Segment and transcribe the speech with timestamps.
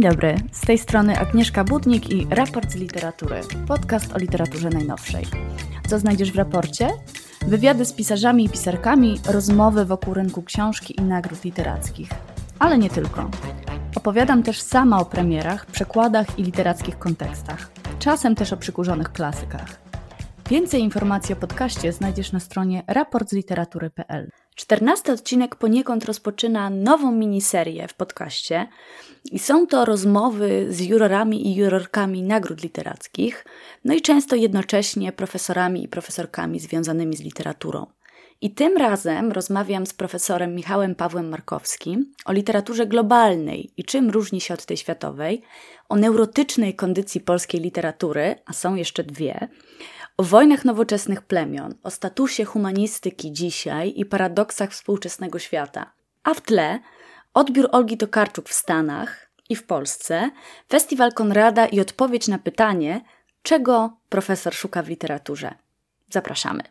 [0.00, 5.26] Dzień dobry, z tej strony Agnieszka Budnik i Raport z Literatury, podcast o literaturze najnowszej.
[5.88, 6.88] Co znajdziesz w raporcie?
[7.46, 12.08] Wywiady z pisarzami i pisarkami, rozmowy wokół rynku książki i nagród literackich.
[12.58, 13.30] Ale nie tylko.
[13.96, 17.70] Opowiadam też sama o premierach, przekładach i literackich kontekstach.
[17.98, 19.80] Czasem też o przykurzonych klasykach.
[20.50, 24.30] Więcej informacji o podcaście znajdziesz na stronie raportzliteratury.pl.
[24.54, 28.68] Czternasty odcinek poniekąd rozpoczyna nową miniserię w podcaście
[29.32, 33.44] i są to rozmowy z jurorami i jurorkami nagród literackich,
[33.84, 37.86] no i często jednocześnie profesorami i profesorkami związanymi z literaturą.
[38.42, 44.40] I tym razem rozmawiam z profesorem Michałem Pawłem Markowskim o literaturze globalnej i czym różni
[44.40, 45.42] się od tej światowej,
[45.88, 49.48] o neurotycznej kondycji polskiej literatury, a są jeszcze dwie,
[50.16, 55.92] o wojnach nowoczesnych plemion, o statusie humanistyki dzisiaj i paradoksach współczesnego świata.
[56.24, 56.78] A w tle
[57.34, 60.30] odbiór Olgi Tokarczuk w Stanach i w Polsce,
[60.68, 63.00] festiwal Konrada i odpowiedź na pytanie,
[63.42, 65.54] czego profesor szuka w literaturze.
[66.10, 66.62] Zapraszamy.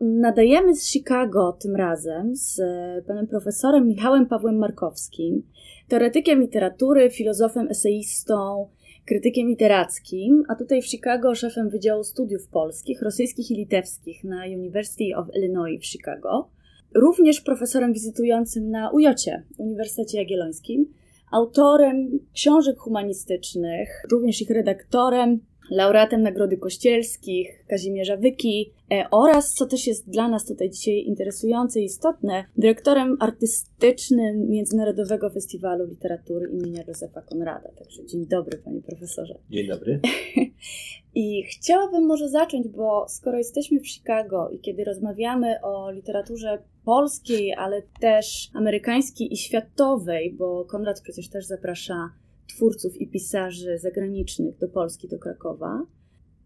[0.00, 5.42] Nadajemy z Chicago tym razem z e, panem profesorem Michałem Pawłem Markowskim,
[5.88, 8.68] teoretykiem literatury, filozofem, eseistą,
[9.06, 15.16] krytykiem literackim, a tutaj w Chicago szefem Wydziału Studiów Polskich, Rosyjskich i Litewskich na University
[15.16, 16.48] of Illinois w Chicago.
[16.94, 20.86] Również profesorem wizytującym na UJOcie, Uniwersytecie Jagiellońskim,
[21.32, 29.86] autorem książek humanistycznych, również ich redaktorem, laureatem Nagrody Kościelskich, Kazimierza Wyki e, oraz, co też
[29.86, 37.22] jest dla nas tutaj dzisiaj interesujące i istotne, dyrektorem artystycznym Międzynarodowego Festiwalu Literatury imienia Józefa
[37.22, 37.68] Konrada.
[37.78, 39.38] Także dzień dobry, panie profesorze.
[39.50, 40.00] Dzień dobry.
[41.14, 47.54] I chciałabym może zacząć, bo skoro jesteśmy w Chicago i kiedy rozmawiamy o literaturze polskiej,
[47.54, 52.10] ale też amerykańskiej i światowej, bo Konrad przecież też zaprasza
[52.46, 55.86] twórców i pisarzy zagranicznych do Polski, do Krakowa,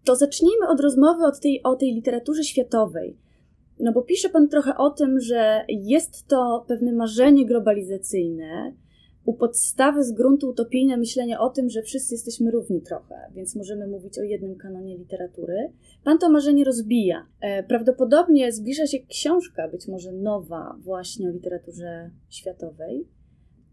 [0.04, 3.16] to zacznijmy od rozmowy od tej, o tej literaturze światowej.
[3.80, 8.74] No bo pisze Pan trochę o tym, że jest to pewne marzenie globalizacyjne,
[9.24, 13.86] u podstawy z gruntu utopijne myślenie o tym, że wszyscy jesteśmy równi trochę, więc możemy
[13.86, 15.72] mówić o jednym kanonie literatury.
[16.04, 17.26] Pan to marzenie rozbija.
[17.40, 23.08] E, prawdopodobnie zbliża się książka, być może nowa, właśnie o literaturze światowej.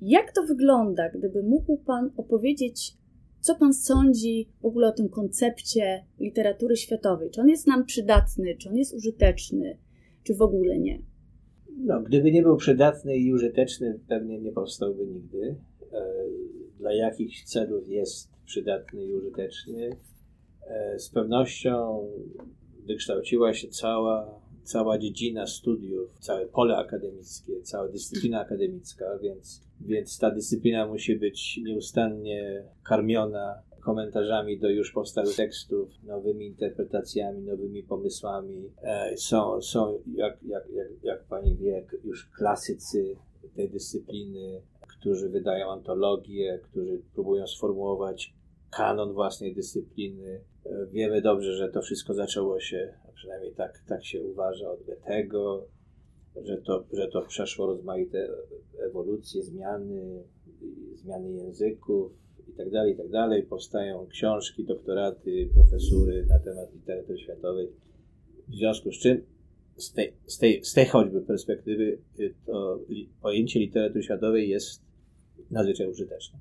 [0.02, 2.94] Jak to wygląda, gdyby mógł Pan opowiedzieć,
[3.40, 7.30] co Pan sądzi w ogóle o tym koncepcie literatury światowej?
[7.32, 9.78] Czy on jest nam przydatny, czy on jest użyteczny,
[10.24, 11.02] czy w ogóle nie?
[11.78, 15.56] No, gdyby nie był przydatny i użyteczny, pewnie nie powstałby nigdy.
[15.94, 16.14] E,
[16.80, 19.90] dla jakich celów jest przydatny i użyteczny?
[20.68, 22.08] E, z pewnością
[22.88, 30.32] wykształciła się cała cała dziedzina studiów, całe pole akademickie, cała dyscyplina akademicka, więc, więc ta
[30.32, 38.70] dyscyplina musi być nieustannie karmiona komentarzami do już powstałych tekstów, nowymi interpretacjami, nowymi pomysłami.
[38.84, 43.16] E, są, są jak, jak, jak, jak pani wie, już klasycy
[43.56, 48.34] tej dyscypliny, którzy wydają antologie, którzy próbują sformułować
[48.72, 50.42] kanon własnej dyscypliny.
[50.66, 55.68] E, wiemy dobrze, że to wszystko zaczęło się przynajmniej tak, tak się uważa od Goethego,
[56.44, 58.30] że to, że to przeszło rozmaite
[58.80, 60.24] ewolucje, zmiany,
[60.96, 62.12] zmiany języków
[62.48, 63.12] itd., tak itd.
[63.12, 67.72] Tak Powstają książki, doktoraty, profesury na temat literatury światowej.
[68.48, 69.22] W związku z czym
[69.78, 71.98] z tej, z tej, z tej choćby perspektywy
[72.46, 72.80] to
[73.22, 74.82] pojęcie literatury światowej jest
[75.52, 76.40] nadzwyczaj użyteczne.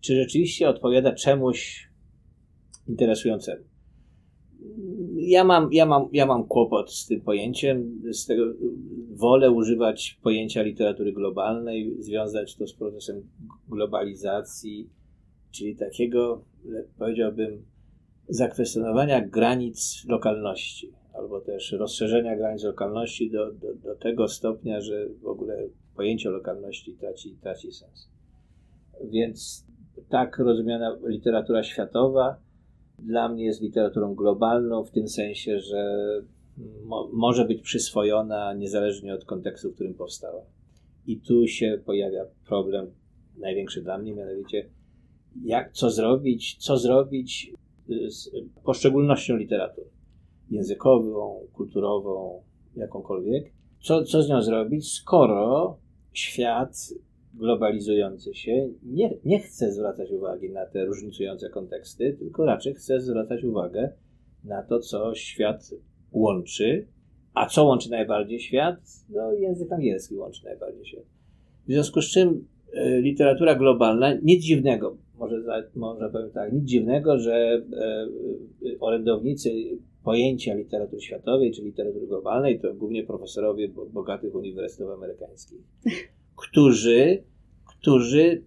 [0.00, 1.88] Czy rzeczywiście odpowiada czemuś
[2.88, 3.64] interesującemu?
[5.28, 8.00] ja mam, ja, mam, ja mam kłopot z tym pojęciem.
[8.12, 8.44] Z tego
[9.10, 13.22] wolę używać pojęcia literatury globalnej, związać to z procesem
[13.68, 14.90] globalizacji,
[15.50, 16.44] czyli takiego,
[16.98, 17.64] powiedziałbym,
[18.28, 25.26] zakwestionowania granic lokalności, albo też rozszerzenia granic lokalności do, do, do tego stopnia, że w
[25.26, 28.08] ogóle pojęcie lokalności traci, traci sens.
[29.10, 29.66] Więc
[30.08, 32.36] tak rozumiana literatura światowa
[32.98, 36.02] dla mnie jest literaturą globalną w tym sensie, że
[36.84, 40.42] mo może być przyswojona niezależnie od kontekstu, w którym powstała.
[41.06, 42.90] I tu się pojawia problem
[43.38, 44.68] największy dla mnie, mianowicie
[45.44, 47.52] jak, co zrobić, co zrobić
[48.08, 48.30] z
[48.64, 49.86] poszczególnością literatury.
[50.50, 52.42] Językową, kulturową,
[52.76, 53.52] jakąkolwiek.
[53.80, 55.78] Co, co z nią zrobić, skoro
[56.12, 56.88] świat
[57.38, 63.44] globalizujący się nie, nie chce zwracać uwagi na te różnicujące konteksty, tylko raczej chce zwracać
[63.44, 63.92] uwagę
[64.44, 65.70] na to, co świat
[66.12, 66.86] łączy.
[67.34, 68.80] A co łączy najbardziej świat?
[69.08, 71.04] No, język angielski łączy najbardziej świat.
[71.66, 75.42] W związku z czym e, literatura globalna, nic dziwnego, może,
[75.74, 79.50] może powiem tak, nic dziwnego, że e, e, orędownicy
[80.04, 85.58] pojęcia literatury światowej czy literatury globalnej to głównie profesorowie bogatych uniwersytetów amerykańskich,
[86.38, 87.22] którzy,
[87.78, 88.42] którzy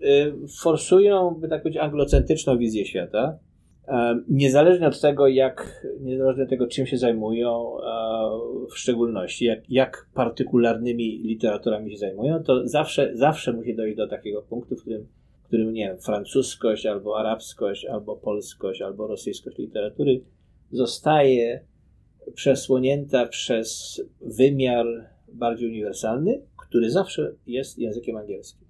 [0.61, 3.39] forsują, by tak powiedzieć, anglocentryczną wizję świata,
[4.27, 7.77] Niezależnie od tego, jak, niezależnie od tego, czym się zajmują,
[8.71, 14.41] w szczególności, jak, jak partykularnymi literaturami się zajmują, to zawsze, zawsze musi dojść do takiego
[14.41, 15.07] punktu, w którym,
[15.43, 20.21] w którym nie wiem, francuskość, albo arabskość, albo polskość, albo rosyjskość literatury
[20.71, 21.65] zostaje
[22.33, 24.85] przesłonięta przez wymiar
[25.33, 28.67] bardziej uniwersalny, który zawsze jest językiem angielskim.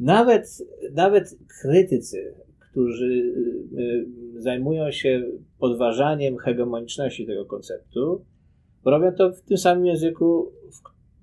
[0.00, 0.58] Nawet,
[0.92, 2.34] nawet krytycy
[2.70, 3.80] którzy y,
[4.38, 5.22] y, zajmują się
[5.58, 8.24] podważaniem hegemoniczności tego konceptu,
[8.84, 10.52] robią to w tym samym języku,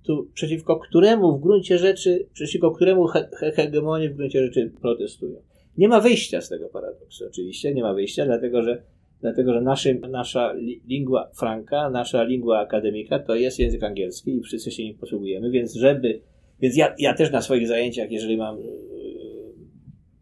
[0.04, 5.42] tu, przeciwko któremu w gruncie rzeczy, przeciwko któremu he, hegemonii w gruncie rzeczy protestują.
[5.78, 8.84] Nie ma wyjścia z tego paradoksu, oczywiście, nie ma wyjścia, dlatego że,
[9.22, 10.54] dlatego, że naszy, nasza
[10.88, 15.76] lingua franca, nasza lingua akademika to jest język angielski i wszyscy się nim posługujemy, więc
[15.76, 16.22] żeby,
[16.60, 18.58] więc ja, ja też na swoich zajęciach, jeżeli mam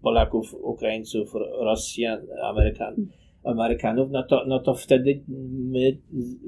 [0.02, 2.96] Polaków, Ukraińców, Rosjan, Amerykan,
[3.44, 5.98] Amerykanów, no to, no to wtedy my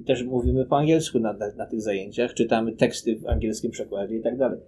[0.05, 4.21] też mówimy po angielsku na, na, na tych zajęciach, czytamy teksty w angielskim przekładzie i
[4.21, 4.59] tak dalej.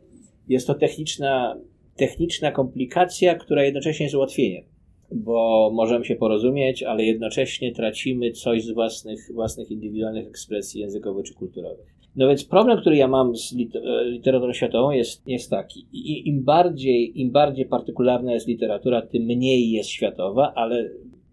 [0.47, 1.57] Jest to techniczna,
[1.95, 4.63] techniczna komplikacja, która jednocześnie jest ułatwieniem,
[5.11, 11.33] bo możemy się porozumieć, ale jednocześnie tracimy coś z własnych, własnych indywidualnych ekspresji językowych czy
[11.33, 11.99] kulturowych.
[12.15, 15.87] No więc problem, który ja mam z e, literaturą światową jest, jest taki.
[16.25, 20.89] Im bardziej, Im bardziej partykularna jest literatura, tym mniej jest światowa, ale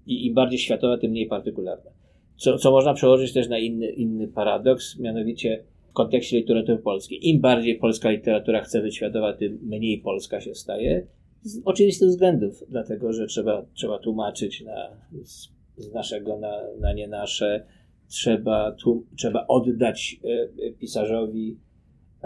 [0.07, 1.91] im bardziej światowa, tym mniej partykularna.
[2.37, 7.29] Co, co można przełożyć też na inny, inny paradoks, mianowicie w kontekście literatury polskiej.
[7.29, 11.07] Im bardziej polska literatura chce być światowa, tym mniej polska się staje.
[11.47, 14.91] Z oczywistych względów, dlatego że trzeba, trzeba tłumaczyć na,
[15.25, 17.67] z, z naszego na, na nie nasze
[18.09, 18.77] trzeba,
[19.17, 21.57] trzeba oddać e, pisarzowi,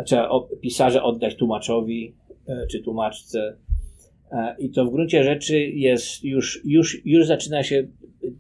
[0.05, 0.29] trzeba
[0.61, 2.15] pisarza oddać tłumaczowi
[2.47, 3.57] e, czy tłumaczce.
[4.33, 7.87] E, I to w gruncie rzeczy jest już, już, już zaczyna się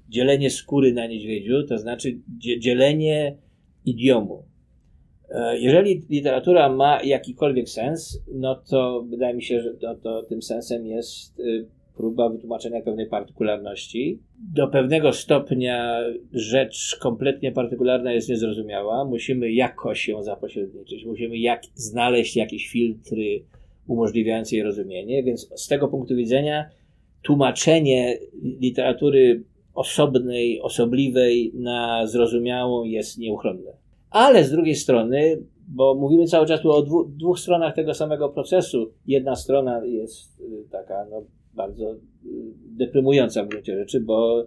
[0.09, 3.37] dzielenie skóry na niedźwiedziu, to znaczy dzielenie
[3.85, 4.50] idiomu.
[5.59, 10.87] Jeżeli literatura ma jakikolwiek sens, no to wydaje mi się, że to, to tym sensem
[10.87, 11.43] jest
[11.97, 14.19] próba wytłumaczenia pewnej partykularności.
[14.55, 16.01] Do pewnego stopnia
[16.33, 19.05] rzecz kompletnie partykularna jest niezrozumiała.
[19.05, 23.43] Musimy jakoś ją zapośredniczyć, musimy jak, znaleźć jakieś filtry
[23.87, 26.71] umożliwiające jej rozumienie, więc z tego punktu widzenia
[27.23, 28.19] tłumaczenie
[28.61, 29.45] literatury
[29.75, 33.80] osobnej, osobliwej na zrozumiałą jest nieuchronne.
[34.11, 38.29] Ale z drugiej strony, bo mówimy cały czas tu o dwu, dwóch stronach tego samego
[38.29, 38.93] procesu.
[39.07, 41.23] Jedna strona jest y, taka no,
[41.55, 41.99] bardzo y,
[42.77, 44.47] deprymująca w gruncie rzeczy, bo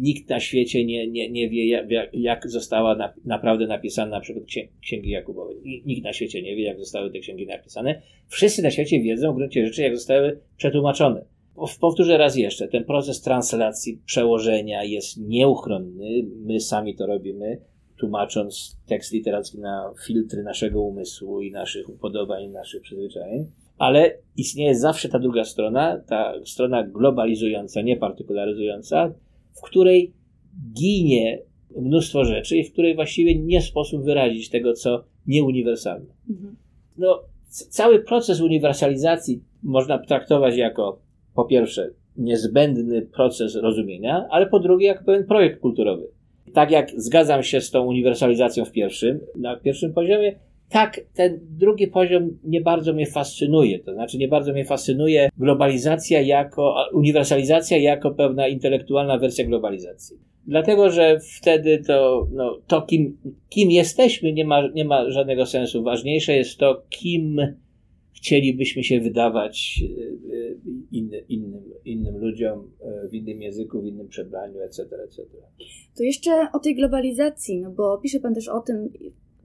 [0.00, 4.44] nikt na świecie nie, nie, nie wie, jak, jak została na, naprawdę napisana na przykład
[4.80, 5.82] Księgi Jakubowej.
[5.86, 8.02] Nikt na świecie nie wie, jak zostały te księgi napisane.
[8.28, 11.24] Wszyscy na świecie wiedzą w gruncie rzeczy, jak zostały przetłumaczone.
[11.80, 16.26] Powtórzę raz jeszcze, ten proces translacji, przełożenia jest nieuchronny.
[16.36, 17.58] My sami to robimy,
[18.02, 23.46] tłumacząc tekst literacki na filtry naszego umysłu i naszych upodobań, naszych przyzwyczajeń
[23.78, 29.14] ale istnieje zawsze ta druga strona, ta strona globalizująca, nie partykularyzująca,
[29.52, 30.12] w której
[30.72, 31.42] ginie
[31.76, 36.14] mnóstwo rzeczy i w której właściwie nie sposób wyrazić tego, co nieuniwersalne.
[36.30, 36.56] Mhm.
[36.98, 40.98] No, cały proces uniwersalizacji można traktować jako
[41.34, 46.08] po pierwsze niezbędny proces rozumienia, ale po drugie jako pewien projekt kulturowy.
[46.54, 50.34] Tak jak zgadzam się z tą uniwersalizacją w pierwszym, na pierwszym poziomie,
[50.72, 53.78] tak, ten drugi poziom nie bardzo mnie fascynuje.
[53.78, 60.16] To znaczy, nie bardzo mnie fascynuje globalizacja jako, uniwersalizacja jako pewna intelektualna wersja globalizacji.
[60.46, 63.18] Dlatego, że wtedy to, no, to kim,
[63.48, 65.82] kim jesteśmy, nie ma, nie ma żadnego sensu.
[65.82, 67.40] Ważniejsze jest to, kim
[68.12, 70.02] chcielibyśmy się wydawać e,
[70.36, 70.54] e,
[70.92, 75.22] inny, innym, innym ludziom e, w innym języku, w innym przebraniu, etc., etc.
[75.96, 78.88] To jeszcze o tej globalizacji, no bo pisze Pan też o tym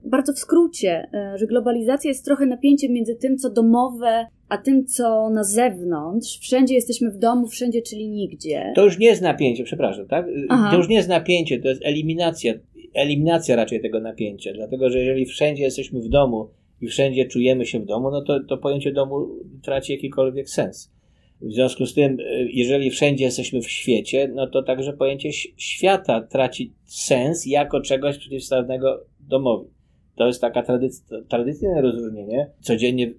[0.04, 5.30] bardzo w skrócie, że globalizacja jest trochę napięciem między tym, co domowe, a tym, co
[5.30, 6.38] na zewnątrz.
[6.38, 8.72] Wszędzie jesteśmy w domu, wszędzie, czyli nigdzie.
[8.74, 10.26] To już nie jest napięcie, przepraszam, tak?
[10.48, 10.68] Aha.
[10.70, 12.54] To już nie jest napięcie, to jest eliminacja,
[12.94, 16.48] eliminacja raczej tego napięcia, dlatego że jeżeli wszędzie jesteśmy w domu
[16.80, 19.28] i wszędzie czujemy się w domu, no to, to pojęcie domu
[19.62, 20.92] traci jakikolwiek sens.
[21.40, 26.20] W związku z tym, e, jeżeli wszędzie jesteśmy w świecie, no to także pojęcie świata
[26.20, 29.70] traci sens jako czegoś przeciwstawnego domowi.
[30.16, 32.50] To jest taka tradyc- tradycyjne rozróżnienie.
[32.60, 33.14] Codziennie, y,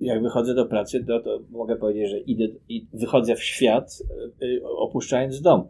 [0.00, 4.02] jak wychodzę do pracy, to, to mogę powiedzieć, że idę, i wychodzę w świat,
[4.42, 5.68] y, opuszczając dom.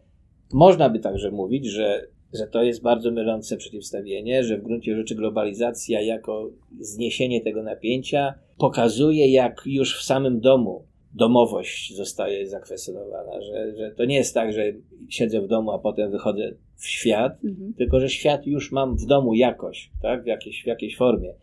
[0.52, 5.14] Można by także mówić, że, że to jest bardzo mylące przeciwstawienie, że w gruncie rzeczy
[5.14, 13.76] globalizacja jako zniesienie tego napięcia pokazuje, jak już w samym domu domowość zostaje zakwestionowana, że,
[13.76, 14.62] że to nie jest tak, że
[15.08, 17.74] siedzę w domu, a potem wychodzę w świat, mhm.
[17.74, 21.34] tylko że świat już mam w domu jakoś, tak, w jakiejś, w jakiejś formie.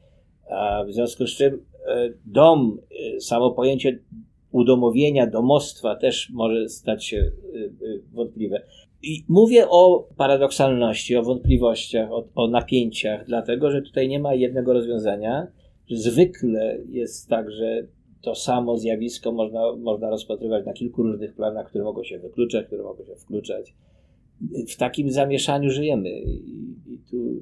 [0.49, 2.77] A w związku z czym e, dom,
[3.15, 3.99] e, samo pojęcie
[4.51, 7.31] udomowienia, domostwa też może stać się e,
[8.13, 8.61] wątpliwe.
[9.05, 14.73] I mówię o paradoksalności, o wątpliwościach, o, o napięciach, dlatego że tutaj nie ma jednego
[14.73, 15.47] rozwiązania.
[15.91, 17.87] Zwykle jest tak, że
[18.21, 22.83] to samo zjawisko można, można rozpatrywać na kilku różnych planach, które mogą się wykluczać, które
[22.83, 23.75] mogą się wkluczać.
[24.69, 27.41] W takim zamieszaniu żyjemy i, i tu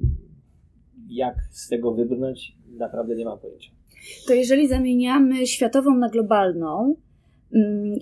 [1.08, 3.70] jak z tego wybrnąć, naprawdę nie mam pojęcia.
[4.26, 6.96] To jeżeli zamieniamy światową na globalną,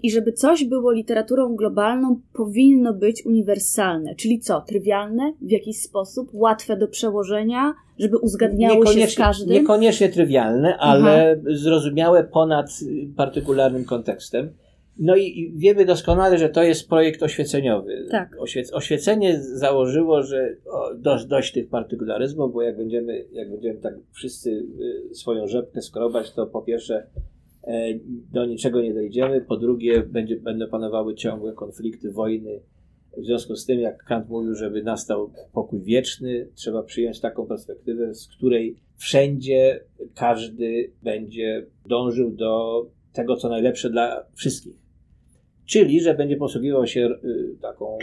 [0.02, 4.14] i żeby coś było literaturą globalną, powinno być uniwersalne.
[4.14, 4.60] Czyli co?
[4.60, 9.54] Trywialne w jakiś sposób, łatwe do przełożenia, żeby uzgadniało się z każdym?
[9.54, 11.54] Niekoniecznie trywialne, ale Aha.
[11.54, 12.70] zrozumiałe ponad
[13.16, 14.50] partykularnym kontekstem.
[14.98, 18.06] No i wiemy doskonale, że to jest projekt oświeceniowy.
[18.10, 18.36] Tak.
[18.72, 20.56] oświecenie założyło, że
[20.96, 24.50] dość, dość tych partykularyzmów, bo jak będziemy, jak będziemy tak wszyscy
[25.10, 27.06] y, swoją rzepkę skrobać, to po pierwsze
[28.32, 32.60] do niczego nie dojdziemy, po drugie będzie, będą panowały ciągłe konflikty, wojny.
[33.16, 38.14] W związku z tym, jak Kant mówił, żeby nastał pokój wieczny, trzeba przyjąć taką perspektywę,
[38.14, 39.80] z której wszędzie
[40.14, 44.82] każdy będzie dążył do tego, co najlepsze dla wszystkich.
[45.66, 47.98] Czyli, że będzie posługiwał się y, taką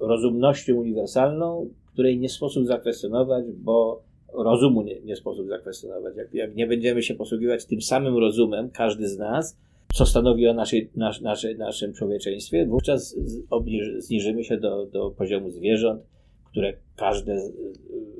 [0.00, 4.02] rozumnością uniwersalną, której nie sposób zakwestionować, bo
[4.36, 6.16] rozumu nie, nie sposób zakwestionować.
[6.16, 9.56] Jak, jak, nie będziemy się posługiwać tym samym rozumem, każdy z nas,
[9.94, 13.16] co stanowi o naszej, nasz, naszej, naszym człowieczeństwie, wówczas
[13.50, 16.02] obniż, zniżymy się do, do poziomu zwierząt,
[16.50, 17.50] które każde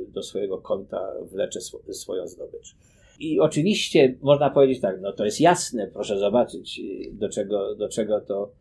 [0.09, 2.76] do swojego konta wlecze sw swoją zdobycz.
[3.21, 6.80] I oczywiście można powiedzieć tak, no to jest jasne, proszę zobaczyć,
[7.12, 8.52] do czego, do czego to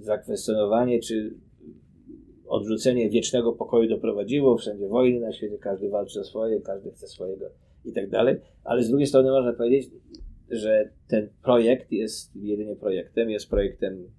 [0.00, 1.34] zakwestionowanie czy
[2.52, 4.56] odrzucenie wiecznego pokoju doprowadziło.
[4.56, 7.46] Wszędzie wojny na świecie, każdy walczy o swoje, każdy chce swojego
[7.84, 8.36] i tak dalej.
[8.64, 9.90] Ale z drugiej strony można powiedzieć,
[10.50, 14.10] że ten projekt jest jedynie projektem, jest projektem,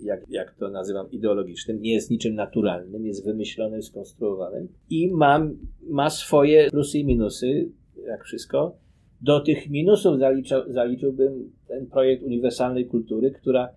[0.00, 5.50] jak, jak to nazywam, ideologicznym, nie jest niczym naturalnym, jest wymyślonym, skonstruowanym i ma,
[5.82, 7.68] ma swoje plusy i minusy,
[8.06, 8.76] jak wszystko.
[9.20, 13.68] Do tych minusów zaliczał, zaliczyłbym ten projekt uniwersalnej kultury, która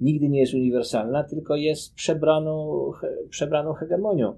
[0.00, 2.84] nigdy nie jest uniwersalna, tylko jest przebraną,
[3.30, 4.36] przebraną hegemonią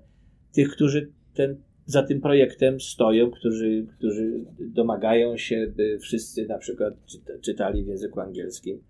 [0.53, 6.95] tych, którzy ten, za tym projektem stoją, którzy, którzy domagają się, by wszyscy na przykład
[7.41, 8.83] czytali w języku angielskim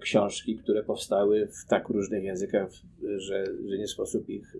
[0.00, 2.70] książki, które powstały w tak różnych językach,
[3.16, 4.56] że, że nie sposób ich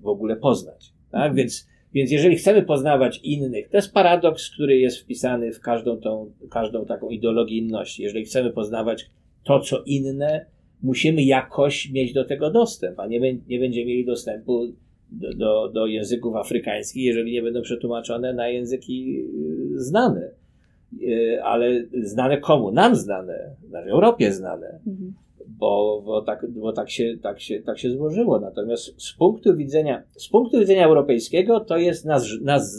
[0.00, 0.92] w ogóle poznać.
[1.10, 1.20] Tak?
[1.20, 1.34] Mhm.
[1.34, 6.32] Więc, więc jeżeli chcemy poznawać innych, to jest paradoks, który jest wpisany w każdą, tą,
[6.50, 8.02] każdą taką ideologię inności.
[8.02, 9.10] Jeżeli chcemy poznawać
[9.44, 10.46] to, co inne,
[10.82, 14.72] musimy jakoś mieć do tego dostęp, a nie, nie będziemy mieli dostępu
[15.10, 19.20] do, do, do języków afrykańskich, jeżeli nie będą przetłumaczone na języki
[19.74, 20.30] y, znane.
[21.02, 22.72] Y, ale znane komu?
[22.72, 24.80] Nam znane, na Europie znane.
[24.86, 25.14] Mhm.
[25.48, 28.40] Bo, bo, tak, bo tak, się, tak, się, tak się złożyło.
[28.40, 32.06] Natomiast z punktu widzenia, z punktu widzenia europejskiego to jest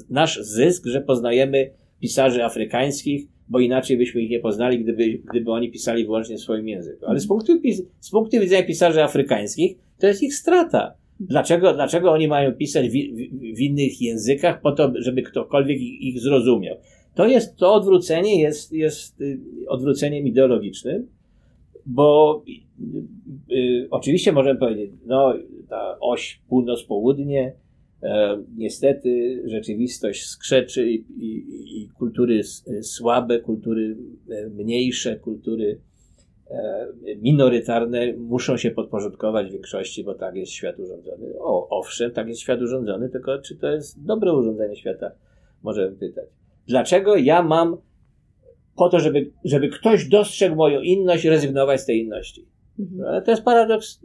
[0.10, 5.72] nasz zysk, że poznajemy pisarzy afrykańskich, bo inaczej byśmy ich nie poznali, gdyby, gdyby oni
[5.72, 7.06] pisali wyłącznie w swoim języku.
[7.06, 7.54] Ale z punktu,
[8.00, 10.94] z punktu widzenia pisarzy afrykańskich, to jest ich strata.
[11.20, 16.02] Dlaczego, dlaczego oni mają pisać w, w, w innych językach, po to, żeby ktokolwiek ich,
[16.02, 16.76] ich zrozumiał?
[17.16, 21.08] To jest, to odwrócenie jest, jest y, odwróceniem ideologicznym,
[21.86, 22.44] bo
[23.50, 25.34] y, y, oczywiście możemy powiedzieć, no,
[25.70, 27.52] ta oś północ-południe,
[28.58, 32.44] niestety rzeczywistość skrzeczy i, i, i, kultury
[32.82, 33.98] słabe, kultury
[34.30, 35.82] e, mniejsze, kultury
[36.52, 36.88] e,
[37.22, 41.34] minorytarne muszą się podporządkować większości, bo tak jest świat urządzony.
[41.40, 45.12] O, owszem, tak jest świat urządzony, tylko czy to jest dobre urządzenie świata?
[45.64, 46.26] Możemy pytać.
[46.68, 47.78] Dlaczego ja mam
[48.76, 52.46] po to, żeby, żeby ktoś dostrzegł moją inność, rezygnować z tej inności?
[52.80, 53.24] Mhm.
[53.24, 54.02] To jest paradoks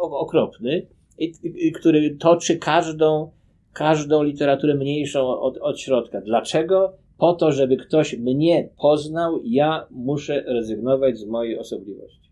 [0.00, 0.86] okropny
[1.18, 3.30] i, i, który toczy każdą,
[3.72, 6.20] każdą literaturę mniejszą od, od środka.
[6.20, 6.92] Dlaczego?
[7.18, 12.30] Po to, żeby ktoś mnie poznał, ja muszę rezygnować z mojej osobliwości.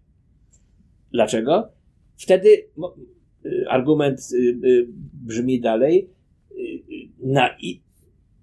[1.12, 1.68] Dlaczego?
[2.16, 4.86] Wtedy y, argument y, y,
[5.26, 6.10] brzmi dalej.
[7.22, 7.50] Na,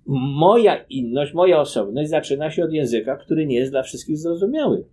[0.08, 4.86] moja inność, moja osobność zaczyna się od języka, który nie jest dla wszystkich zrozumiały.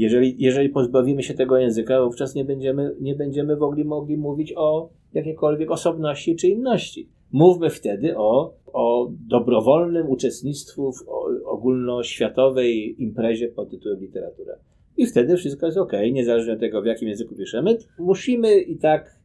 [0.00, 4.90] Jeżeli, jeżeli pozbawimy się tego języka, wówczas nie będziemy, nie będziemy mogli, mogli mówić o
[5.14, 7.08] jakiejkolwiek osobności czy inności.
[7.32, 11.04] Mówmy wtedy o, o dobrowolnym uczestnictwu w
[11.44, 14.54] ogólnoświatowej imprezie pod tytułem literatura.
[14.96, 17.78] I wtedy wszystko jest ok, niezależnie od tego, w jakim języku piszemy.
[17.98, 19.20] Musimy i tak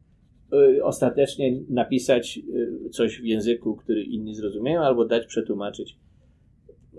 [0.77, 2.39] y, ostatecznie napisać
[2.85, 5.97] y, coś w języku, który inni zrozumieją, albo dać przetłumaczyć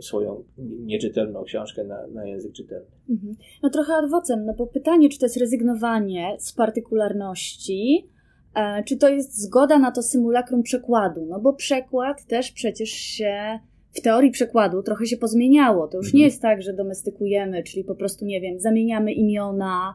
[0.00, 2.90] swoją nieczytelną książkę na, na język czytelny.
[3.10, 3.36] Mhm.
[3.62, 8.08] No trochę adwocem, no bo pytanie, czy to jest rezygnowanie z partykularności,
[8.54, 13.58] e, czy to jest zgoda na to symulakrum przekładu, no bo przekład też przecież się
[13.96, 15.88] w teorii przekładu trochę się pozmieniało.
[15.88, 16.18] To już mhm.
[16.18, 19.94] nie jest tak, że domestykujemy, czyli po prostu, nie wiem, zamieniamy imiona,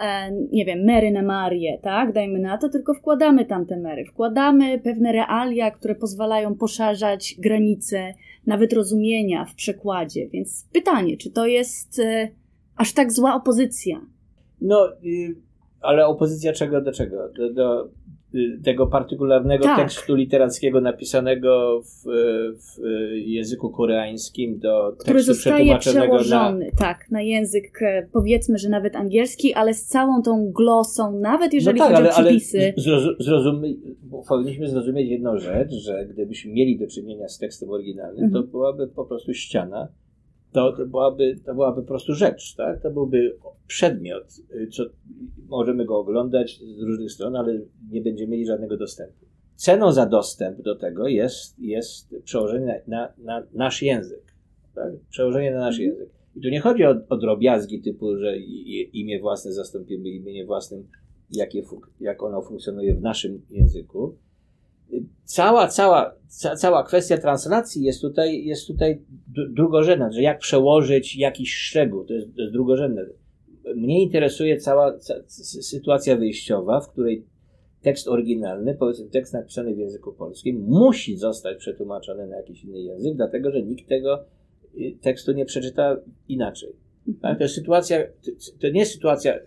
[0.00, 2.12] e, nie wiem, Mary na Marię, tak?
[2.12, 4.04] Dajmy na to, tylko wkładamy tam te Mary.
[4.04, 8.14] Wkładamy pewne realia, które pozwalają poszerzać granice
[8.46, 10.28] nawet rozumienia w przekładzie.
[10.28, 12.28] Więc pytanie, czy to jest e,
[12.76, 14.06] aż tak zła opozycja?
[14.60, 14.88] No,
[15.80, 17.28] ale opozycja czego do czego?
[17.28, 17.88] Do, do
[18.64, 19.78] tego partykularnego tak.
[19.78, 22.04] tekstu literackiego napisanego w,
[22.56, 22.80] w,
[23.14, 26.78] języku koreańskim do Który tekstu zostaje przełożony, na...
[26.78, 31.78] tak, na język e, powiedzmy, że nawet angielski, ale z całą tą glosą, nawet jeżeli
[31.78, 32.74] no tak, chodzi ale, o przypisy.
[33.28, 33.64] Ale
[34.28, 38.44] powinniśmy zrozumieć jedną rzecz, że gdybyśmy mieli do czynienia z tekstem oryginalnym, mhm.
[38.44, 39.88] to byłaby po prostu ściana
[40.52, 42.82] to, to, byłaby, to byłaby po prostu rzecz, tak?
[42.82, 44.82] To byłby przedmiot, y, co
[45.48, 49.26] możemy go oglądać z różnych stron, ale nie będziemy mieli żadnego dostępu.
[49.56, 54.34] Ceną za dostęp do tego jest, jest przełożenie na, na, na nasz język.
[54.74, 54.92] Tak?
[55.10, 55.90] Przełożenie na nasz mhm.
[55.90, 56.14] język.
[56.36, 58.38] I tu nie chodzi o, o drobiazgi typu, że
[58.92, 60.88] imię własne zastąpimy imieniem własnym,
[61.30, 61.62] jakie,
[62.00, 64.16] jak ono funkcjonuje w naszym języku,
[65.24, 69.02] cała, cała, ca, cała kwestia translacji jest tutaj, jest tutaj
[69.50, 73.06] drugorzędna, że jak przełożyć jakiś szczegół, to jest, to jest drugorzędne.
[73.76, 75.14] Mnie interesuje cała ca,
[75.62, 77.26] sytuacja wyjściowa, w której
[77.82, 83.16] tekst oryginalny, powiedzmy tekst napisany w języku polskim, musi zostać przetłumaczony na jakiś inny język,
[83.16, 84.24] dlatego że nikt tego
[84.74, 85.96] y, tekstu nie przeczyta
[86.28, 86.72] inaczej.
[87.22, 87.38] Tak?
[87.38, 87.98] To jest sytuacja,
[88.60, 89.38] to nie jest sytuacja.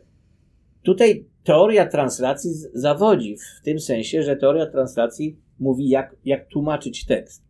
[0.83, 7.43] Tutaj teoria translacji zawodzi w tym sensie, że teoria translacji mówi, jak, jak tłumaczyć tekst.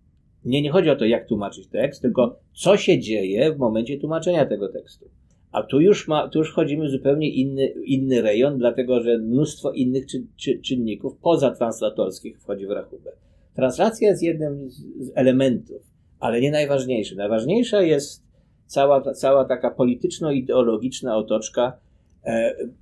[0.45, 4.45] Nie, nie chodzi o to, jak tłumaczyć tekst, tylko co się dzieje w momencie tłumaczenia
[4.45, 5.09] tego tekstu.
[5.51, 9.71] A tu już, ma, tu już wchodzimy w zupełnie inny, inny rejon, dlatego że mnóstwo
[9.71, 13.11] innych czy, czy, czynników pozatranslatorskich wchodzi w rachubę.
[13.55, 15.81] Translacja jest jednym z, z elementów,
[16.19, 17.15] ale nie najważniejszy.
[17.15, 18.23] Najważniejsza jest
[18.65, 21.84] cała, cała taka polityczno-ideologiczna otoczka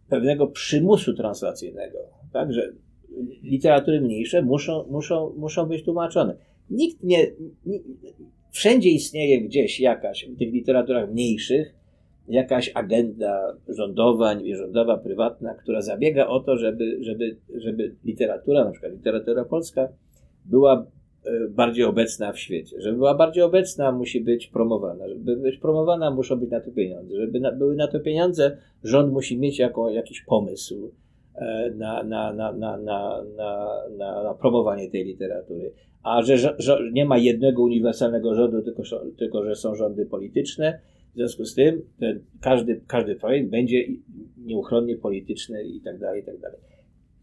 [0.09, 1.97] pewnego przymusu translacyjnego.
[2.33, 2.73] Tak, że
[3.43, 6.35] literatury mniejsze muszą, muszą, muszą być tłumaczone.
[6.69, 7.27] Nikt nie,
[7.65, 7.79] nie,
[8.51, 11.73] wszędzie istnieje gdzieś jakaś, w tych literaturach mniejszych,
[12.27, 18.93] jakaś agenda rządowa, rządowa, prywatna, która zabiega o to, żeby, żeby, żeby literatura, na przykład
[18.93, 19.87] literatura polska,
[20.45, 20.85] była e,
[21.49, 22.81] bardziej obecna w świecie.
[22.81, 25.07] Żeby była bardziej obecna, musi być promowana.
[25.07, 27.15] Żeby być promowana, muszą być na to pieniądze.
[27.15, 30.91] Żeby na, były na to pieniądze, rząd musi mieć jako, jakiś pomysł
[31.75, 33.23] na, na, na, na, na,
[33.97, 35.71] na, na promowanie tej literatury.
[36.03, 38.83] A że, że nie ma jednego uniwersalnego rządu, tylko,
[39.17, 40.79] tylko że są rządy polityczne,
[41.13, 43.85] w związku z tym ten, każdy, każdy projekt będzie
[44.37, 46.59] nieuchronnie polityczny i tak dalej, i tak dalej.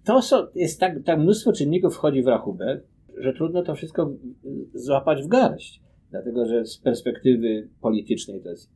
[0.04, 2.80] To są, jest tak, tak mnóstwo czynników wchodzi w rachubę,
[3.22, 4.12] że trudno to wszystko
[4.74, 5.80] złapać w garść.
[6.10, 8.70] Dlatego, że z perspektywy politycznej to jest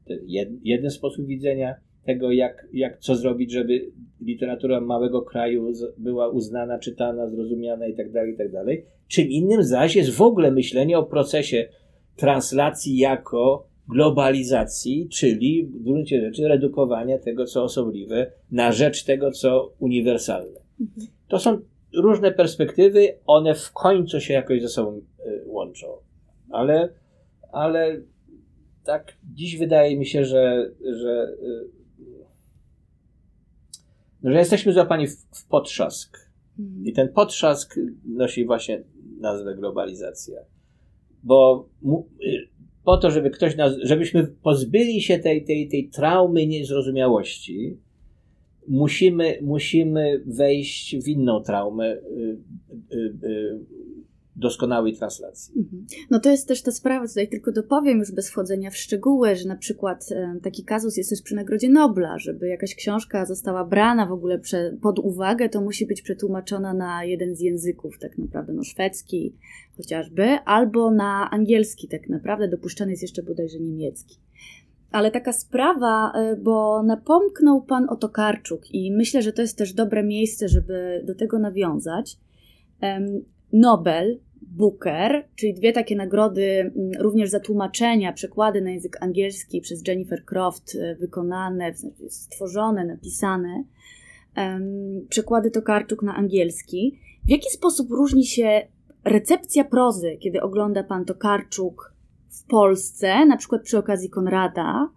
[0.62, 7.28] jeden sposób widzenia, tego, jak, jak co zrobić, żeby literatura małego kraju była uznana, czytana,
[7.28, 8.64] zrozumiana itd., tak itd.
[8.66, 8.76] Tak
[9.08, 11.68] Czym innym zaś jest w ogóle myślenie o procesie
[12.16, 19.72] translacji jako globalizacji, czyli w gruncie rzeczy redukowania tego, co osobliwe, na rzecz tego, co
[19.78, 20.60] uniwersalne.
[20.80, 21.06] Mhm.
[21.28, 21.58] To są
[21.96, 25.86] różne perspektywy, one w końcu się jakoś ze sobą y, łączą.
[26.50, 26.88] Ale,
[27.52, 28.00] ale
[28.84, 31.74] tak dziś wydaje mi się, że, że y,
[34.24, 36.30] że jesteśmy złapani w, w potrzask.
[36.84, 38.82] I ten potrzask nosi właśnie
[39.20, 40.40] nazwę globalizacja.
[41.22, 41.68] Bo
[42.22, 42.48] y,
[42.84, 47.78] po to, żeby ktoś nas, żebyśmy pozbyli się tej, tej, tej traumy niezrozumiałości,
[48.68, 52.38] musimy, musimy wejść w inną traumę, y,
[53.24, 53.58] y,
[54.36, 55.54] doskonałej translacji.
[55.56, 55.86] Mhm.
[56.10, 59.48] No to jest też ta sprawa, tutaj tylko dopowiem już bez wchodzenia w szczegóły, że
[59.48, 60.08] na przykład
[60.42, 64.40] taki kazus jest też przy Nagrodzie Nobla, żeby jakaś książka została brana w ogóle
[64.82, 69.34] pod uwagę, to musi być przetłumaczona na jeden z języków, tak naprawdę, no szwedzki
[69.76, 74.23] chociażby, albo na angielski tak naprawdę, dopuszczany jest jeszcze bodajże niemiecki.
[74.94, 79.72] Ale taka sprawa, e, bo napomknął pan o Tokarczuk i myślę, że to jest też
[79.72, 82.18] dobre miejsce, żeby do tego nawiązać.
[83.52, 89.88] Nobel, Booker, czyli dwie takie nagrody mm, również za tłumaczenia, przekłady na język angielski przez
[89.88, 91.74] Jennifer Croft e, wykonane,
[92.08, 93.64] stworzone, napisane.
[95.08, 96.98] Przekłady Tokarczuk na angielski.
[97.24, 98.62] W jaki sposób różni się
[99.04, 101.93] recepcja prozy, kiedy ogląda pan Tokarczuk
[102.44, 104.88] w Polsce, na przykład przy okazji Konrada,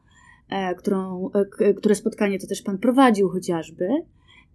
[0.49, 1.29] e, którą,
[1.59, 3.87] e, które spotkanie to też pan prowadził chociażby,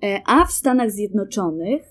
[0.03, 1.83] E, a w Stanach Zjednoczonych,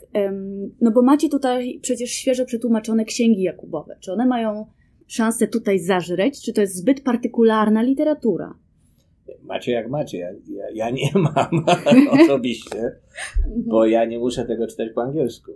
[0.81, 3.97] no bo macie tutaj przecież świeżo przetłumaczone księgi Jakubowe.
[3.99, 4.65] Czy one mają
[5.07, 8.53] szansę tutaj zażreć, czy to jest zbyt partykularna literatura?
[9.43, 10.17] Macie jak macie.
[10.17, 11.65] Ja, ja, ja nie mam
[12.21, 12.91] osobiście,
[13.47, 15.51] bo ja nie muszę tego czytać po angielsku.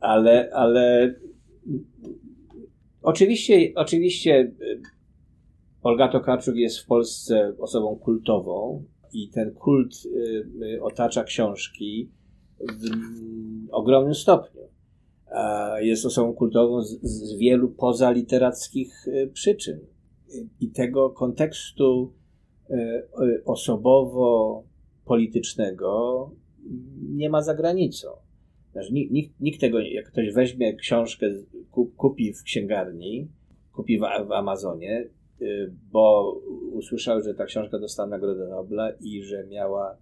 [0.00, 1.14] Ale, ale
[3.02, 4.52] oczywiście, oczywiście e,
[5.82, 10.08] Olga Tokarczuk jest w Polsce osobą kultową i ten kult y,
[10.62, 12.10] y, otacza książki
[12.60, 12.84] w
[13.70, 14.62] ogromnym stopniu.
[15.80, 19.80] Jest osobą kultową z, z wielu pozaliterackich y, przyczyn.
[20.60, 22.12] I tego kontekstu
[23.44, 26.30] osobowo-politycznego
[27.08, 28.08] nie ma za granicą.
[28.72, 31.26] Znaczy, nikt, nikt, tego, jak ktoś weźmie książkę,
[31.96, 33.28] kupi w księgarni,
[33.72, 35.08] kupi w, w Amazonie,
[35.42, 36.32] Y, bo
[36.72, 39.96] usłyszał, że ta książka dostała Nagrodę Nobla i że miała,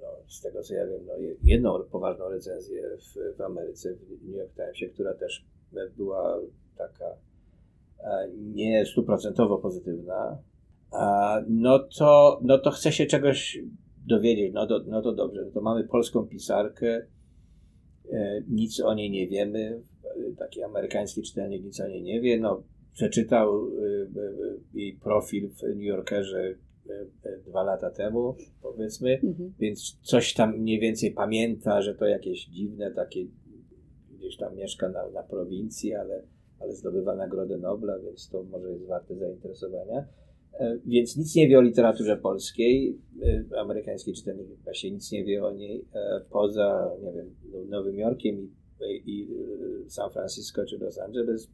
[0.00, 4.36] no, z tego co ja wiem, no, jedną poważną recenzję w, w Ameryce, w New
[4.36, 5.46] York Timesie, która też
[5.96, 6.38] była
[6.76, 7.04] taka
[8.00, 10.38] e, nie stuprocentowo pozytywna,
[11.48, 13.58] no to, no to chce się czegoś
[14.06, 14.52] dowiedzieć.
[14.54, 17.06] No to, no to dobrze, no to mamy polską pisarkę,
[18.48, 19.82] nic o niej nie wiemy,
[20.38, 25.62] taki amerykański czytelnik nic o niej nie wie, no przeczytał y, y, jej profil w
[25.62, 26.54] New Yorkerze
[27.46, 29.52] dwa lata temu, powiedzmy, mhm.
[29.58, 33.24] więc coś tam mniej więcej pamięta, że to jakieś dziwne takie,
[34.18, 36.22] gdzieś tam mieszka na, na prowincji, ale,
[36.60, 40.04] ale zdobywa Nagrodę Nobla, więc to może jest warte zainteresowania.
[40.52, 45.44] E, więc nic nie wie o literaturze polskiej, e, amerykański czytelnik właśnie nic nie wie
[45.44, 47.34] o niej, e, poza, nie wiem,
[47.68, 48.54] Nowym Jorkiem
[48.90, 49.28] i, i
[49.88, 51.50] San Francisco czy Los Angeles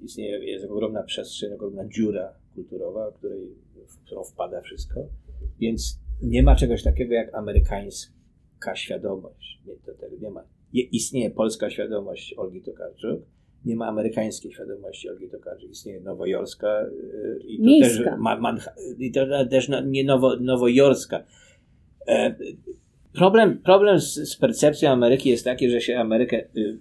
[0.00, 3.48] istnieje, jest ogromna przestrzeń, ogromna dziura kulturowa, w, której,
[3.88, 5.08] w którą wpada wszystko.
[5.60, 9.62] Więc nie ma czegoś takiego jak amerykańska świadomość.
[9.66, 10.44] Nie, to tego nie ma.
[10.72, 13.20] Istnieje polska świadomość Olgi Tokarczuk,
[13.64, 15.70] nie ma amerykańskiej świadomości Olgi Tokarczuk.
[15.70, 18.10] Istnieje nowojorska y, i to Miejska.
[18.10, 18.60] też, ma, man,
[18.98, 21.24] i to też nie nowo, nowojorska.
[22.08, 22.34] E,
[23.12, 26.78] problem problem z, z, percepcją Ameryki jest taki, że się Amerykę y,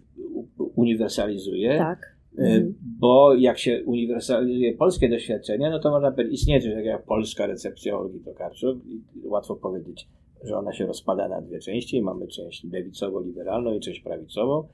[0.76, 1.78] uniwersalizuje.
[1.78, 2.74] Tak E, mhm.
[3.00, 7.46] Bo jak się uniwersalizuje polskie doświadczenie, no to można powiedzieć, istnieje coś takiego jak polska
[7.46, 8.80] recepcja Olgi Tokarczuk
[9.24, 10.08] łatwo powiedzieć,
[10.44, 12.02] że ona się rozpada na dwie części.
[12.02, 14.68] Mamy część lewicowo-liberalną i część prawicową,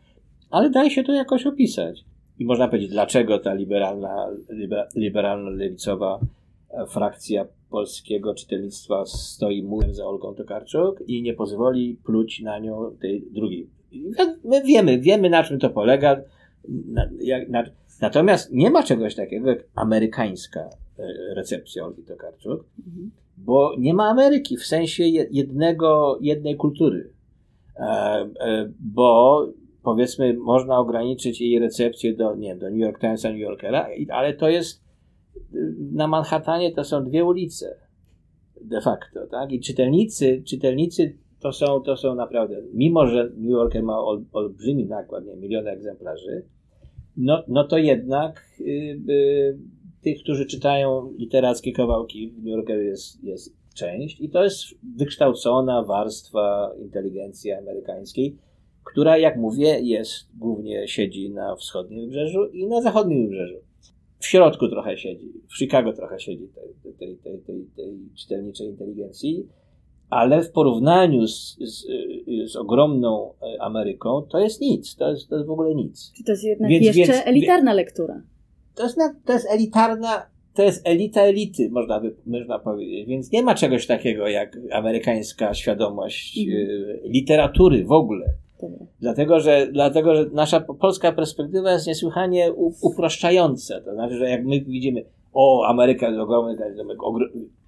[0.49, 2.05] ale daje się to jakoś opisać.
[2.39, 4.27] I można powiedzieć, dlaczego ta liberalna,
[4.95, 6.19] liberalno-lewicowa
[6.69, 12.91] e, frakcja polskiego czytelnictwa stoi murem za Olgą Tokarczuk i nie pozwoli pluć na nią
[13.01, 13.67] tej drugiej.
[14.43, 16.21] My wiemy, wiemy na czym to polega
[18.01, 21.03] Natomiast nie ma czegoś takiego jak amerykańska e,
[21.35, 23.11] recepcja Olgi Tokarczuk, mhm.
[23.37, 27.09] bo nie ma Ameryki w sensie jednego, jednej kultury.
[27.75, 29.47] E, e, bo
[29.83, 34.49] powiedzmy, można ograniczyć jej recepcję do, nie do New York Timesa, New Yorkera, ale to
[34.49, 34.89] jest
[35.91, 37.75] na Manhattanie to są dwie ulice
[38.61, 39.51] de facto, tak?
[39.51, 44.85] I czytelnicy, czytelnicy to są, to są naprawdę, mimo że New Yorker ma ol, olbrzymi
[44.85, 46.45] nakład, nie, miliony egzemplarzy,
[47.17, 48.63] no, no to jednak y,
[49.09, 49.57] y,
[50.01, 54.63] tych, którzy czytają literackie kawałki New Yorker jest, jest część i to jest
[54.97, 58.37] wykształcona warstwa inteligencji amerykańskiej,
[58.83, 63.57] która, jak mówię, jest głównie siedzi na wschodnim wybrzeżu i na zachodnim wybrzeżu.
[64.19, 69.47] W środku trochę siedzi, w Chicago trochę siedzi tej, tej, tej, tej, tej czytelniczej inteligencji
[70.09, 71.85] ale w porównaniu z, z,
[72.51, 76.11] z, ogromną e, Ameryką to jest nic, to jest, to jest w ogóle nic.
[76.17, 78.21] Czy to jest jednak więc, jeszcze więc, elitarna lektura?
[78.75, 83.43] To jest, to jest elitarna, to jest elita elity, można, by, można powiedzieć, więc nie
[83.43, 86.67] ma czegoś takiego jak amerykańska świadomość mhm.
[87.05, 88.25] E, literatury w ogóle.
[88.99, 93.81] Dlatego że, dlatego, że nasza polska perspektywa jest niesłychanie upraszczająca.
[93.81, 96.57] To znaczy, że jak my widzimy, o, Ameryka, ogromny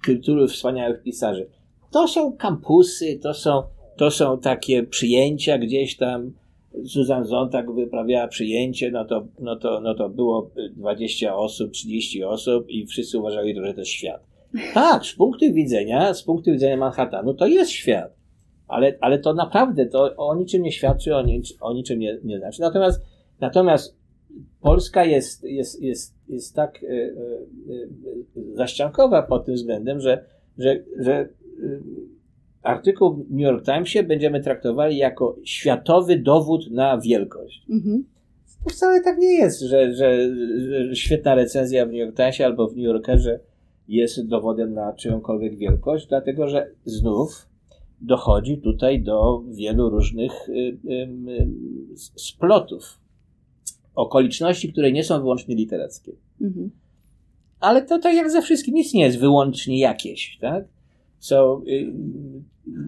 [0.04, 1.46] kultury wspaniałych pisarzy.
[1.90, 3.62] To są kampusy, to są,
[3.96, 6.32] to są takie przyjęcia gdzieś tam.
[6.86, 12.68] Susan Zontag wyprawiała przyjęcie, no to, no, to, no to było 20 osób, 30 osób
[12.68, 14.20] i wszyscy uważali, że to jest świat.
[14.74, 18.21] Tak, z punktu widzenia, z punktu widzenia Manhattanu to jest świat.
[18.68, 22.38] Ale, ale to naprawdę to o niczym nie świadczy, o, nic, o niczym nie, nie
[22.38, 22.60] znaczy.
[22.60, 23.02] Natomiast,
[23.40, 23.96] natomiast
[24.60, 27.02] Polska jest, jest, jest, jest tak e, e,
[28.36, 30.24] e, zaściankowa pod tym względem, że,
[30.58, 31.28] że, że
[32.62, 37.66] artykuł w New York Timesie będziemy traktowali jako światowy dowód na wielkość.
[37.70, 38.04] Mhm.
[38.64, 40.34] To wcale tak nie jest, że, że,
[40.86, 43.40] że świetna recenzja w New York Timesie albo w New Yorkerze
[43.88, 47.48] jest dowodem na czyjąkolwiek wielkość, dlatego że znów
[48.02, 51.48] dochodzi tutaj do wielu różnych y, y, y,
[52.16, 52.98] splotów,
[53.94, 56.12] okoliczności, które nie są wyłącznie literackie.
[56.40, 56.70] Mhm.
[57.60, 60.64] Ale to tak jak ze wszystkim, nic nie jest wyłącznie jakieś, tak?
[61.18, 61.62] So,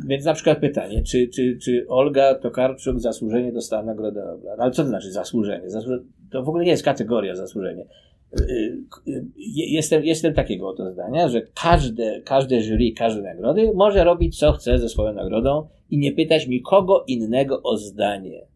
[0.06, 4.56] więc na przykład pytanie, czy, czy, czy Olga Tokarczuk zasłużenie dostała Nagrodę Nobla?
[4.56, 5.70] No, ale co to znaczy zasłużenie?
[5.70, 6.04] zasłużenie?
[6.30, 7.86] To w ogóle nie jest kategoria zasłużenie.
[8.40, 14.38] Y, y, jestem, jestem takiego oto zdania, że każde, każde jury, każde nagrody może robić
[14.38, 18.46] co chce ze swoją nagrodą i nie pytać nikogo innego o zdanie.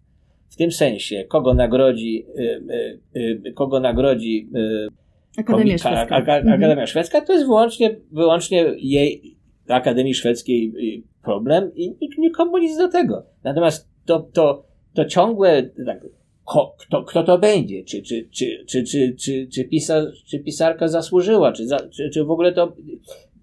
[0.49, 2.27] W tym sensie, kogo nagrodzi,
[3.17, 4.49] y, kogo nagrodzi
[5.39, 6.17] Akademia Szwedzka.
[6.17, 6.49] Mhm.
[6.49, 9.37] Akademia Szwedzka, to jest wyłącznie, wyłącznie jej
[9.69, 10.73] Akademii Szwedzkiej
[11.23, 13.27] problem i nikomu nic do tego.
[13.45, 14.65] Natomiast to, to,
[14.95, 16.01] to ciągłe, tak,
[16.49, 20.89] ko, kto, kto to będzie, czy, czy, czy, czy, czy, czy, czy, pisarz, czy pisarka
[20.89, 22.73] zasłużyła, czy, za, czy, czy w ogóle to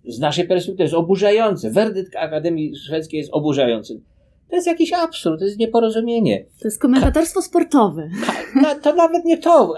[0.07, 1.71] z naszej perspektywy jest oburzające.
[1.71, 4.01] Werdykt Akademii Szwedzkiej jest oburzający.
[4.49, 6.45] To jest jakiś absurd, to jest nieporozumienie.
[6.61, 8.09] To jest komentatorstwo sportowe.
[8.61, 9.73] Ka, to nawet nie to.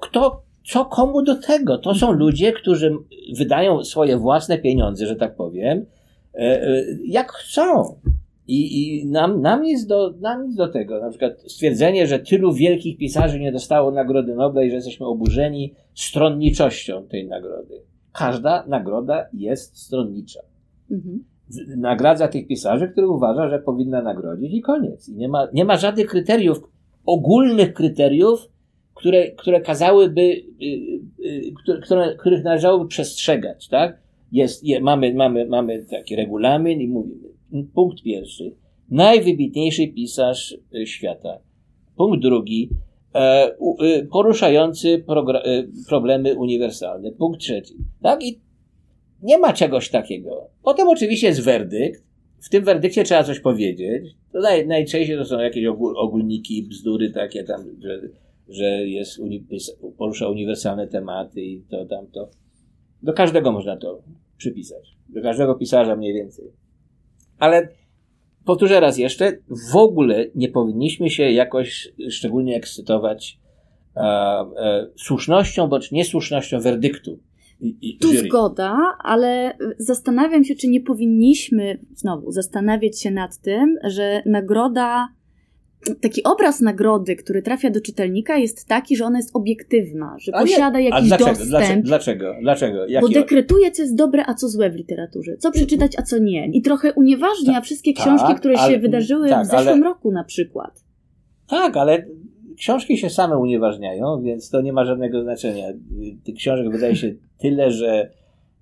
[0.00, 1.78] Kto, co komu do tego?
[1.78, 2.96] To są ludzie, którzy
[3.38, 5.86] wydają swoje własne pieniądze, że tak powiem,
[6.34, 8.00] e, e, jak chcą.
[8.48, 11.00] I, i nam, nam, nic do, nam nic do tego.
[11.00, 15.74] Na przykład stwierdzenie, że tylu wielkich pisarzy nie dostało Nagrody Nobla i że jesteśmy oburzeni
[15.94, 17.82] stronniczością tej nagrody.
[18.12, 20.40] Każda nagroda jest stronnicza.
[20.90, 21.24] Mhm.
[21.76, 25.08] Nagradza tych pisarzy, których uważa, że powinna nagrodzić i koniec.
[25.08, 26.62] I nie ma, nie ma żadnych kryteriów,
[27.06, 28.48] ogólnych kryteriów,
[28.94, 30.44] które, które kazałyby, y,
[31.24, 33.98] y, y, które, których należałoby przestrzegać, tak?
[34.32, 37.28] Jest, je, mamy, mamy, mamy taki regulamin i mówimy,
[37.74, 38.52] Punkt pierwszy.
[38.90, 41.38] Najwybitniejszy pisarz y, świata.
[41.96, 42.70] Punkt drugi.
[43.14, 43.50] E,
[43.82, 45.04] y, poruszający
[45.44, 47.12] e, problemy uniwersalne.
[47.12, 47.74] Punkt trzeci.
[48.02, 48.24] Tak?
[48.24, 48.40] I
[49.22, 50.50] nie ma czegoś takiego.
[50.62, 52.06] Potem oczywiście jest werdykt.
[52.40, 54.16] W tym werdykcie trzeba coś powiedzieć.
[54.32, 58.00] To naj, najczęściej to są jakieś ogólniki, bzdury takie tam, że,
[58.48, 59.20] że jest,
[59.98, 62.28] porusza uniwersalne tematy i to tamto.
[63.02, 64.02] Do każdego można to
[64.36, 64.96] przypisać.
[65.08, 66.44] Do każdego pisarza mniej więcej.
[67.38, 67.68] Ale
[68.44, 69.32] powtórzę raz jeszcze,
[69.72, 73.38] w ogóle nie powinniśmy się jakoś szczególnie ekscytować
[73.96, 77.18] e, e, słusznością bądź niesłusznością werdyktu.
[77.60, 78.28] I, i tu jury.
[78.28, 85.08] zgoda, ale zastanawiam się, czy nie powinniśmy znowu zastanawiać się nad tym, że nagroda
[85.94, 90.40] taki obraz nagrody, który trafia do czytelnika, jest taki, że ona jest obiektywna, że a
[90.40, 91.30] posiada jakiś dlaczego?
[91.30, 91.84] dostęp.
[91.84, 92.34] Dlaczego?
[92.40, 92.86] Dlaczego?
[92.88, 93.00] dlaczego?
[93.00, 95.36] Bo dekretuje, co jest dobre, a co złe w literaturze.
[95.36, 96.46] Co przeczytać, a co nie.
[96.52, 99.84] I trochę unieważnia Ta, wszystkie książki, tak, które ale, się wydarzyły tak, w zeszłym ale,
[99.84, 100.84] roku na przykład.
[101.48, 102.06] Tak, ale
[102.56, 105.66] książki się same unieważniają, więc to nie ma żadnego znaczenia.
[106.24, 108.10] Tych książek wydaje się tyle, że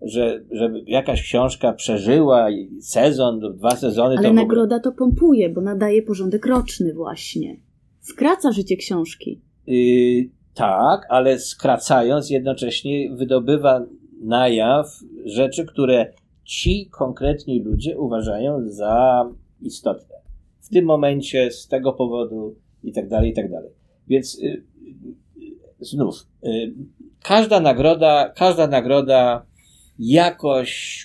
[0.02, 2.48] że żeby jakaś książka przeżyła
[2.80, 4.14] sezon lub dwa sezony.
[4.18, 4.80] Ale to nagroda ogóle...
[4.80, 7.56] to pompuje, bo nadaje porządek roczny właśnie.
[8.00, 9.40] Skraca życie książki.
[9.66, 13.86] Yy, tak, ale skracając jednocześnie wydobywa
[14.22, 16.12] na jaw rzeczy, które
[16.44, 19.24] ci konkretni ludzie uważają za
[19.60, 20.14] istotne.
[20.60, 23.70] W tym momencie, z tego powodu i tak dalej, i tak dalej.
[24.08, 24.64] Więc yy,
[25.36, 26.74] yy, znów, y,
[27.22, 29.46] każda nagroda, każda nagroda
[29.98, 31.02] jakoś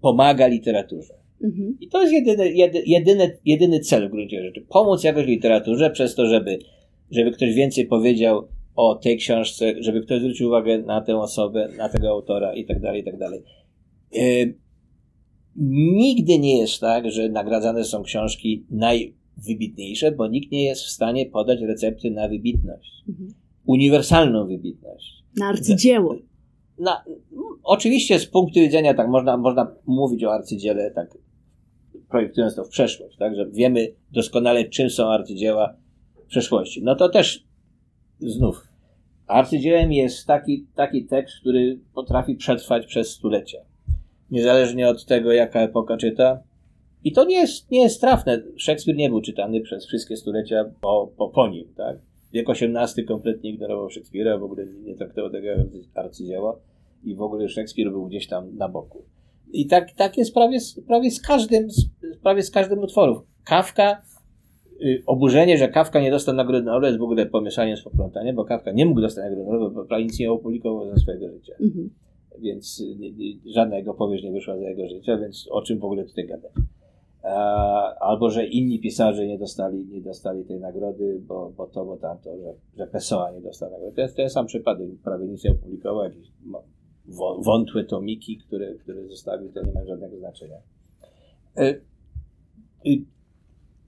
[0.00, 1.14] pomaga literaturze.
[1.44, 1.76] Mhm.
[1.80, 2.52] I to jest jedyny,
[2.86, 4.66] jedyny, jedyny cel w gruncie rzeczy.
[4.68, 6.58] Pomóc jakoś literaturze przez to, żeby,
[7.10, 11.88] żeby ktoś więcej powiedział o tej książce, żeby ktoś zwrócił uwagę na tę osobę, na
[11.88, 13.42] tego autora i tak dalej, i tak dalej.
[14.14, 14.20] E,
[15.96, 21.26] nigdy nie jest tak, że nagradzane są książki najwybitniejsze, bo nikt nie jest w stanie
[21.26, 23.04] podać recepty na wybitność.
[23.08, 23.34] Mhm.
[23.64, 25.24] Uniwersalną wybitność.
[25.36, 26.16] Na arcydzieło
[26.78, 27.04] na,
[27.62, 31.18] oczywiście z punktu widzenia, tak można, można mówić o arcydziele tak
[32.08, 35.74] projektując to w przeszłość, tak, że wiemy doskonale, czym są arcydzieła
[36.24, 36.82] w przeszłości.
[36.84, 37.44] No to też
[38.20, 38.66] znów
[39.26, 43.58] arcydziełem jest taki, taki tekst, który potrafi przetrwać przez stulecia.
[44.30, 46.38] Niezależnie od tego, jaka epoka czyta.
[47.04, 48.42] I to nie jest, nie jest trafne.
[48.56, 51.96] Szekspir nie był czytany przez wszystkie stulecia po, po, po nim, tak?
[52.36, 55.48] Wiek XVIII kompletnie ignorował Szekspira, w ogóle nie traktował tego
[55.94, 56.58] arcydzieła
[57.04, 59.02] i w ogóle Szekspir był gdzieś tam na boku.
[59.52, 61.68] I tak, tak jest prawie, prawie, z każdym,
[62.22, 63.18] prawie z każdym utworów.
[63.44, 64.02] Kawka,
[64.82, 68.44] y, oburzenie, że Kawka nie dostał Nagrody Nobla jest w ogóle pomieszanie z poplątaniem, bo
[68.44, 71.52] Kawka nie mógł dostać Nagrody Nobla, bo prawie nic nie opublikował za swojego życia.
[71.60, 71.90] Mhm.
[72.38, 75.84] Więc y, nie, żadna jego powieść nie wyszła za jego życia, więc o czym w
[75.84, 76.52] ogóle tutaj gadać?
[78.00, 82.36] Albo że inni pisarze nie dostali, nie dostali tej nagrody, bo, bo to, bo tamto,
[82.36, 83.94] że, że Pessoa nie dostał nagrody.
[83.94, 86.32] To jest ten sam przypadek, prawie nic nie opublikował, jakieś
[87.38, 90.56] wątłe tomiki, które, które zostawił, to nie ma żadnego znaczenia.
[91.56, 91.74] E,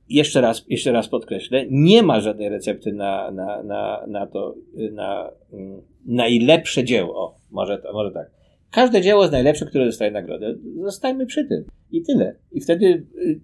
[0.09, 4.55] jeszcze raz, jeszcze raz podkreślę, nie ma żadnej recepty na, na, na, na to,
[4.93, 7.25] na mm, najlepsze dzieło.
[7.25, 8.38] O, może, może tak.
[8.71, 10.55] Każde dzieło jest najlepsze, które dostaje nagrodę.
[10.83, 11.65] Zostajmy przy tym.
[11.93, 12.35] I tyle.
[12.53, 13.41] I wtedy y,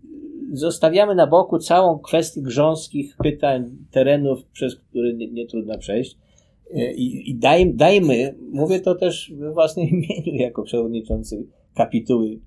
[0.53, 6.17] zostawiamy na boku całą kwestię grząskich pytań, terenów, przez które nie, nie trudno przejść.
[6.71, 12.39] Y, I, i daj, dajmy, mówię to też we własnym imieniu, jako przewodniczący kapituły y,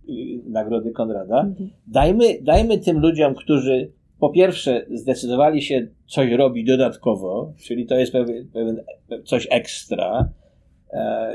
[0.45, 1.69] Nagrody Konrada, mhm.
[1.87, 8.11] dajmy, dajmy tym ludziom, którzy po pierwsze zdecydowali się coś robić dodatkowo, czyli to jest
[8.11, 8.81] pewien, pewien
[9.23, 10.29] coś ekstra,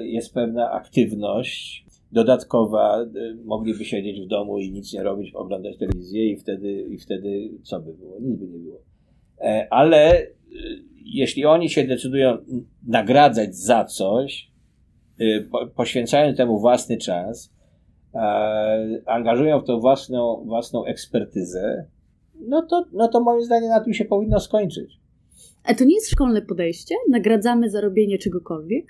[0.01, 3.07] jest pewna aktywność dodatkowa, e,
[3.45, 7.81] mogliby siedzieć w domu i nic nie robić, oglądać telewizję i wtedy, i wtedy co
[7.81, 8.21] by było?
[8.21, 8.81] Nic by nie było.
[9.41, 10.27] E, ale
[11.05, 12.39] jeśli oni się decydują
[12.87, 14.53] nagradzać za coś,
[15.75, 17.53] poświęcają temu własny czas,
[19.07, 21.87] angażują w to własną, własną ekspertyzę,
[22.41, 25.01] no to, no to moim zdaniem na tym się powinno skończyć.
[25.65, 26.95] A to nie jest szkolne podejście?
[27.11, 28.87] Nagradzamy za robienie czegokolwiek?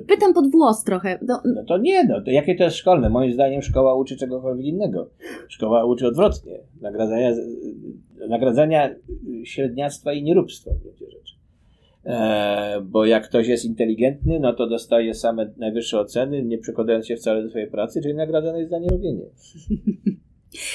[0.00, 1.18] Pytam pod włos trochę.
[1.22, 3.10] No, no to nie, no to jakie to jest szkolne?
[3.10, 5.10] Moim zdaniem szkoła uczy czegokolwiek innego.
[5.48, 6.58] Szkoła uczy odwrotnie.
[6.80, 7.34] Nagradzania,
[8.28, 8.94] nagradzania
[9.44, 11.34] średniactwa i nieróbstwa w gruncie rzeczy.
[12.04, 17.16] E, bo jak ktoś jest inteligentny, no to dostaje same najwyższe oceny, nie przykładając się
[17.16, 19.24] wcale do swojej pracy, czyli nagradzany jest za nierobienie.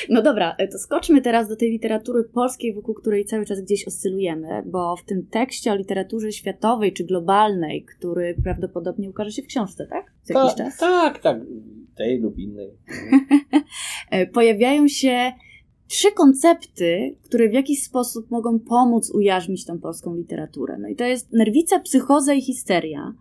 [0.09, 4.47] No dobra, to skoczmy teraz do tej literatury polskiej, wokół której cały czas gdzieś oscylujemy,
[4.65, 9.87] bo w tym tekście o literaturze światowej czy globalnej, który prawdopodobnie ukaże się w książce,
[9.87, 10.13] tak?
[10.23, 10.77] Za jakiś czas?
[10.77, 11.41] Tak, tak.
[11.95, 12.71] Tej lub innej.
[14.33, 15.31] Pojawiają się
[15.87, 20.77] trzy koncepty, które w jakiś sposób mogą pomóc ujarzmić tą polską literaturę.
[20.79, 23.13] No i to jest nerwica, psychoza i histeria.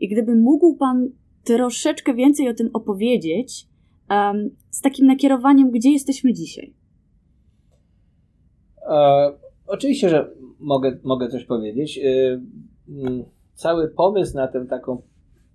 [0.00, 1.10] I gdyby mógł Pan
[1.44, 3.66] troszeczkę więcej o tym opowiedzieć,
[4.70, 6.74] z takim nakierowaniem, gdzie jesteśmy dzisiaj?
[8.90, 9.32] E,
[9.66, 11.98] oczywiście, że mogę, mogę coś powiedzieć.
[11.98, 12.40] E,
[13.54, 15.02] cały pomysł na tę taką,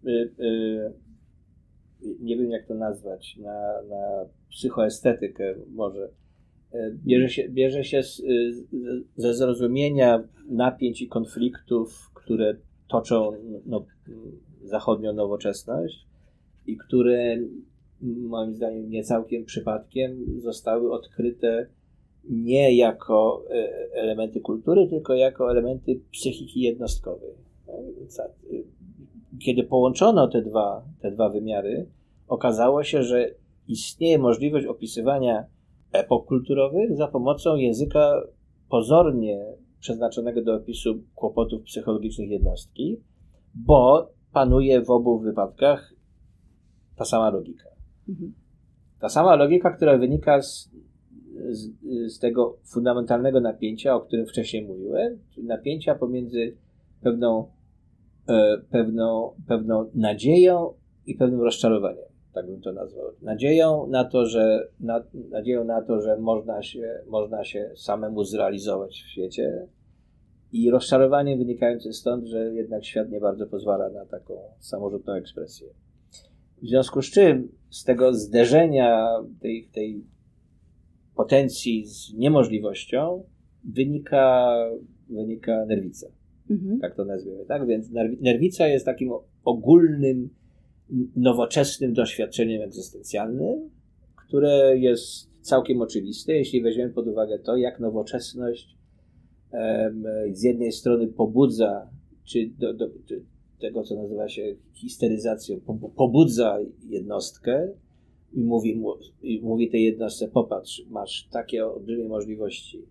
[0.06, 0.92] e, e,
[2.20, 6.10] nie wiem jak to nazwać, na, na psychoestetykę może,
[6.74, 8.22] e, bierze się, bierze się z,
[9.16, 12.56] ze zrozumienia napięć i konfliktów, które
[12.88, 13.32] toczą
[13.66, 13.86] no,
[14.64, 16.08] zachodnią nowoczesność
[16.68, 17.38] i które
[18.02, 21.68] moim zdaniem nie całkiem przypadkiem, zostały odkryte
[22.30, 27.34] nie jako e, elementy kultury, tylko jako elementy psychiki jednostkowej.
[29.46, 31.90] Kiedy połączono te dwa, te dwa wymiary,
[32.28, 33.32] okazało się, że
[33.68, 35.46] istnieje możliwość opisywania
[35.92, 38.22] epok kulturowych za pomocą języka
[38.70, 39.46] pozornie
[39.80, 43.02] przeznaczonego do opisu kłopotów psychologicznych jednostki,
[43.56, 45.94] bo panuje w obu wypadkach
[46.96, 47.77] ta sama logika.
[48.10, 48.34] Mhm.
[49.00, 50.70] Ta sama logika, która wynika z,
[51.50, 51.70] z,
[52.14, 56.58] z, tego fundamentalnego napięcia, o którym wcześniej mówiłem, czyli napięcia pomiędzy
[57.02, 57.52] pewną,
[58.30, 60.74] e, pewną, pewną nadzieją
[61.06, 63.06] i pewnym rozczarowaniem, tak bym to nazwał.
[63.22, 68.92] Nadzieją na to, że, na, nadzieją na to, że można się, można się samemu zrealizować
[68.92, 69.68] w świecie,
[70.52, 75.68] i rozczarowaniem wynikającym stąd, że jednak świat nie bardzo pozwala na taką samorzutną ekspresję.
[76.62, 79.08] W związku z czym z tego zderzenia
[79.40, 80.04] tej, tej
[81.16, 83.24] potencji z niemożliwością
[83.64, 84.56] wynika,
[85.10, 86.08] wynika nerwica.
[86.50, 86.80] Mhm.
[86.80, 87.46] Tak to nazwiemy.
[87.46, 87.68] Tak?
[87.68, 87.90] Więc
[88.22, 89.12] nerwica jest takim
[89.44, 90.30] ogólnym,
[91.16, 93.70] nowoczesnym doświadczeniem egzystencjalnym,
[94.28, 98.78] które jest całkiem oczywiste, jeśli weźmiemy pod uwagę to, jak nowoczesność
[99.52, 101.90] um, z jednej strony pobudza,
[102.24, 102.88] czy, do, do,
[103.60, 105.60] tego, co nazywa się histeryzacją,
[105.96, 107.68] pobudza jednostkę
[108.34, 108.82] i mówi,
[109.22, 112.86] i mówi tej jednostce, popatrz, masz takie olbrzymie możliwości,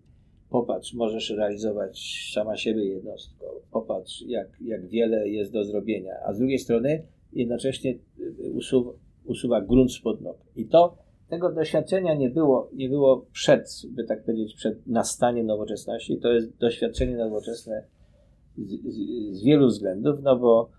[0.49, 6.37] popatrz, możesz realizować sama siebie jednostką, popatrz, jak, jak wiele jest do zrobienia, a z
[6.37, 7.03] drugiej strony
[7.33, 8.91] jednocześnie y, usuwa,
[9.25, 10.37] usuwa grunt spod nóg.
[10.55, 10.97] I to,
[11.29, 16.17] tego doświadczenia nie było, nie było przed, by tak powiedzieć, przed nastaniem nowoczesności.
[16.17, 17.83] To jest doświadczenie nowoczesne
[18.57, 20.69] z, z, z wielu względów, no bo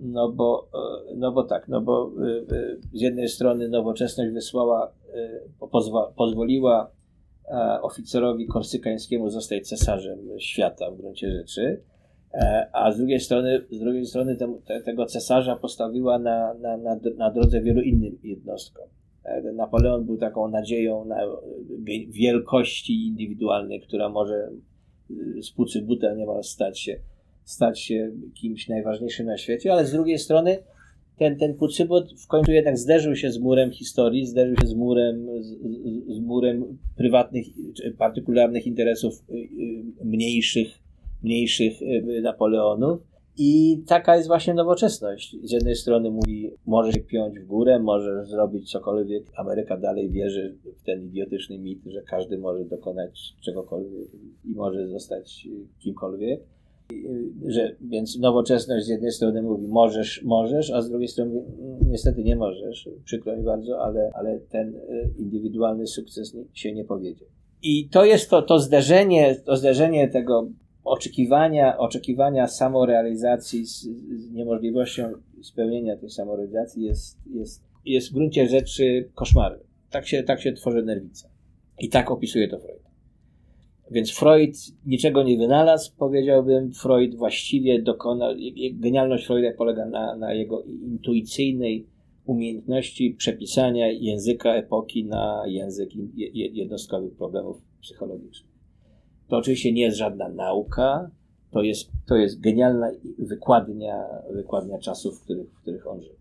[0.00, 0.68] no bo,
[1.10, 4.92] e, no bo tak, no bo e, e, z jednej strony nowoczesność wysłała,
[5.70, 6.90] pozwa, pozwoliła
[7.82, 11.82] oficerowi korsykańskiemu zostać cesarzem świata w gruncie rzeczy,
[12.72, 16.96] a z drugiej strony, z drugiej strony te, te, tego cesarza postawiła na, na, na,
[17.16, 18.88] na drodze wielu innym jednostkom.
[19.54, 21.16] Napoleon był taką nadzieją na
[22.08, 24.50] wielkości indywidualnej, która może
[25.42, 27.00] z pucy buta niemal stać się
[27.44, 30.58] stać się kimś najważniejszym na świecie, ale z drugiej strony
[31.20, 35.26] ten, ten Pucybot w końcu jednak zderzył się z murem historii, zderzył się z murem,
[35.40, 35.48] z,
[36.16, 37.46] z murem prywatnych,
[37.98, 40.68] partykularnych interesów y, y, mniejszych,
[41.22, 43.09] mniejszych y, Napoleonów.
[43.42, 45.36] I taka jest właśnie nowoczesność.
[45.42, 49.24] Z jednej strony mówi, możesz się piąć w górę, możesz zrobić cokolwiek.
[49.36, 54.08] Ameryka dalej wierzy w ten idiotyczny mit, że każdy może dokonać czegokolwiek
[54.44, 56.40] i może zostać kimkolwiek
[57.46, 61.52] że, więc nowoczesność z jednej strony mówi możesz, możesz, a z drugiej strony mówi,
[61.86, 67.24] niestety nie możesz, przykro mi bardzo, ale, ale ten e, indywidualny sukces się nie powiedzie.
[67.62, 70.48] I to jest to, to zderzenie, to zderzenie tego
[70.84, 73.82] oczekiwania, oczekiwania samorealizacji z,
[74.16, 75.12] z niemożliwością
[75.42, 79.60] spełnienia tej samorealizacji jest, jest, jest w gruncie rzeczy koszmarem.
[79.90, 81.28] Tak się, tak się tworzy nerwica.
[81.78, 82.90] I tak opisuje to Freud.
[83.90, 84.56] Więc Freud
[84.86, 86.72] niczego nie wynalazł, powiedziałbym.
[86.72, 88.34] Freud właściwie dokonał,
[88.72, 91.86] genialność Freuda polega na, na jego intuicyjnej
[92.26, 95.90] umiejętności przepisania języka epoki na język
[96.32, 98.49] jednostkowych problemów psychologicznych.
[99.30, 101.10] To oczywiście nie jest żadna nauka,
[101.50, 106.14] to jest, to jest genialna wykładnia, wykładnia czasów, w których, w których on żył.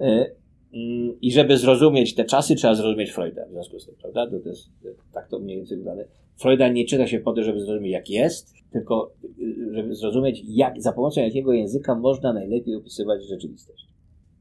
[0.00, 0.30] E,
[0.74, 4.30] mm, I żeby zrozumieć te czasy, trzeba zrozumieć Freuda w związku z tym, prawda?
[4.30, 4.68] To, jest
[5.12, 6.02] tak to mniej więcej wygląda.
[6.36, 10.82] Freuda nie czyta się po to, żeby zrozumieć, jak jest, tylko y, żeby zrozumieć, jak,
[10.82, 13.86] za pomocą jakiego języka można najlepiej opisywać rzeczywistość.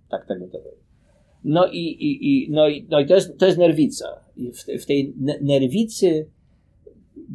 [0.09, 0.85] Tak, bym to powiedział.
[1.43, 4.05] No i, i, i, no i, no i to, jest, to jest nerwica.
[4.37, 6.27] I w, w tej nerwicy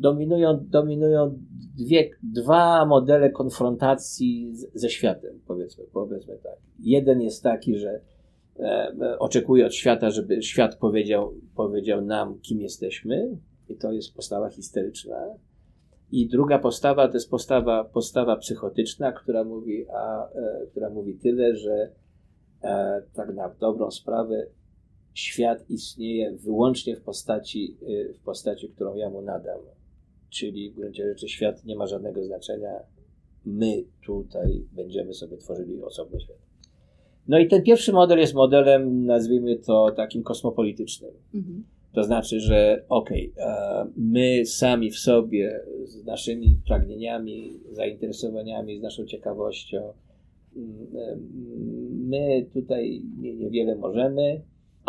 [0.01, 1.39] dominują, dominują
[1.79, 6.57] dwie, dwa modele konfrontacji z, ze światem, powiedzmy, powiedzmy tak.
[6.79, 8.01] Jeden jest taki, że
[8.59, 13.37] e, oczekuje od świata, żeby świat powiedział, powiedział nam, kim jesteśmy,
[13.69, 15.17] i to jest postawa histeryczna.
[16.13, 21.57] I druga postawa to jest postawa, postawa psychotyczna, która mówi, a, e, która mówi tyle,
[21.57, 21.93] że
[22.63, 24.47] e, tak na dobrą sprawę
[25.15, 27.77] świat istnieje wyłącznie w postaci,
[28.15, 29.61] w postaci, którą ja mu nadam.
[30.31, 32.71] Czyli w gruncie rzeczy świat nie ma żadnego znaczenia.
[33.45, 36.39] My tutaj będziemy sobie tworzyli osobny świat.
[37.29, 41.11] No i ten pierwszy model jest modelem, nazwijmy to takim kosmopolitycznym.
[41.35, 48.83] Mhm to znaczy, że okej, okay, my sami w sobie z naszymi pragnieniami, zainteresowaniami, z
[48.83, 49.93] naszą ciekawością,
[50.57, 50.69] mm,
[52.09, 54.41] my tutaj niewiele możemy,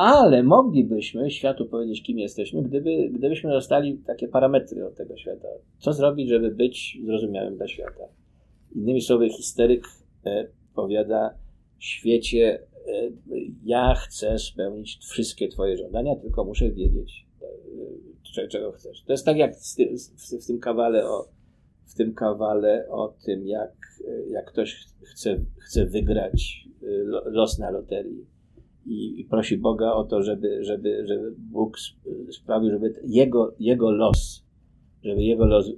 [0.01, 5.47] ale moglibyśmy światu powiedzieć, kim jesteśmy, gdyby, gdybyśmy dostali takie parametry od tego świata.
[5.79, 8.03] Co zrobić, żeby być zrozumiałym dla świata?
[8.75, 9.83] Innymi słowy, histeryk
[10.25, 11.33] e, powiada,
[11.79, 13.09] świecie E,
[13.63, 17.27] ja chcę spełnić wszystkie Twoje żądania, tylko muszę wiedzieć,
[18.37, 19.03] e, czego chcesz.
[19.03, 19.55] To jest tak jak
[20.41, 21.27] w tym kawale o,
[21.85, 23.71] w tym kawale o tym, jak,
[24.29, 26.85] jak ktoś chce, chce wygrać e,
[27.31, 28.25] los na loterii
[28.85, 31.77] i, i prosi Boga o to, żeby, żeby, żeby Bóg
[32.31, 34.43] sprawił, żeby jego, jego los,
[35.03, 35.71] żeby jego los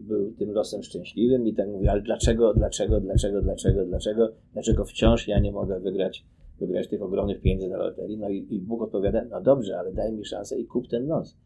[0.00, 5.28] był tym losem szczęśliwym i tak mówi, ale dlaczego, dlaczego, dlaczego, dlaczego, dlaczego, dlaczego wciąż
[5.28, 6.24] ja nie mogę wygrać
[6.60, 8.18] wygrać tych ogromnych pieniędzy na loterii.
[8.18, 11.36] No i, i Bóg odpowiada, no dobrze, ale daj mi szansę i kup ten nos.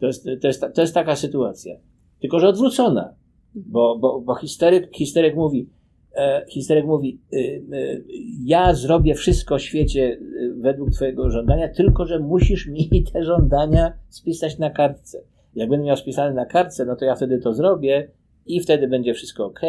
[0.00, 1.76] To jest, to jest, to jest taka sytuacja.
[2.20, 3.14] Tylko, że odwrócona.
[3.54, 5.68] Bo, bo, bo histeryk, histeryk mówi,
[6.16, 8.00] e, histeryk mówi, e, e,
[8.44, 13.92] ja zrobię wszystko w świecie e, według twojego żądania, tylko, że musisz mi te żądania
[14.08, 15.22] spisać na kartce.
[15.54, 18.10] Jak będę miał spisane na kartce, no to ja wtedy to zrobię
[18.46, 19.60] i wtedy będzie wszystko ok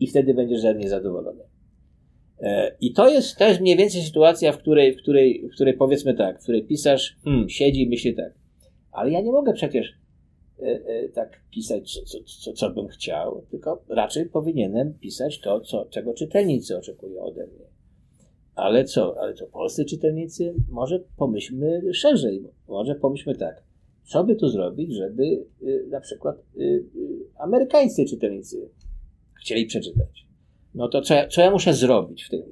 [0.00, 1.42] i wtedy będziesz ze mnie zadowolony.
[2.40, 6.14] E, I to jest, jest mniej więcej sytuacja, w której, w której, w której powiedzmy
[6.14, 8.34] tak, w której pisarz hmm, siedzi i myśli tak,
[8.92, 9.94] ale ja nie mogę przecież
[11.14, 16.78] tak pisać, co, co, co bym chciał, tylko raczej powinienem pisać to, co, czego czytelnicy
[16.78, 17.66] oczekują ode mnie.
[18.54, 19.20] Ale co?
[19.20, 19.46] Ale co?
[19.46, 20.54] Polscy czytelnicy?
[20.68, 22.44] Może pomyślmy szerzej.
[22.68, 23.62] Może pomyślmy tak.
[24.04, 26.84] Co by tu zrobić, żeby y, na przykład y, y,
[27.38, 28.68] amerykańscy czytelnicy
[29.40, 30.26] chcieli przeczytać?
[30.74, 32.42] No to co ja, co ja muszę zrobić w tym?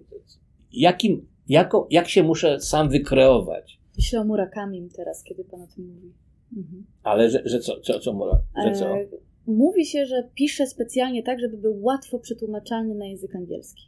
[0.72, 3.80] Jakim, jako, jak się muszę sam wykreować?
[3.96, 6.12] Myślę o Murakamim teraz, kiedy pan o tym mówi.
[6.56, 6.84] Mhm.
[7.02, 8.86] Ale że, że co, co, co, Mura, że co?
[8.86, 9.06] E,
[9.46, 13.82] mówi się, że pisze specjalnie tak, żeby był łatwo przetłumaczalny na język angielski.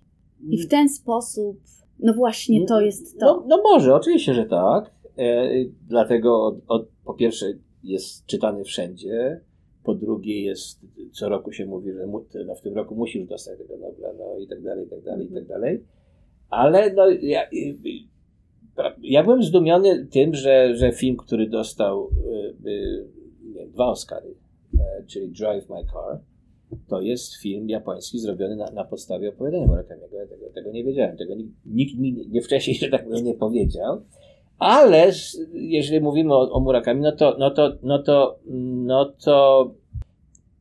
[0.49, 1.61] I w ten sposób,
[1.99, 3.27] no właśnie to jest to.
[3.27, 4.91] No, no może, oczywiście, że tak.
[5.19, 5.51] E,
[5.89, 7.47] dlatego od, od, po pierwsze
[7.83, 9.41] jest czytany wszędzie,
[9.85, 10.81] po drugie jest,
[11.13, 14.39] co roku się mówi, że mu, no w tym roku musisz dostać tego Nobla, no
[14.39, 15.85] i tak dalej, i tak dalej, i tak dalej.
[16.51, 17.41] Ale no, ja,
[19.03, 22.11] ja byłem zdumiony tym, że, że film, który dostał
[22.65, 23.05] y, y,
[23.55, 24.35] nie, dwa Oscary,
[24.79, 26.19] e, czyli Drive My Car,
[26.89, 30.17] to jest film japoński zrobiony na, na podstawie opowiadania Murakamiego.
[30.17, 31.17] Ja tego, tego nie wiedziałem.
[31.17, 34.03] Tego nikt, nikt mi nie wcześniej, że tak powiem, nie powiedział.
[34.59, 35.11] Ale
[35.53, 38.39] jeżeli mówimy o, o Murakami, no to, no, to, no, to,
[38.85, 39.71] no to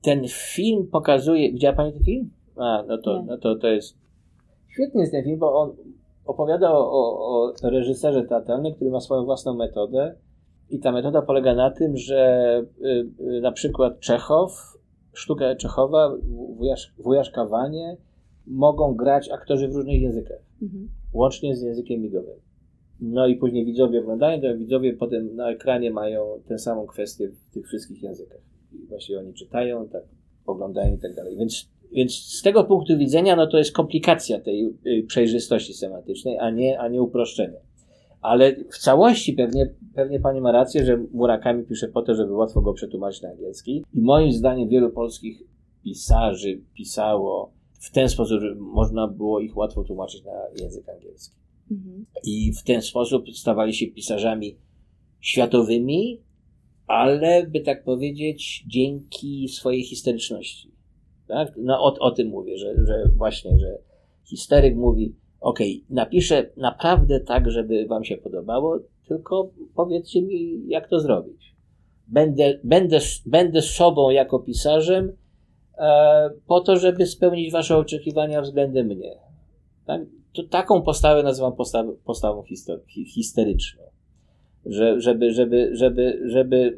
[0.01, 1.51] ten film pokazuje.
[1.51, 2.30] Widziała Pani ten film?
[2.55, 3.97] A, no to, no to, to jest.
[4.70, 5.76] Świetny jest ten film, bo on
[6.26, 10.15] opowiada o, o, o reżyserze teatralnym, który ma swoją własną metodę.
[10.69, 14.74] I ta metoda polega na tym, że y, y, na przykład Czechow
[15.13, 16.17] sztuka Czechowa,
[16.97, 17.97] wujasz, Kawanie
[18.47, 20.89] mogą grać aktorzy w różnych językach, mhm.
[21.13, 22.39] łącznie z językiem migowym.
[22.99, 27.53] No i później widzowie oglądają, to widzowie potem na ekranie mają tę samą kwestię w
[27.53, 28.41] tych wszystkich językach.
[28.74, 30.03] I właśnie oni czytają, tak
[30.45, 31.38] oglądają i tak dalej.
[31.38, 36.50] Więc, więc z tego punktu widzenia, no to jest komplikacja tej y, przejrzystości semantycznej, a
[36.50, 37.58] nie, a nie uproszczenie.
[38.22, 42.62] Ale w całości pewnie, pewnie pani ma rację, że Murakami pisze po to, żeby łatwo
[42.62, 43.84] go przetłumaczyć na angielski.
[43.94, 45.44] I moim zdaniem wielu polskich
[45.84, 50.32] pisarzy pisało w ten sposób, że można było ich łatwo tłumaczyć na
[50.62, 51.36] język angielski.
[51.72, 52.06] Mhm.
[52.24, 54.58] I w ten sposób stawali się pisarzami
[55.20, 56.22] światowymi,
[56.88, 60.72] ale by tak powiedzieć, dzięki swojej historyczności.
[61.28, 61.53] Tak?
[61.57, 63.78] No, o, o tym mówię, że, że właśnie, że
[64.24, 65.59] historyk mówi, ok,
[65.89, 71.55] napiszę naprawdę tak, żeby Wam się podobało, tylko powiedzcie mi, jak to zrobić.
[72.07, 75.11] Będę, będę, będę sobą jako pisarzem
[75.78, 79.15] e, po to, żeby spełnić Wasze oczekiwania względem mnie.
[79.86, 80.01] Tak?
[80.34, 82.43] To, taką postawę nazywam postaw, postawą
[83.13, 83.84] historyczną.
[84.66, 86.78] Że, żeby, żeby, żeby, żeby,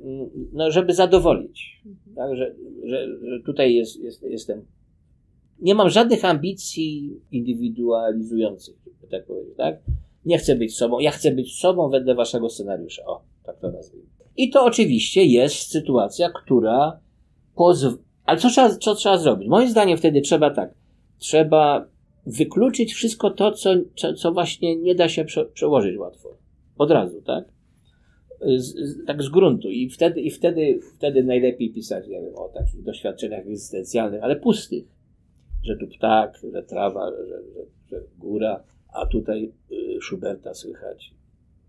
[0.53, 1.83] no, żeby zadowolić.
[2.15, 2.35] Tak?
[2.35, 4.65] Że, że, że tutaj jest, jest, jestem
[5.59, 8.75] nie mam żadnych ambicji indywidualizujących,
[9.11, 9.79] tak powiedzieć, tak?
[10.25, 13.05] Nie chcę być sobą, ja chcę być sobą wedle waszego scenariusza.
[13.05, 14.07] O, tak to nazwijmy.
[14.37, 16.99] I to oczywiście jest sytuacja, która
[17.55, 17.97] pozwala.
[18.25, 19.47] Ale co trzeba, co trzeba zrobić?
[19.47, 20.73] Moim zdaniem wtedy trzeba tak.
[21.17, 21.87] Trzeba
[22.25, 23.69] wykluczyć wszystko to, co,
[24.17, 26.29] co właśnie nie da się prze, przełożyć łatwo.
[26.77, 27.45] Od razu, tak?
[28.57, 28.75] Z,
[29.07, 29.69] tak z gruntu.
[29.69, 34.95] I wtedy, i wtedy, wtedy najlepiej pisać, nie wiem, o takich doświadczeniach egzystencjalnych, ale pustych
[35.65, 41.13] że tu ptak, że trawa, że, że, że góra, a tutaj y, Schuberta słychać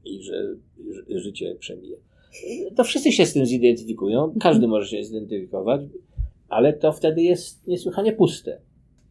[0.05, 0.55] i że,
[0.91, 1.97] że życie przemija.
[2.77, 5.81] To wszyscy się z tym zidentyfikują, każdy może się zidentyfikować,
[6.49, 8.61] ale to wtedy jest niesłychanie puste.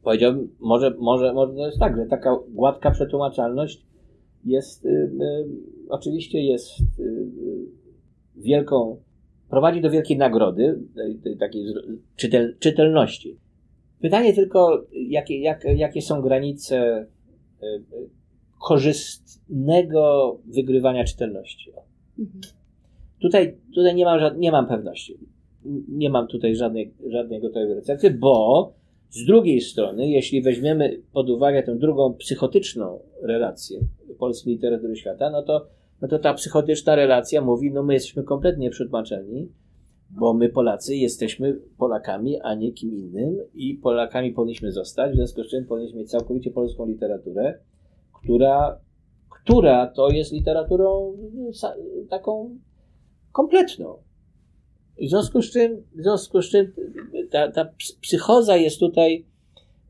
[0.04, 3.86] Powiedziałbym, może, może, może to jest tak, że taka gładka przetłumaczalność
[4.46, 5.48] jest, y, y,
[5.90, 7.28] oczywiście jest y,
[8.36, 8.98] wielką,
[9.50, 10.80] prowadzi do wielkiej nagrody,
[11.40, 11.66] takiej
[12.16, 13.38] czytel, czytelności.
[14.02, 17.08] Pytanie tylko, jakie, jak, jakie są granice
[18.60, 21.72] korzystnego wygrywania czytelności.
[22.20, 22.42] Mhm.
[23.22, 25.18] Tutaj, tutaj nie, mam, nie mam pewności.
[25.90, 28.74] Nie mam tutaj żadnej, żadnej gotowej recepty, bo
[29.10, 33.80] z drugiej strony, jeśli weźmiemy pod uwagę tę drugą psychotyczną relację
[34.20, 35.68] polskiej literatury świata, no to,
[36.02, 39.50] no to ta psychotyczna relacja mówi, no my jesteśmy kompletnie przetłumaczeni,
[40.10, 45.44] bo my Polacy jesteśmy Polakami, a nie kim innym i Polakami powinniśmy zostać, w związku
[45.44, 47.60] z czym powinniśmy mieć całkowicie polską literaturę,
[48.14, 48.80] która,
[49.30, 51.18] która to jest literaturą
[52.10, 52.60] taką
[53.32, 54.05] kompletną.
[55.02, 56.74] W związku z czym, w związku z czym
[57.32, 57.70] ta, ta
[58.02, 59.26] psychoza jest tutaj,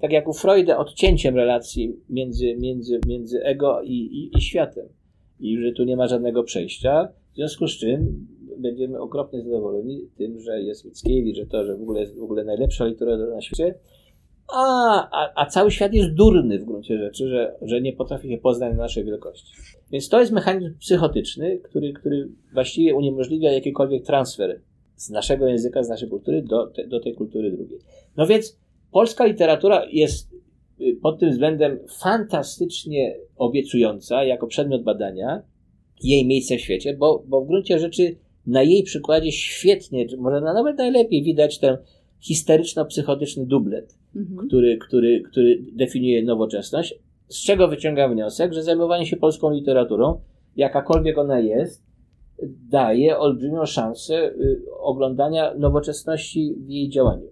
[0.01, 4.87] tak jak u Freuda, odcięciem relacji między, między, między ego i, i, i światem.
[5.39, 7.07] I że tu nie ma żadnego przejścia.
[7.31, 8.27] W związku z czym
[8.57, 12.43] będziemy okropnie zadowoleni tym, że jest Mickiewicz, że to, że w ogóle jest w ogóle
[12.43, 13.75] najlepsza literatura na świecie,
[14.53, 18.37] a, a, a cały świat jest durny w gruncie rzeczy, że, że nie potrafi się
[18.37, 19.53] poznać na naszej wielkości.
[19.91, 24.59] Więc to jest mechanizm psychotyczny, który, który właściwie uniemożliwia jakikolwiek transfer
[24.95, 27.79] z naszego języka, z naszej kultury do, te, do tej kultury drugiej.
[28.17, 28.59] No więc
[28.91, 30.33] polska literatura jest
[30.81, 35.43] y, pod tym względem fantastycznie obiecująca jako przedmiot badania
[36.03, 38.15] jej miejsce w świecie, bo, bo w gruncie rzeczy
[38.47, 41.77] na jej przykładzie świetnie, może nawet najlepiej widać ten
[42.19, 44.47] histeryczno-psychotyczny dublet, mhm.
[44.47, 46.95] który, który, który definiuje nowoczesność,
[47.27, 50.19] z czego wyciągam wniosek, że zajmowanie się polską literaturą,
[50.55, 51.83] jakakolwiek ona jest,
[52.69, 57.27] daje olbrzymią szansę y, oglądania nowoczesności w jej działaniu.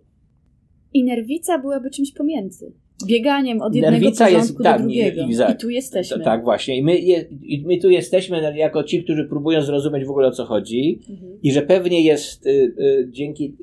[0.93, 2.74] I nerwica byłaby czymś pomiędzy.
[3.06, 5.22] Bieganiem od jednego Nerwica jest, do tak, drugiego.
[5.22, 6.18] I, i, I, tu jesteśmy.
[6.18, 6.78] To, tak, właśnie.
[6.78, 10.32] I my, je, I my tu jesteśmy jako ci, którzy próbują zrozumieć w ogóle o
[10.32, 10.99] co chodzi.
[11.10, 11.39] Mhm.
[11.43, 13.56] I że pewnie jest y, y, dzięki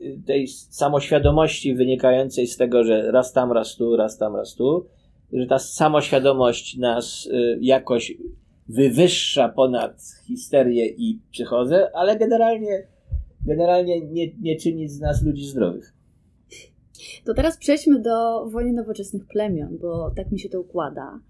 [0.00, 4.54] y, y, tej samoświadomości wynikającej z tego, że raz tam, raz tu, raz tam, raz
[4.54, 4.86] tu,
[5.32, 8.14] że ta samoświadomość nas y, jakoś
[8.68, 12.86] wywyższa ponad histerię i psychozę, ale generalnie,
[13.46, 15.94] generalnie nie, nie czyni z nas ludzi zdrowych.
[17.24, 21.20] To teraz przejdźmy do wojny nowoczesnych plemion, bo tak mi się to układa.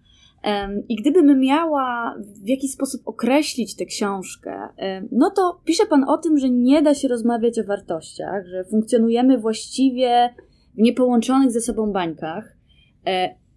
[0.89, 4.69] I gdybym miała w jakiś sposób określić tę książkę,
[5.13, 9.39] no to pisze Pan o tym, że nie da się rozmawiać o wartościach, że funkcjonujemy
[9.39, 10.35] właściwie
[10.75, 12.57] w niepołączonych ze sobą bańkach.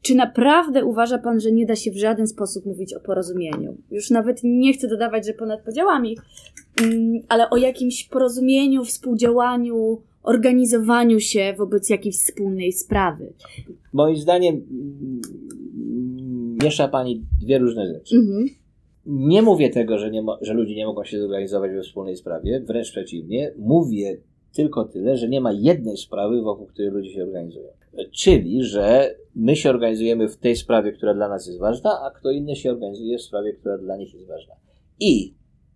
[0.01, 3.77] Czy naprawdę uważa Pan, że nie da się w żaden sposób mówić o porozumieniu?
[3.91, 6.17] Już nawet nie chcę dodawać, że ponad podziałami,
[6.81, 13.33] mm, ale o jakimś porozumieniu, współdziałaniu, organizowaniu się wobec jakiejś wspólnej sprawy.
[13.93, 15.21] Moim zdaniem mm,
[16.63, 18.15] miesza Pani dwie różne rzeczy.
[18.15, 18.45] Mhm.
[19.05, 22.91] Nie mówię tego, że, nie że ludzie nie mogą się zorganizować we wspólnej sprawie, wręcz
[22.91, 23.53] przeciwnie.
[23.57, 24.17] Mówię
[24.53, 27.67] tylko tyle, że nie ma jednej sprawy, wokół której ludzie się organizują.
[28.11, 32.31] Czyli, że my się organizujemy w tej sprawie, która dla nas jest ważna, a kto
[32.31, 34.55] inny się organizuje w sprawie, która dla nich jest ważna.
[34.99, 35.33] I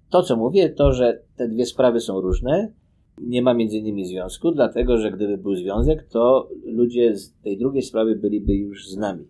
[0.10, 2.74] to, co mówię, to, że te dwie sprawy są różne,
[3.22, 7.82] nie ma między innymi związku, dlatego że gdyby był związek, to ludzie z tej drugiej
[7.82, 9.28] sprawy byliby już z nami.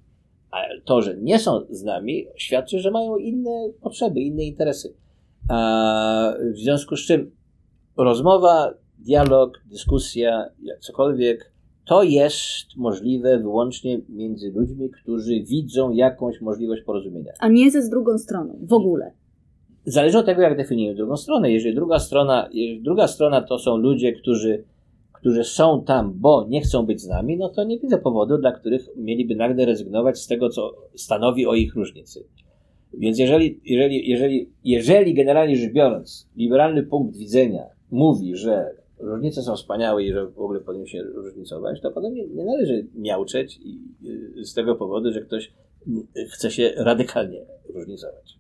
[0.51, 4.93] A to, że nie są z nami, świadczy, że mają inne potrzeby, inne interesy.
[5.49, 7.31] A w związku z czym
[7.97, 11.52] rozmowa, dialog, dyskusja, cokolwiek,
[11.85, 17.31] to jest możliwe wyłącznie między ludźmi, którzy widzą jakąś możliwość porozumienia.
[17.39, 19.11] A nie ze z drugą stroną, w ogóle.
[19.85, 21.51] Zależy od tego, jak definiujemy drugą stronę.
[21.51, 24.63] Jeżeli druga strona, jeżeli druga strona to są ludzie, którzy,
[25.13, 28.51] którzy są tam, bo nie chcą być z nami, no to nie widzę powodu, dla
[28.51, 32.25] których mieliby nagle rezygnować z tego, co stanowi o ich różnicy.
[32.93, 39.55] Więc jeżeli, jeżeli, jeżeli, jeżeli generalnie rzecz biorąc, liberalny punkt widzenia mówi, że różnice są
[39.55, 43.79] wspaniałe i że w ogóle powinien się różnicować, to potem nie, nie należy miauczeć i,
[44.39, 45.51] y, z tego powodu, że ktoś
[46.29, 48.39] chce się radykalnie różnicować.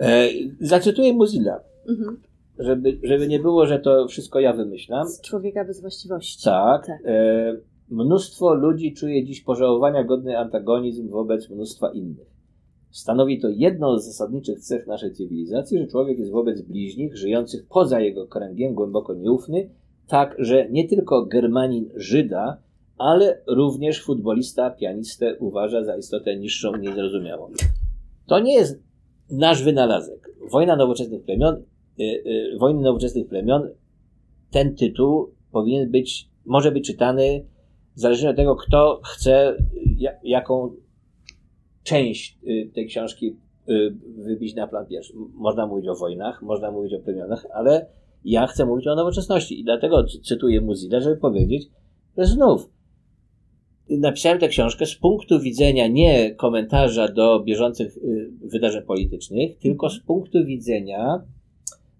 [0.00, 0.28] E,
[0.60, 2.20] zacytuję Mozilla, mhm.
[2.58, 5.08] żeby, żeby nie było, że to wszystko ja wymyślam.
[5.08, 6.44] Z człowieka bez właściwości.
[6.44, 6.86] Tak.
[6.86, 7.00] tak.
[7.04, 7.56] E,
[7.90, 12.35] mnóstwo ludzi czuje dziś pożałowania godny antagonizm wobec mnóstwa innych.
[12.96, 18.00] Stanowi to jedną z zasadniczych cech naszej cywilizacji, że człowiek jest wobec bliźnich, żyjących poza
[18.00, 19.70] jego kręgiem, głęboko nieufny,
[20.06, 22.62] tak, że nie tylko Germanin Żyda,
[22.98, 27.50] ale również futbolista, pianistę uważa za istotę niższą, niezrozumiałą.
[28.26, 28.82] To nie jest
[29.30, 30.30] nasz wynalazek.
[30.50, 31.62] Wojna nowoczesnych plemion,
[31.98, 33.68] yy, yy, Wojny nowoczesnych plemion,
[34.50, 37.44] ten tytuł powinien być, może być czytany
[37.94, 39.56] zależnie od tego, kto chce,
[40.22, 40.76] jaką
[41.86, 43.36] część y, tej książki
[43.68, 45.12] y, wybić na plan pierwszy.
[45.34, 47.86] Można mówić o wojnach, można mówić o plemionach, ale
[48.24, 51.68] ja chcę mówić o nowoczesności i dlatego cytuję Muzilla, żeby powiedzieć,
[52.18, 52.70] że znów
[53.88, 60.00] napisałem tę książkę z punktu widzenia nie komentarza do bieżących y, wydarzeń politycznych, tylko z
[60.00, 61.22] punktu widzenia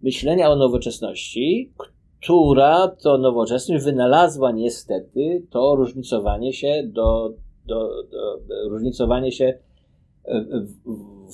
[0.03, 1.73] myślenia o nowoczesności,
[2.21, 7.35] która to nowoczesność wynalazła niestety to różnicowanie się do,
[7.67, 9.59] do, do różnicowanie się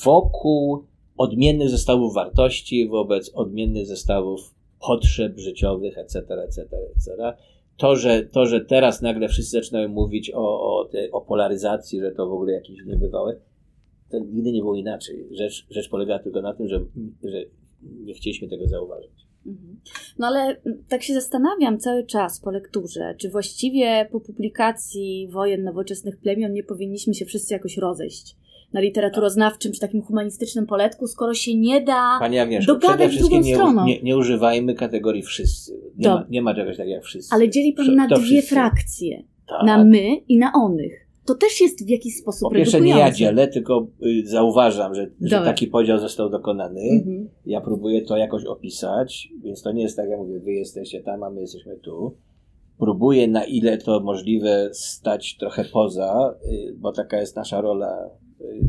[0.04, 0.84] wokół
[1.16, 6.62] odmiennych zestawów wartości, wobec odmiennych zestawów potrzeb życiowych, etc., etc.,
[6.96, 7.34] etc.
[7.76, 12.12] To, że, to, że teraz nagle wszyscy zaczynają mówić o, o, tej, o polaryzacji, że
[12.12, 13.36] to w ogóle jakieś niebywałe,
[14.10, 15.26] to nigdy nie było inaczej.
[15.30, 16.84] Rzecz, rzecz polega tylko na tym, że,
[17.24, 17.44] że
[17.82, 19.10] nie chcieliśmy tego zauważyć.
[19.46, 19.80] Mhm.
[20.18, 20.56] No ale
[20.88, 26.64] tak się zastanawiam cały czas po lekturze, czy właściwie po publikacji wojen nowoczesnych plemion nie
[26.64, 28.36] powinniśmy się wszyscy jakoś rozejść
[28.72, 33.40] na literaturoznawczym czy takim humanistycznym poletku, skoro się nie da Pani Agnieszko, dogadać z drugą
[33.40, 33.86] nie, stroną.
[33.86, 35.80] Nie, nie używajmy kategorii wszyscy.
[35.96, 37.34] Nie, ma, nie ma czegoś takiego jak wszyscy.
[37.34, 38.54] Ale dzieli Pan na dwie wszyscy.
[38.54, 39.22] frakcje.
[39.48, 39.66] Tak.
[39.66, 41.08] Na my i na onych.
[41.24, 45.10] To też jest w jakiś sposób Po pierwsze nie ja dzielę, tylko y, zauważam, że,
[45.20, 46.80] że taki podział został dokonany.
[46.80, 47.28] Mhm.
[47.46, 51.22] Ja próbuję to jakoś opisać, więc to nie jest tak, jak mówię, wy jesteście tam,
[51.22, 52.16] a my jesteśmy tu
[52.78, 58.10] próbuje na ile to możliwe stać trochę poza, y, bo taka jest nasza rola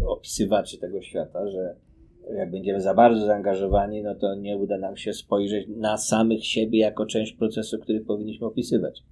[0.08, 1.76] opisywaczy tego świata, że
[2.36, 6.80] jak będziemy za bardzo zaangażowani, no to nie uda nam się spojrzeć na samych siebie
[6.80, 9.04] jako część procesu, który powinniśmy opisywać.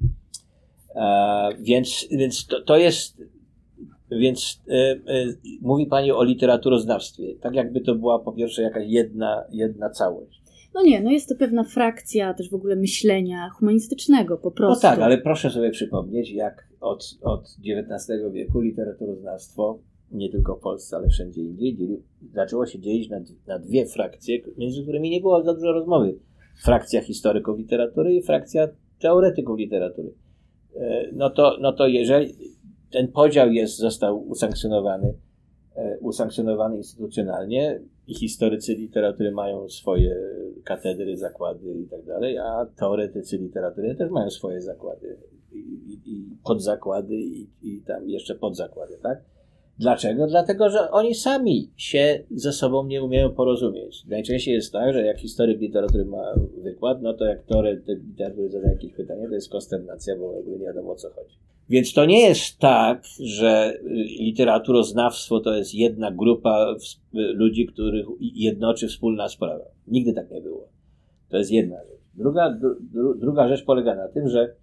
[0.95, 3.21] A, więc więc to, to jest
[4.11, 5.25] więc e, e,
[5.61, 10.41] mówi Pani o literaturoznawstwie, tak jakby to była po pierwsze jakaś jedna, jedna całość.
[10.73, 14.87] No nie, no jest to pewna frakcja też w ogóle myślenia humanistycznego po prostu.
[14.87, 19.79] No tak, ale proszę sobie przypomnieć, jak od, od XIX wieku literaturoznawstwo,
[20.11, 21.77] nie tylko w Polsce, ale wszędzie indziej,
[22.33, 26.19] zaczęło się dzielić na, na dwie frakcje, między którymi nie było za dużo rozmowy.
[26.63, 28.67] Frakcja historyków literatury i frakcja
[28.99, 30.13] teoretyków literatury.
[30.75, 32.33] E, no to, no to jeżeli
[32.91, 35.13] ten podział jest, został usankcjonowany,
[35.75, 40.15] e, usankcjonowany instytucjonalnie i historycy literatury mają swoje
[40.63, 45.17] katedry, zakłady i tak dalej, a teoretycy literatury też mają swoje zakłady
[45.51, 49.30] i, i, i podzakłady i, i tam jeszcze podzakłady, tak?
[49.81, 50.27] Dlaczego?
[50.27, 54.05] Dlatego, że oni sami się ze sobą nie umieją porozumieć.
[54.05, 58.69] Najczęściej jest tak, że jak historyk literatury ma wykład, no to jak teoretyk literatury zada
[58.69, 61.35] jakieś pytanie, to jest konsternacja, bo w ogóle nie wiadomo o co chodzi.
[61.69, 63.79] Więc to nie jest tak, że
[64.19, 66.75] literaturoznawstwo to jest jedna grupa
[67.13, 69.65] ludzi, których jednoczy wspólna sprawa.
[69.87, 70.67] Nigdy tak nie było.
[71.29, 72.01] To jest jedna rzecz.
[72.15, 72.57] Druga,
[72.93, 74.55] dru, druga rzecz polega na tym, że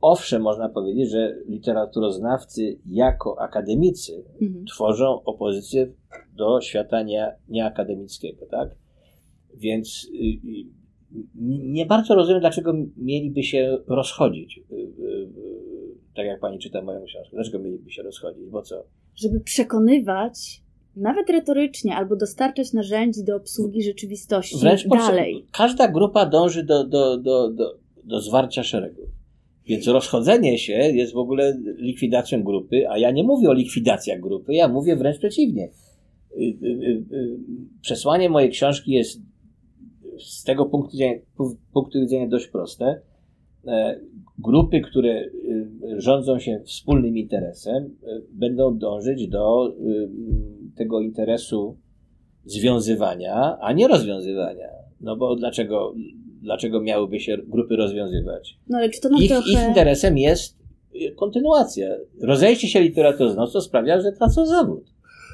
[0.00, 4.64] owszem, można powiedzieć, że literaturoznawcy jako akademicy mhm.
[4.64, 5.92] tworzą opozycję
[6.36, 8.68] do świata nie, nieakademickiego, tak?
[9.56, 10.80] Więc y, y,
[11.62, 14.60] nie bardzo rozumiem, dlaczego mieliby się rozchodzić.
[14.72, 14.90] Y,
[16.16, 17.30] tak jak pani czyta moją książkę.
[17.32, 18.46] Dlaczego mieliby się rozchodzić?
[18.46, 18.84] Bo co?
[19.14, 20.62] Żeby przekonywać,
[20.96, 25.46] nawet retorycznie, albo dostarczać narzędzi do obsługi rzeczywistości Wręcz dalej.
[25.52, 29.02] Każda grupa dąży do, do, do, do, do zwarcia szeregu.
[29.70, 34.54] Więc rozchodzenie się jest w ogóle likwidacją grupy, a ja nie mówię o likwidacjach grupy,
[34.54, 35.68] ja mówię wręcz przeciwnie.
[36.36, 37.38] Y, y, y,
[37.80, 39.20] przesłanie mojej książki jest
[40.18, 41.14] z tego punktu widzenia,
[41.72, 43.00] punktu widzenia dość proste.
[43.66, 44.00] E,
[44.38, 45.24] grupy, które
[45.96, 47.96] rządzą się wspólnym interesem,
[48.32, 50.08] będą dążyć do y,
[50.76, 51.76] tego interesu
[52.44, 54.68] związywania, a nie rozwiązywania.
[55.00, 55.94] No bo dlaczego,
[56.42, 58.58] dlaczego miałyby się grupy rozwiązywać?
[58.68, 59.50] No ale czy to ich, trochę...
[59.50, 60.60] ich interesem jest
[61.16, 61.88] kontynuacja.
[62.22, 64.84] Rozejście się literaturoznawstwa sprawia, że tracą zawód.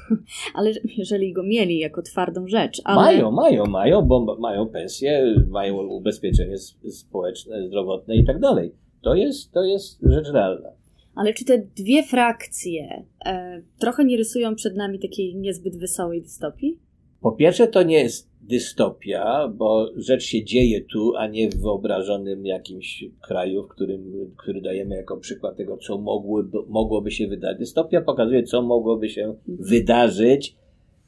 [0.55, 2.81] Ale jeżeli go mieli jako twardą rzecz.
[2.83, 2.95] Ale...
[2.95, 6.57] Mają, mają, mają, bo mają pensję, mają ubezpieczenie
[6.91, 8.71] społeczne, zdrowotne i tak dalej.
[9.01, 10.69] To jest, to jest rzecz realna.
[11.15, 16.79] Ale czy te dwie frakcje e, trochę nie rysują przed nami takiej niezbyt wesołej dystopii?
[17.21, 22.45] Po pierwsze, to nie jest dystopia, bo rzecz się dzieje tu, a nie w wyobrażonym
[22.45, 27.59] jakimś kraju, w którym, który dajemy jako przykład tego, co mogłoby, mogłoby się wydarzyć.
[27.59, 30.55] Dystopia pokazuje, co mogłoby się wydarzyć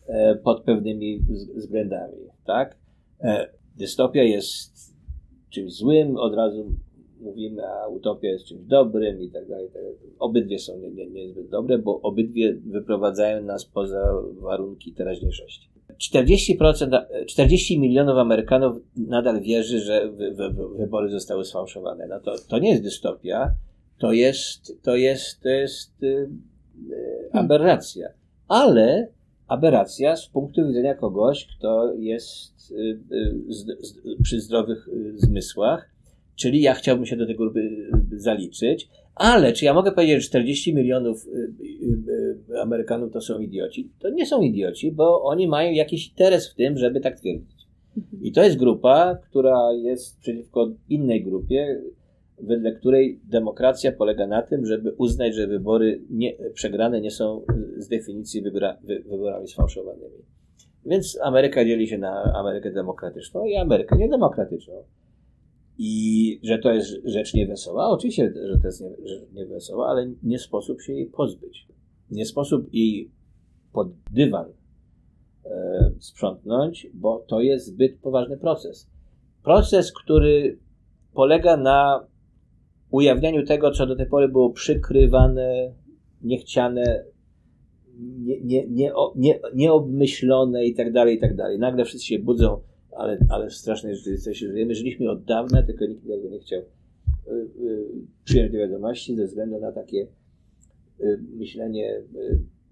[0.08, 1.20] e, pod pewnymi
[1.56, 2.18] względami.
[2.46, 2.78] Tak?
[3.22, 4.96] E, dystopia jest
[5.50, 6.72] czymś złym, od razu
[7.22, 9.70] mówimy, a utopia jest czymś dobrym i tak dalej.
[9.74, 9.82] Tak
[10.20, 15.70] obydwie są niezbyt nie, nie dobre, bo obydwie wyprowadzają nas poza warunki teraźniejszości.
[16.00, 22.08] 40%, 40 milionów Amerykanów nadal wierzy, że wy, wy, wybory zostały sfałszowane.
[22.08, 23.56] No to, to nie jest dystopia,
[24.00, 26.30] to jest, to jest, to jest yy,
[27.34, 28.08] aberracja.
[28.48, 29.08] Ale
[29.48, 33.00] aberracja z punktu widzenia kogoś, kto jest yy,
[33.50, 35.90] z, z, przy zdrowych y, zmysłach,
[36.36, 38.90] czyli ja chciałbym się do tej grupy zaliczyć,
[39.20, 43.90] ale czy ja mogę powiedzieć, że 40 milionów y, y, y, Amerykanów to są idioci?
[44.00, 47.68] To nie są idioci, bo oni mają jakiś interes w tym, żeby tak twierdzić.
[47.98, 48.24] Mhm.
[48.24, 51.82] I to jest grupa, która jest przeciwko innej grupie,
[52.42, 57.42] wedle której demokracja polega na tym, żeby uznać, że wybory nie, przegrane nie są
[57.78, 60.24] z definicji wybora, wy, wyborami sfałszowanymi.
[60.86, 64.74] Więc Ameryka dzieli się na Amerykę demokratyczną i Amerykę niedemokratyczną.
[65.82, 67.90] I że to jest rzecz niewesoła?
[67.90, 68.84] Oczywiście, że to jest
[69.34, 71.68] niewesoła, ale nie sposób się jej pozbyć.
[72.12, 73.12] Nie sposób jej
[73.74, 74.46] pod dywan
[75.46, 78.90] e, sprzątnąć, bo to jest zbyt poważny proces.
[79.44, 80.60] Proces, który
[81.14, 82.08] polega na
[82.92, 85.74] ujawnianiu tego, co do tej pory było przykrywane,
[86.22, 87.04] niechciane,
[88.00, 91.60] nie, nie, nie, nie, nieobmyślone i tak dalej, i tak dalej.
[91.60, 92.62] Nagle wszyscy się budzą
[93.00, 94.76] ale, ale w strasznej rzeczywistości żyjemy.
[94.76, 97.88] Żyliśmy od dawna, tylko nikt tego nie chciał y, y,
[98.24, 100.08] przyjąć do wiadomości ze względu na takie
[101.02, 102.02] y, myślenie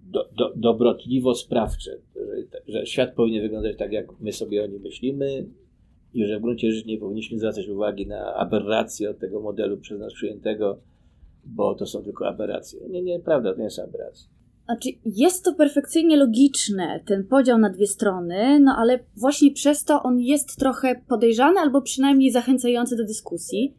[0.03, 5.45] do, do, dobrotliwo-sprawcze, że, że świat powinien wyglądać tak, jak my sobie o nim myślimy
[6.13, 9.99] i że w gruncie rzeczy nie powinniśmy zwracać uwagi na aberracje od tego modelu przez
[9.99, 10.79] nas przyjętego,
[11.45, 12.79] bo to są tylko aberracje.
[12.89, 14.36] Nie, nie, prawda, to nie są aberracje.
[14.67, 20.03] Znaczy, jest to perfekcyjnie logiczne, ten podział na dwie strony, no ale właśnie przez to
[20.03, 23.75] on jest trochę podejrzany albo przynajmniej zachęcający do dyskusji.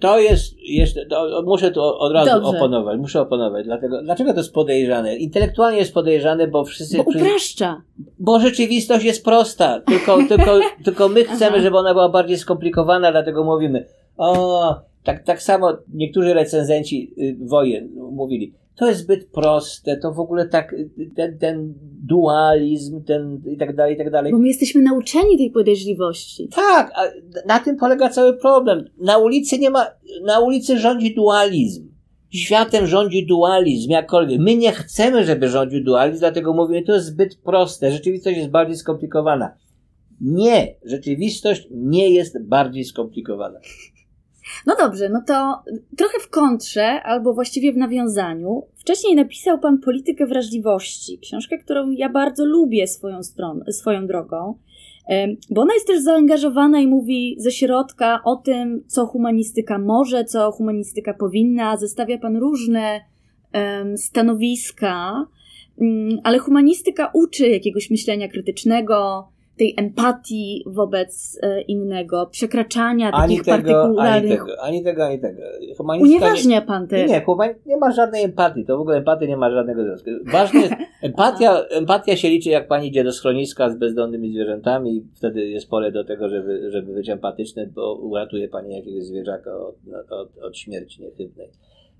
[0.00, 2.58] To jest jeszcze, to, muszę tu od razu Dobrze.
[2.58, 3.64] oponować, muszę oponować.
[3.64, 5.16] Dlatego, dlaczego to jest podejrzane?
[5.16, 6.96] Intelektualnie jest podejrzane, bo wszyscy.
[6.96, 7.82] Bo upraszcza.
[8.18, 13.44] Bo rzeczywistość jest prosta, tylko, tylko, tylko my chcemy, żeby ona była bardziej skomplikowana, dlatego
[13.44, 13.86] mówimy.
[14.16, 14.74] O,
[15.04, 20.48] tak, tak samo niektórzy recenzenci y, wojen mówili to jest zbyt proste, to w ogóle
[20.48, 20.74] tak,
[21.16, 24.32] ten, ten dualizm, ten i tak dalej, i tak dalej.
[24.32, 26.48] Bo my jesteśmy nauczeni tej podejrzliwości.
[26.48, 27.02] Tak, a
[27.46, 28.84] na tym polega cały problem.
[29.00, 29.86] Na ulicy nie ma,
[30.24, 31.92] na ulicy rządzi dualizm.
[32.30, 34.40] Światem rządzi dualizm, jakkolwiek.
[34.40, 37.90] My nie chcemy, żeby rządził dualizm, dlatego mówimy, to jest zbyt proste.
[37.90, 39.54] Rzeczywistość jest bardziej skomplikowana.
[40.20, 43.58] Nie, rzeczywistość nie jest bardziej skomplikowana.
[44.66, 45.62] No dobrze, no to
[45.96, 48.62] trochę w kontrze, albo właściwie w nawiązaniu.
[48.76, 54.54] Wcześniej napisał pan Politykę Wrażliwości, książkę, którą ja bardzo lubię swoją, stron, swoją drogą,
[55.50, 60.52] bo ona jest też zaangażowana i mówi ze środka o tym, co humanistyka może, co
[60.52, 61.76] humanistyka powinna.
[61.76, 63.00] Zestawia pan różne
[63.54, 65.26] um, stanowiska,
[65.76, 73.44] um, ale humanistyka uczy jakiegoś myślenia krytycznego, tej empatii wobec e, innego, przekraczania ani takich
[73.44, 74.40] tego, partykularnych...
[74.40, 75.42] Ani tego, ani tego, ani tego.
[76.00, 76.96] Unieważnia nie, pan te...
[76.96, 80.10] Nie, nie, nie ma żadnej empatii, to w ogóle empatii nie ma żadnego związku.
[80.32, 85.06] Ważne jest, empatia, empatia się liczy, jak pani idzie do schroniska z bezdomnymi zwierzętami i
[85.14, 89.76] wtedy jest pole do tego, żeby, żeby być empatyczny, bo uratuje pani jakiegoś zwierzaka od,
[90.10, 91.48] od, od śmierci niechybnej.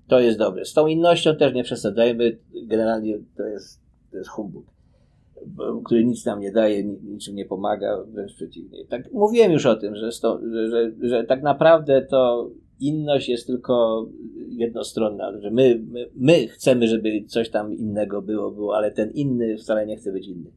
[0.07, 0.65] To jest dobre.
[0.65, 3.81] Z tą innością też nie przesadzajmy, generalnie to jest,
[4.11, 4.72] to jest humbug
[5.85, 8.85] który nic nam nie daje, niczym nie pomaga, wręcz przeciwnie.
[8.85, 13.47] Tak, mówiłem już o tym, że, sto, że, że, że tak naprawdę to inność jest
[13.47, 14.05] tylko
[14.49, 19.57] jednostronna, że my, my, my chcemy, żeby coś tam innego było, było, ale ten inny
[19.57, 20.51] wcale nie chce być inny.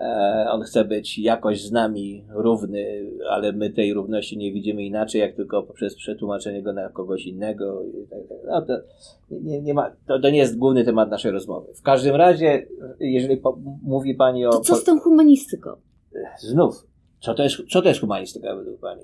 [0.00, 5.20] E, on chce być jakoś z nami równy, ale my tej równości nie widzimy inaczej,
[5.20, 7.82] jak tylko poprzez przetłumaczenie go na kogoś innego.
[8.10, 8.72] Tak no to,
[9.30, 11.74] nie, nie ma, to, to nie jest główny temat naszej rozmowy.
[11.74, 12.66] W każdym razie,
[13.00, 14.50] jeżeli po, mówi Pani o.
[14.50, 15.70] To co z tą humanistyką?
[16.38, 16.86] Znów,
[17.20, 19.02] co to, jest, co to jest humanistyka według Pani?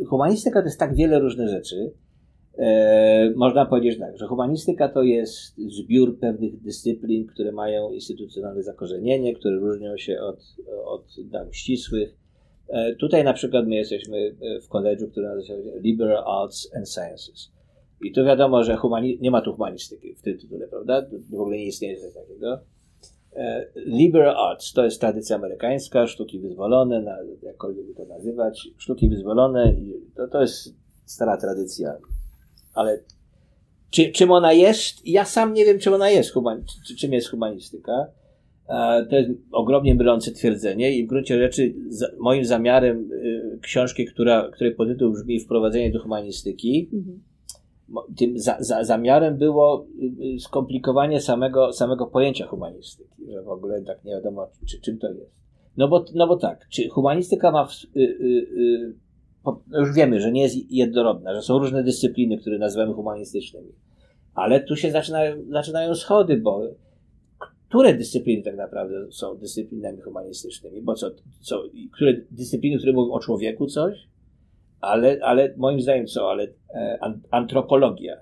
[0.00, 1.92] E, humanistyka to jest tak wiele różnych rzeczy.
[2.58, 9.34] E, można powiedzieć tak, że humanistyka to jest zbiór pewnych dyscyplin, które mają instytucjonalne zakorzenienie,
[9.34, 12.16] które różnią się od, od nauk ścisłych.
[12.68, 17.52] E, tutaj na przykład my jesteśmy w koledżu, który nazywa się Liberal Arts and Sciences.
[18.02, 21.06] I tu wiadomo, że humani- nie ma tu humanistyki w tym tytule, prawda?
[21.30, 22.60] W ogóle nie istnieje coś takiego.
[23.36, 28.68] E, liberal arts to jest tradycja amerykańska, sztuki wyzwolone, jakkolwiek by to nazywać.
[28.76, 29.76] Sztuki wyzwolone
[30.14, 31.96] to, to jest stara tradycja
[32.76, 32.98] ale
[33.90, 35.06] czy, czym ona jest?
[35.06, 36.64] Ja sam nie wiem, czym ona jest, human,
[36.98, 38.06] czym jest humanistyka.
[39.10, 41.74] To jest ogromnie mylące twierdzenie i w gruncie rzeczy
[42.18, 47.20] moim zamiarem y, książki, która, której podtytuł brzmi Wprowadzenie do humanistyki, mhm.
[48.16, 53.82] tym za, za, zamiarem było y, y, skomplikowanie samego, samego pojęcia humanistyki, że w ogóle
[53.82, 55.42] tak nie wiadomo, czy, czym to jest.
[55.76, 58.94] No bo, no bo tak, czy humanistyka ma w, y, y,
[59.72, 63.72] już wiemy, że nie jest jednorodna, że są różne dyscypliny, które nazywamy humanistycznymi.
[64.34, 66.62] Ale tu się zaczynają, zaczynają schody, bo
[67.68, 70.82] które dyscypliny tak naprawdę są dyscyplinami humanistycznymi?
[70.82, 74.08] Bo co, co które dyscypliny, które mówią o człowieku coś?
[74.80, 76.30] Ale, ale moim zdaniem co?
[76.30, 76.98] Ale e,
[77.30, 78.16] antropologia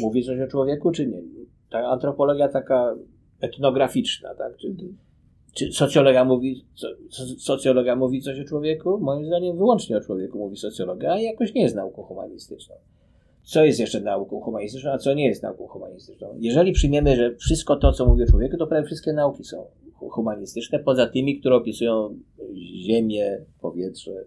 [0.00, 1.22] mówi coś o człowieku, czy nie?
[1.70, 2.94] Ta antropologia taka
[3.40, 4.56] etnograficzna, tak?
[4.56, 4.74] Czy,
[5.54, 6.64] czy socjologia mówi,
[7.38, 8.98] socjologia mówi coś o człowieku?
[9.00, 12.74] Moim zdaniem wyłącznie o człowieku mówi socjologia, a jakoś nie jest nauką humanistyczną.
[13.42, 16.28] Co jest jeszcze nauką humanistyczną, a co nie jest nauką humanistyczną?
[16.38, 19.66] Jeżeli przyjmiemy, że wszystko to, co mówi o człowieku, to prawie wszystkie nauki są
[20.10, 22.18] humanistyczne, poza tymi, które opisują
[22.86, 24.24] ziemię, powietrze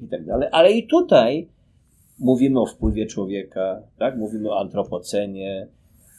[0.00, 0.48] i tak dalej.
[0.52, 1.48] Ale i tutaj
[2.18, 4.16] mówimy o wpływie człowieka, tak?
[4.16, 5.68] mówimy o antropocenie,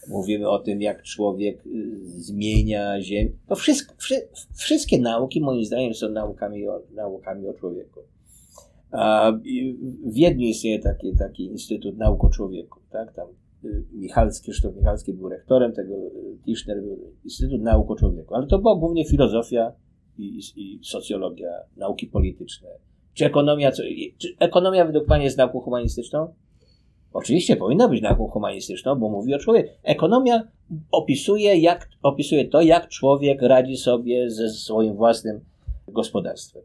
[0.09, 3.31] mówimy o tym, jak człowiek y, zmienia ziemię.
[3.47, 4.15] To wszystko, wszy,
[4.55, 7.99] wszystkie nauki, moim zdaniem, są naukami o, naukami o człowieku.
[8.91, 9.31] A
[10.05, 12.79] w Wiedniu istnieje taki, taki Instytut Nauk o Człowieku.
[12.89, 13.13] Tak?
[13.13, 13.27] Tam
[13.65, 18.35] y, Michalski, Krzysztof Michalski był rektorem tego, y, Tischner był Instytut Nauk o Człowieku.
[18.35, 19.71] Ale to była głównie filozofia
[20.17, 22.69] i, i socjologia, nauki polityczne.
[23.13, 23.83] Czy ekonomia, co,
[24.17, 26.33] czy ekonomia według Pani jest nauką humanistyczną?
[27.13, 29.69] Oczywiście powinna być nauką humanistyczną, bo mówi o człowieku.
[29.83, 30.41] Ekonomia
[30.91, 35.39] opisuje, jak, opisuje to, jak człowiek radzi sobie ze swoim własnym
[35.87, 36.61] gospodarstwem.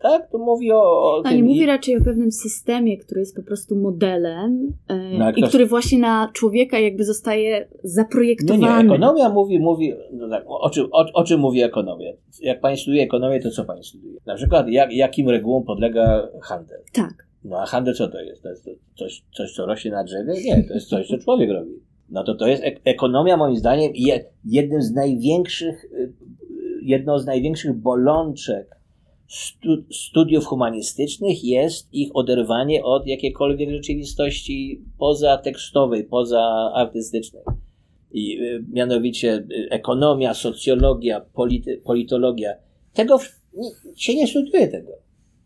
[0.00, 0.30] Tak?
[0.30, 3.76] To mówi o, o A nie mówi raczej o pewnym systemie, który jest po prostu
[3.76, 5.48] modelem e, no, i ktoś...
[5.48, 8.66] który właśnie na człowieka jakby zostaje zaprojektowany.
[8.66, 12.10] No nie, ekonomia mówi, mówi no tak, o, czym, o, o, czym mówi ekonomia?
[12.40, 14.20] Jak pani studiuje ekonomię, to co pani studiuje?
[14.26, 16.78] Na przykład jak, jakim regułom podlega handel?
[16.92, 17.29] Tak.
[17.44, 18.42] No a handel co to jest?
[18.42, 20.32] To jest coś, coś, co rośnie na drzewie?
[20.44, 21.72] Nie, to jest coś, co człowiek robi.
[22.10, 23.92] No to to jest ek ekonomia moim zdaniem
[24.44, 26.12] jednym z największych, y,
[26.82, 28.80] jedną z największych bolączek
[29.28, 37.42] stu, studiów humanistycznych jest ich oderwanie od jakiejkolwiek rzeczywistości pozatekstowej, pozaartystycznej.
[38.12, 42.54] I y, mianowicie y, ekonomia, socjologia, polity, politologia.
[42.94, 43.18] Tego
[43.54, 44.92] nie, się nie studiuje tego.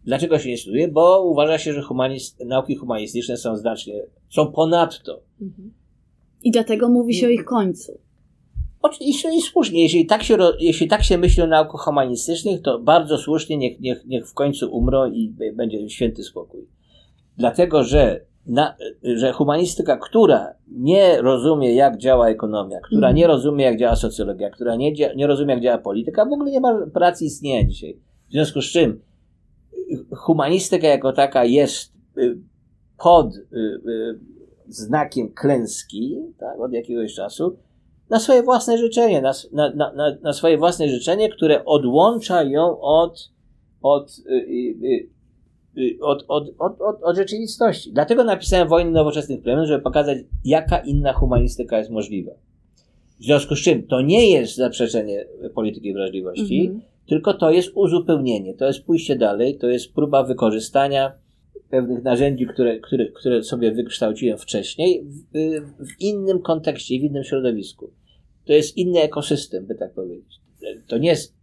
[0.05, 0.88] Dlaczego się nie studiuje?
[0.88, 5.22] Bo uważa się, że humanist, nauki humanistyczne są znacznie, są ponadto.
[5.42, 5.72] Mhm.
[6.42, 7.98] I dlatego mówi się o ich końcu.
[8.82, 9.82] Oczywiście i słusznie.
[9.82, 14.05] Jeśli tak, się, jeśli tak się myśli o naukach humanistycznych, to bardzo słusznie niech, niech,
[14.07, 16.68] niech w końcu umrą i będzie święty spokój.
[17.36, 23.36] Dlatego, że, na, że humanistyka, która nie rozumie, jak działa ekonomia, która nie mhm.
[23.36, 26.86] rozumie, jak działa socjologia, która nie, nie rozumie, jak działa polityka, w ogóle nie ma
[26.86, 27.98] pracy istnienia dzisiaj.
[28.28, 29.00] W związku z czym
[30.16, 32.38] humanistyka jako taka jest y,
[32.99, 34.18] pod y, y,
[34.68, 37.57] znakiem klęski tak, od jakiegoś czasu
[38.11, 43.30] na swoje własne życzenie, na, na, na, na swoje własne życzenie, które odłącza ją od,
[43.82, 44.20] od,
[46.01, 47.92] od, od, od, od, od rzeczywistości.
[47.92, 52.32] Dlatego napisałem Wojnę Nowoczesnych Plemion, żeby pokazać, jaka inna humanistyka jest możliwa.
[53.20, 56.93] W związku z czym to nie jest zaprzeczenie polityki wrażliwości, mm -hmm.
[57.07, 61.12] Tylko to jest uzupełnienie, to jest pójście dalej, to jest próba wykorzystania
[61.70, 65.38] pewnych narzędzi, które, które, które sobie wykształciłem wcześniej, w,
[65.86, 67.90] w innym kontekście, w innym środowisku.
[68.44, 70.40] To jest inny ekosystem, by tak powiedzieć.
[70.86, 71.34] To nie jest.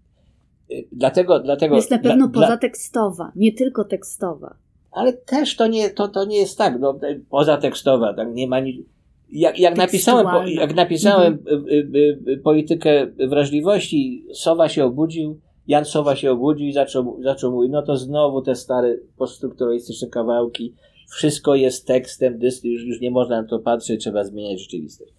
[0.91, 4.55] Dlatego, dlatego, jest na pewno dla, pozatekstowa, nie tylko tekstowa.
[4.91, 6.99] Ale też to nie, to, to nie jest tak, no,
[7.29, 8.85] pozatekstowa, tak, nie ma nic.
[9.31, 11.67] Jak, jak napisałem, jak napisałem mhm.
[11.67, 17.51] Y, y, y, politykę wrażliwości, Sowa się obudził, Jan Sowa się obudził i zaczął, zaczął
[17.51, 20.75] mówić, no to znowu te stare poststrukturalistyczne kawałki,
[21.09, 25.13] wszystko jest tekstem, już, już nie można na to patrzeć, trzeba zmieniać rzeczywistość.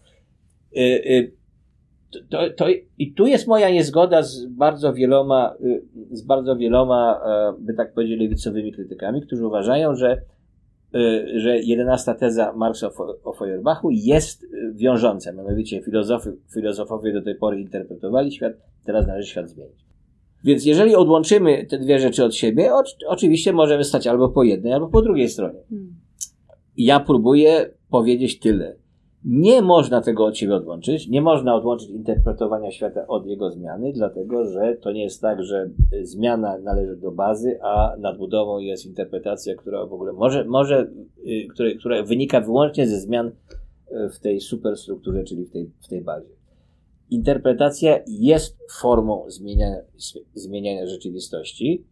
[0.76, 1.32] Y, y,
[2.30, 2.66] to, to,
[2.98, 7.94] I tu jest moja niezgoda z bardzo wieloma, y, z bardzo wieloma, e, by tak
[7.94, 10.22] powiedzieć, lewicowymi krytykami, którzy uważają, że,
[11.36, 12.90] że jedenasta teza Marksa
[13.24, 15.32] o Feuerbachu jest wiążąca.
[15.32, 18.52] Mianowicie filozofy, filozofowie do tej pory interpretowali świat,
[18.84, 19.91] teraz należy świat zmienić.
[20.44, 22.70] Więc jeżeli odłączymy te dwie rzeczy od siebie,
[23.08, 25.60] oczywiście możemy stać albo po jednej, albo po drugiej stronie.
[25.70, 25.94] Hmm.
[26.76, 28.76] Ja próbuję powiedzieć tyle.
[29.24, 31.08] Nie można tego od siebie odłączyć.
[31.08, 35.70] Nie można odłączyć interpretowania świata od jego zmiany, dlatego że to nie jest tak, że
[36.02, 40.90] zmiana należy do bazy, a nadbudową jest interpretacja, która w ogóle może, może
[41.26, 43.32] y, która, która wynika wyłącznie ze zmian y,
[44.10, 46.41] w tej superstrukturze, czyli w tej, w tej bazie
[47.12, 49.80] interpretacja jest formą zmieniania,
[50.34, 51.84] zmieniania rzeczywistości,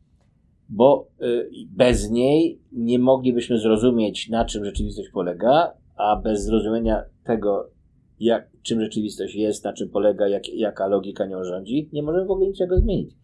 [0.69, 7.71] bo y, bez niej nie moglibyśmy zrozumieć, na czym rzeczywistość polega, a bez zrozumienia tego,
[8.21, 12.31] jak, czym rzeczywistość jest, na czym polega, jak, jaka logika nią rządzi, nie możemy w
[12.31, 13.15] ogóle niczego zmienić.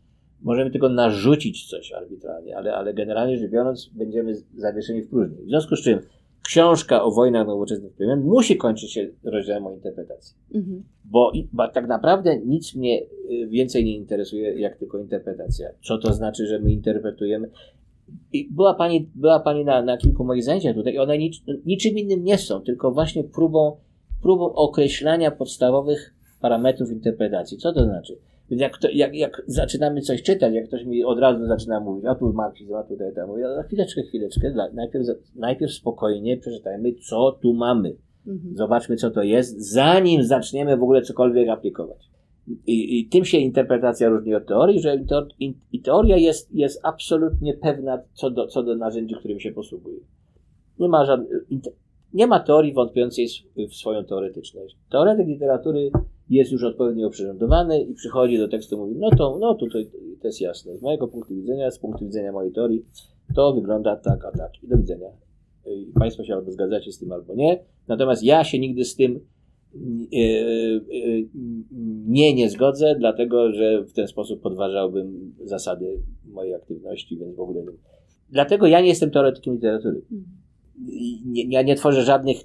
[0.43, 5.37] Możemy tylko narzucić coś arbitralnie, ale, ale generalnie rzecz biorąc, będziemy zawieszeni w próżni.
[5.45, 5.99] W związku z czym
[6.47, 10.37] książka o wojnach nowoczesnych plemion musi kończyć się rozdziałem o interpretacji.
[10.55, 10.85] Mhm.
[11.05, 15.69] Bo, bo tak naprawdę nic mnie y, więcej nie interesuje, jak tylko interpretacja.
[15.85, 17.51] Co to znaczy, że my interpretujemy.
[18.33, 21.99] I była pani, była pani na, na kilku moich zajęciach tutaj i one nic, niczym
[21.99, 23.77] innym nie są, tylko właśnie próbą,
[24.23, 27.59] próbą określania podstawowych parametrów interpretacji.
[27.59, 28.19] Co to znaczy?
[28.51, 32.05] Więc jak, to, jak, jak zaczynamy coś czytać, jak ktoś mi od razu zaczyna mówić,
[32.05, 37.39] a tu marksizm, a tutaj tam, mówię, a chwileczkę, chwileczkę, najpierw, najpierw spokojnie przeczytajmy, co
[37.43, 37.97] tu mamy.
[38.27, 38.57] Mhm.
[38.57, 42.11] Zobaczmy, co to jest, zanim zaczniemy w ogóle cokolwiek aplikować.
[42.67, 46.81] I, I, tym się interpretacja różni od teorii, że to, i, i teoria jest, jest
[46.85, 50.01] absolutnie pewna co do, co do narzędzi, którym się posługuje.
[50.79, 51.31] Nie ma żadnych,
[52.13, 53.27] nie ma teorii wątpiącej
[53.71, 54.77] w swoją teoretyczność.
[54.91, 55.91] Teoretyk literatury
[56.31, 60.29] jest już odpowiednio oprzyrządowany i przychodzi do tekstu i mówi, no to, no tutaj to
[60.29, 60.77] jest jasne.
[60.77, 62.85] Z mojego punktu widzenia, z punktu widzenia mojej teorii,
[63.35, 64.63] to wygląda tak, a tak.
[64.63, 65.09] I do widzenia.
[65.67, 67.59] I Państwo się albo zgadzacie z tym, albo nie.
[67.89, 70.81] Natomiast ja się nigdy z tym e, e,
[72.07, 77.63] nie, nie zgodzę, dlatego że w ten sposób podważałbym zasady mojej aktywności, więc w ogóle
[77.63, 77.79] nie.
[78.31, 80.03] Dlatego ja nie jestem teoretykiem literatury.
[80.13, 80.47] Mhm.
[81.35, 82.37] Ja nie tworzę żadnych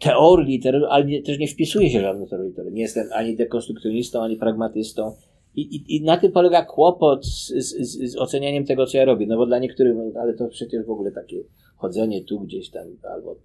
[0.00, 2.74] teorii literatury, ale nie, też nie wpisuję się w żadną teorię literatury.
[2.74, 5.14] Nie jestem ani dekonstrukcjonistą, ani pragmatystą.
[5.54, 9.26] I, i, I na tym polega kłopot z, z, z ocenianiem tego, co ja robię.
[9.26, 11.36] No bo dla niektórych, ale to przecież w ogóle takie
[11.76, 13.36] chodzenie tu gdzieś tam albo.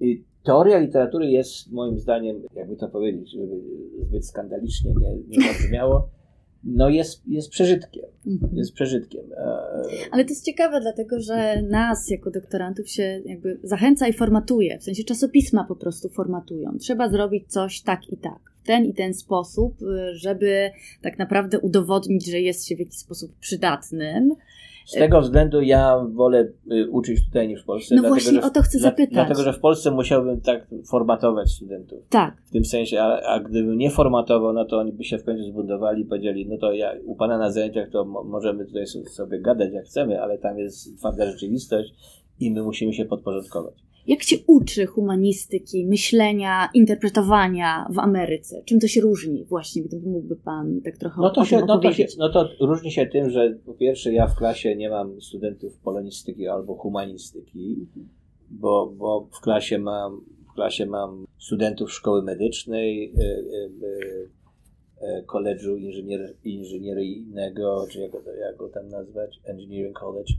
[0.00, 3.60] I teoria literatury jest moim zdaniem, jakby to powiedzieć, żeby
[4.00, 6.08] zbyt skandalicznie nie, nie zabrzmiało,
[6.66, 8.04] no jest, jest przeżytkiem.
[8.26, 8.56] Mhm.
[8.56, 9.24] Jest przeżytkiem.
[9.32, 9.58] E,
[10.10, 14.78] Ale to jest ciekawe, dlatego że nas jako doktorantów się jakby zachęca i formatuje.
[14.78, 16.78] W sensie czasopisma po prostu formatują.
[16.78, 18.38] Trzeba zrobić coś tak i tak.
[18.62, 19.74] W ten i ten sposób,
[20.12, 20.70] żeby
[21.02, 24.34] tak naprawdę udowodnić, że jest się w jakiś sposób przydatnym.
[24.86, 27.94] Z tego względu ja wolę y, uczyć tutaj niż w Polsce.
[27.94, 29.14] No dlatego, właśnie o to chcę zapytać.
[29.14, 31.98] Dlatego, że w Polsce musiałbym tak formatować studentów.
[32.08, 32.42] Tak.
[32.42, 35.44] W tym sensie, a, a gdybym nie formatował, no to oni by się w końcu
[35.44, 39.72] zbudowali i powiedzieli, no to ja u Pana na zajęciach to możemy tutaj sobie gadać
[39.72, 41.94] jak chcemy, ale tam jest twarda rzeczywistość
[42.40, 43.74] i my musimy się podporządkować.
[44.06, 48.62] Jak się uczy humanistyki, myślenia, interpretowania w Ameryce?
[48.64, 51.92] Czym to się różni właśnie, gdyby mógłby Pan tak trochę no to się, no to,
[51.92, 55.78] się, no to różni się tym, że po pierwsze ja w klasie nie mam studentów
[55.78, 58.08] polonistyki albo humanistyki, mhm.
[58.50, 64.28] bo, bo w klasie mam w klasie mam studentów szkoły medycznej, y, y,
[65.02, 70.34] y, koledżu inżynier, inżynieryjnego, czy jak, jak go tam nazwać, Engineering College,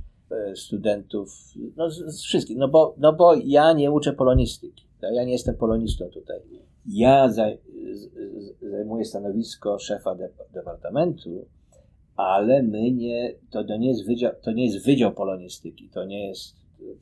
[0.55, 1.29] studentów,
[1.75, 5.55] no z, z wszystkich, no bo, no bo ja nie uczę polonistyki, ja nie jestem
[5.55, 6.39] polonistą tutaj.
[6.85, 7.57] Ja zaj,
[8.61, 11.45] zajmuję stanowisko szefa de, departamentu,
[12.15, 16.27] ale my nie, to, to, nie jest wydział, to nie jest wydział polonistyki, to nie
[16.27, 16.55] jest,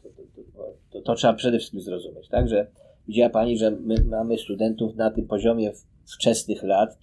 [0.03, 0.41] to, to,
[0.91, 2.67] to, to trzeba przede wszystkim zrozumieć, tak, że
[3.07, 5.71] widziała Pani, że my mamy studentów na tym poziomie
[6.05, 6.97] wczesnych lat,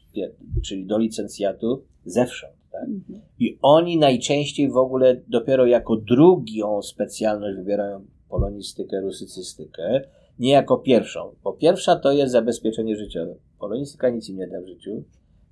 [0.65, 2.62] czyli do licencjatu, zewsząd.
[2.73, 2.89] Tak?
[2.89, 3.21] Mhm.
[3.39, 10.01] I oni najczęściej w ogóle dopiero jako drugą specjalność wybierają polonistykę, rusycystykę,
[10.39, 11.35] nie jako pierwszą.
[11.45, 13.35] Bo pierwsza to jest zabezpieczenie życiowe.
[13.59, 15.05] Polonistyka nic im nie da w życiu,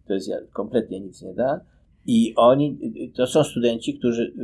[0.06, 1.60] to jest kompletnie nic nie da.
[2.06, 2.78] I oni,
[3.14, 4.34] to są studenci, którzy,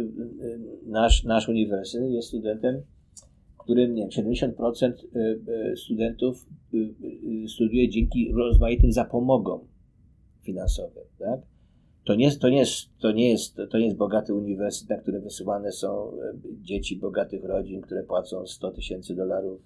[0.86, 2.82] nasz, nasz uniwersytet jest studentem,
[3.66, 5.18] którym nie wiem, 70% y,
[5.72, 9.60] y, studentów y, studiuje dzięki rozmaitym zapomogom
[10.42, 11.04] finansowym.
[11.18, 11.40] Tak?
[12.06, 15.20] To nie, to, nie jest, to, nie jest, to nie jest bogaty uniwersytet, na który
[15.20, 19.60] wysyłane są e, dzieci bogatych rodzin, które płacą 100 tysięcy dolarów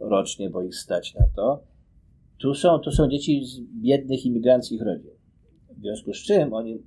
[0.00, 1.62] rocznie, bo ich stać na to.
[2.38, 5.10] Tu są, tu są dzieci z biednych imigranckich rodzin.
[5.70, 6.82] W związku z czym oni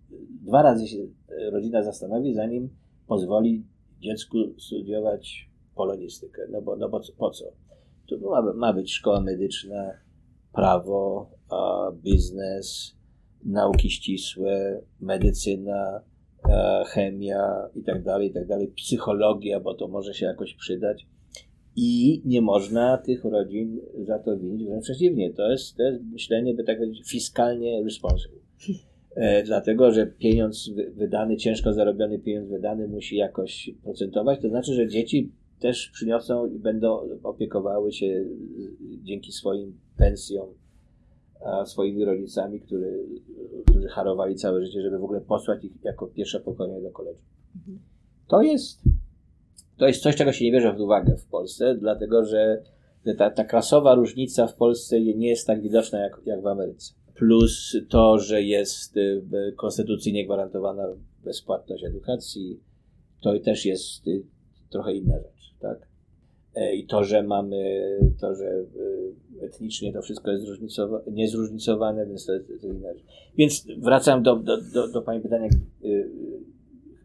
[0.45, 2.69] dwa razy się e, rodzina zastanowi, zanim
[3.07, 3.65] pozwoli
[3.99, 6.41] dziecku studiować polonistykę.
[6.49, 7.45] No bo, no bo po co?
[8.05, 9.91] Tu ma, ma być szkoła medyczna,
[10.53, 11.29] prawo,
[12.03, 12.95] biznes,
[13.45, 16.01] nauki ścisłe, medycyna,
[16.49, 21.07] e, chemia i tak dalej, i tak dalej, psychologia, bo to może się jakoś przydać.
[21.75, 26.53] I nie można tych rodzin za to winić, wręcz przeciwnie, to jest, to jest myślenie,
[26.53, 28.39] by tak powiedzieć, fiskalnie responsible.
[29.15, 34.87] E, dlatego, że pieniądz wydany, ciężko zarobiony pieniądz wydany musi jakoś procentować, to znaczy, że
[34.87, 38.25] dzieci też przyniosą i będą opiekowały się
[39.03, 40.60] dzięki swoim pensjom
[41.65, 43.05] swoimi rodzicami, który,
[43.65, 47.23] którzy harowali całe życie, żeby w ogóle posłać ich jako pierwsze pokolenie do koledżu.
[47.55, 47.79] Mhm.
[48.27, 48.81] To jest,
[49.77, 52.63] to jest coś, czego się nie bierze w uwagę w Polsce, dlatego że
[53.17, 56.93] ta, ta klasowa różnica w Polsce nie jest tak widoczna jak, jak w Ameryce.
[57.15, 59.23] Plus to, że jest y,
[59.57, 60.87] konstytucyjnie gwarantowana
[61.23, 62.59] bezpłatność edukacji,
[63.21, 64.23] to też jest y,
[64.69, 65.90] trochę inna rzecz, tak?
[66.55, 67.81] E, I to, że mamy,
[68.21, 70.45] to, że y, etnicznie to wszystko jest
[71.11, 73.03] niezróżnicowane, więc to jest, to inna rzecz.
[73.37, 75.49] Więc wracam do, do, do, do Pani pytania,
[75.81, 76.09] yy,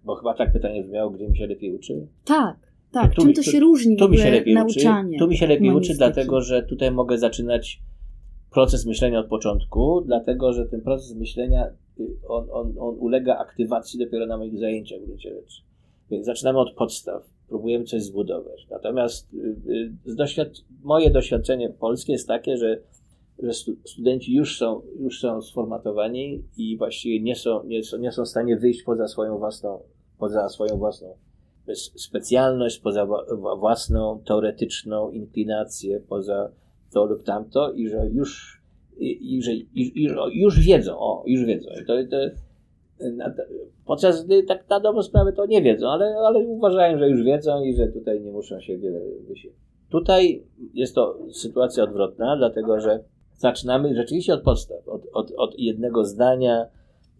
[0.04, 2.06] bo chyba tak pytanie brzmiało, gdzie mi się lepiej uczy?
[2.24, 2.56] Tak,
[2.92, 3.14] tak.
[3.14, 5.08] Tu, Czym to się różni tu mi się lepiej nauczanie?
[5.08, 7.82] Uczy, tu mi się lepiej uczy, dlatego że tutaj mogę zaczynać
[8.50, 11.66] proces myślenia od początku, dlatego że ten proces myślenia
[12.00, 15.62] y, on, on, on ulega aktywacji dopiero na moich zajęciach w gruncie rzeczy.
[16.10, 18.66] Więc zaczynamy od podstaw próbujemy coś zbudować.
[18.70, 19.56] Natomiast y,
[20.08, 20.48] y, doświad
[20.82, 22.80] moje doświadczenie polskie jest takie, że,
[23.38, 23.52] że
[23.84, 28.28] studenci już są, już są sformatowani i właściwie nie są, nie, są, nie są w
[28.28, 29.80] stanie wyjść poza swoją własną,
[30.18, 31.16] poza swoją własną
[31.74, 33.06] specjalność, poza
[33.58, 36.52] własną teoretyczną inklinację, poza
[36.92, 38.62] to lub tamto i że już,
[38.98, 41.70] i, i że i, i, już wiedzą, o, już wiedzą.
[41.86, 42.16] To, to,
[43.86, 47.62] Podczas gdy tak na dobrą sprawę to nie wiedzą, ale, ale uważają, że już wiedzą
[47.62, 49.66] i że tutaj nie muszą się wiele wysiłkować.
[49.90, 50.42] Tutaj
[50.74, 53.04] jest to sytuacja odwrotna, dlatego że
[53.34, 56.66] zaczynamy rzeczywiście od podstaw, od, od, od jednego zdania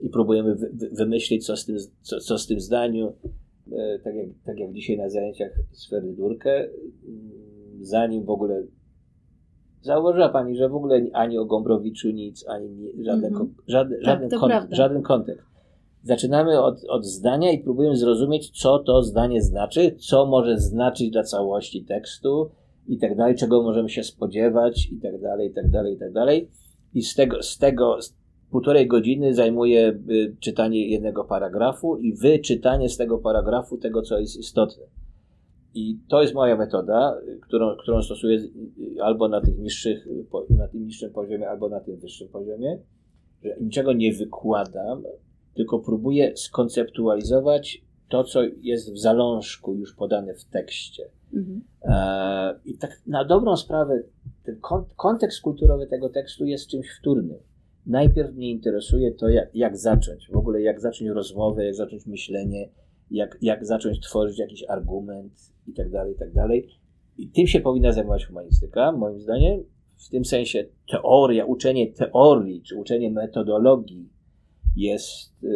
[0.00, 3.12] i próbujemy wy, wymyślić, co z tym, co, co z tym zdaniu,
[3.72, 6.70] e, tak jak, tak jak dzisiaj na zajęciach sfery Durkę, mm,
[7.80, 8.62] zanim w ogóle
[9.80, 13.48] zauważyła Pani, że w ogóle ani o Gombrowiczu nic, ani żaden, mm -hmm.
[13.66, 15.55] żaden, tak, żaden, kon, żaden kontekst.
[16.06, 21.22] Zaczynamy od, od zdania i próbujemy zrozumieć, co to zdanie znaczy, co może znaczyć dla
[21.22, 22.50] całości tekstu
[22.88, 26.12] i tak dalej, czego możemy się spodziewać i tak dalej, i tak dalej, i tak
[26.12, 26.50] dalej.
[26.94, 28.16] I z tego, z tego z
[28.50, 34.36] półtorej godziny zajmuje y, czytanie jednego paragrafu i wyczytanie z tego paragrafu tego, co jest
[34.36, 34.84] istotne.
[35.74, 38.38] I to jest moja metoda, którą, którą stosuję
[39.02, 40.08] albo na, tych niższych,
[40.50, 42.78] na tym niższym poziomie, albo na tym wyższym poziomie,
[43.44, 45.02] że niczego nie wykładam,
[45.56, 51.08] tylko próbuję skonceptualizować to, co jest w zalążku już podane w tekście.
[51.34, 51.60] Mhm.
[51.82, 54.02] E, I tak na dobrą sprawę,
[54.44, 54.60] ten
[54.96, 57.38] kontekst kulturowy tego tekstu jest czymś wtórnym.
[57.86, 62.68] Najpierw mnie interesuje to, jak, jak zacząć, w ogóle jak zacząć rozmowę, jak zacząć myślenie,
[63.10, 65.32] jak, jak zacząć tworzyć jakiś argument
[65.66, 66.68] i tak dalej, i tak dalej.
[67.18, 69.64] I tym się powinna zajmować humanistyka, moim zdaniem.
[69.96, 74.08] W tym sensie teoria, uczenie teorii, czy uczenie metodologii
[74.76, 75.48] jest y,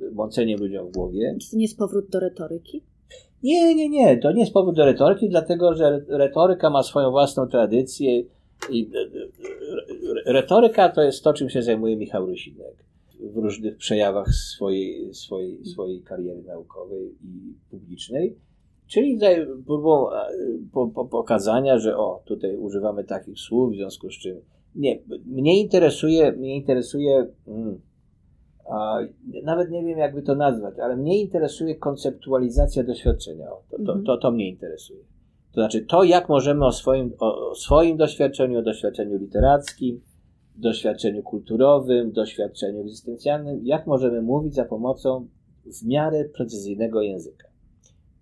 [0.00, 1.36] y, mąceniem ludziom w głowie.
[1.40, 2.82] Czy to nie jest powrót do retoryki?
[3.42, 4.18] Nie, nie, nie.
[4.18, 8.22] To nie jest powód do retoryki, dlatego że retoryka ma swoją własną tradycję.
[8.70, 15.14] I y, retoryka to jest to, czym się zajmuje Michał Rusinek w różnych przejawach swojej,
[15.14, 18.36] swojej, swojej kariery naukowej i publicznej.
[18.86, 19.18] Czyli
[19.66, 20.06] próbą
[20.72, 24.36] po, po, pokazania, że o, tutaj używamy takich słów, w związku z czym.
[24.74, 27.26] Nie, mnie interesuje, mnie interesuje.
[27.46, 27.89] A,
[29.44, 33.46] nawet nie wiem, jakby to nazwać, ale mnie interesuje konceptualizacja doświadczenia.
[33.46, 34.04] To, to, mhm.
[34.04, 35.00] to, to mnie interesuje.
[35.52, 40.00] To znaczy to, jak możemy o swoim, o swoim doświadczeniu, o doświadczeniu literackim,
[40.56, 45.28] doświadczeniu kulturowym, doświadczeniu egzystencjalnym, jak możemy mówić za pomocą
[45.64, 47.48] w miarę precyzyjnego języka.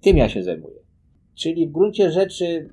[0.01, 0.81] Tym ja się zajmuję.
[1.35, 2.71] Czyli w gruncie rzeczy y,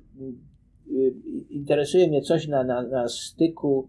[0.90, 1.14] y,
[1.50, 3.88] interesuje mnie coś na, na, na styku,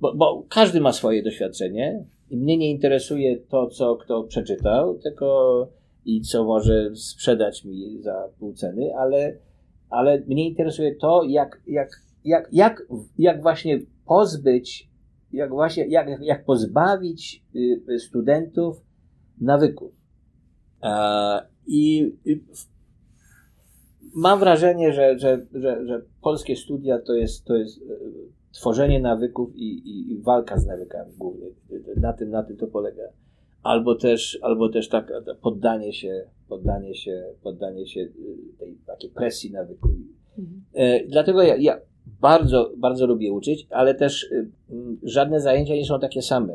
[0.00, 2.04] bo, bo każdy ma swoje doświadczenie
[2.34, 5.68] i mnie nie interesuje to, co kto przeczytał, tylko
[6.04, 9.38] i co może sprzedać mi za pół ceny, ale,
[9.90, 11.88] ale mnie interesuje to, jak, jak,
[12.24, 12.82] jak, jak,
[13.18, 14.90] jak właśnie pozbyć,
[15.32, 17.44] jak właśnie, jak, jak pozbawić
[17.88, 18.76] y, studentów
[19.40, 19.92] nawyków.
[21.66, 22.12] I
[24.14, 27.84] mam wrażenie, że, że, że, że polskie studia to jest, to jest e,
[28.54, 31.46] tworzenie nawyków i, i, i, walka z nawykami głównie.
[31.96, 33.02] Na tym, na tym to polega.
[33.62, 35.12] Albo też, albo też tak
[35.42, 39.88] poddanie się, poddanie się, poddanie się e, tej takiej presji nawyku.
[40.38, 40.64] Mhm.
[40.74, 41.80] E, dlatego ja, ja
[42.20, 44.50] bardzo, bardzo lubię uczyć, ale też y,
[45.02, 46.54] żadne zajęcia nie są takie same,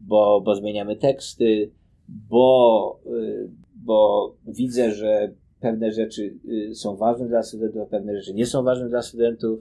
[0.00, 1.70] bo, bo zmieniamy teksty,
[2.08, 8.46] bo, y, bo widzę, że pewne rzeczy y, są ważne dla studentów, pewne rzeczy nie
[8.46, 9.60] są ważne dla studentów.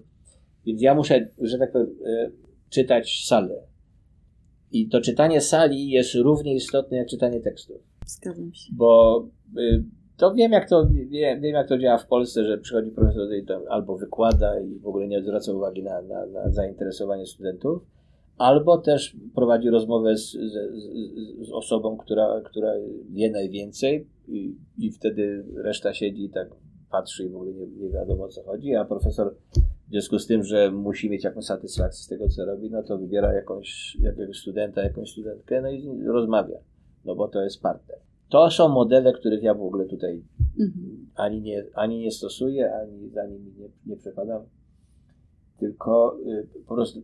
[0.70, 2.32] Więc ja muszę, że tak powiem, y,
[2.70, 3.64] czytać salę.
[4.72, 7.78] I to czytanie sali jest równie istotne jak czytanie tekstów.
[8.06, 8.74] Zgadzam się.
[8.76, 9.24] Bo
[9.58, 9.84] y,
[10.18, 13.46] to wiem jak to, wiem, wiem, jak to działa w Polsce, że przychodzi profesor i
[13.46, 17.84] to albo wykłada i w ogóle nie zwraca uwagi na, na, na zainteresowanie studentów,
[18.38, 20.54] albo też prowadzi rozmowę z, z,
[21.48, 22.74] z, osobą, która, która
[23.10, 26.50] wie najwięcej i, i wtedy reszta siedzi i tak
[26.92, 29.36] patrzy i w ogóle nie, nie wiadomo o co chodzi, a profesor
[29.90, 32.98] w związku z tym, że musi mieć jakąś satysfakcję z tego, co robi, no to
[32.98, 36.58] wybiera jakąś, jakiegoś studenta, jakąś studentkę, no i rozmawia,
[37.06, 37.98] no bo to jest partner.
[38.30, 40.24] To są modele, których ja w ogóle tutaj
[40.60, 41.08] mhm.
[41.16, 44.44] ani, nie, ani nie stosuję, ani za nimi nie, nie przepadam,
[45.60, 47.02] tylko y, po prostu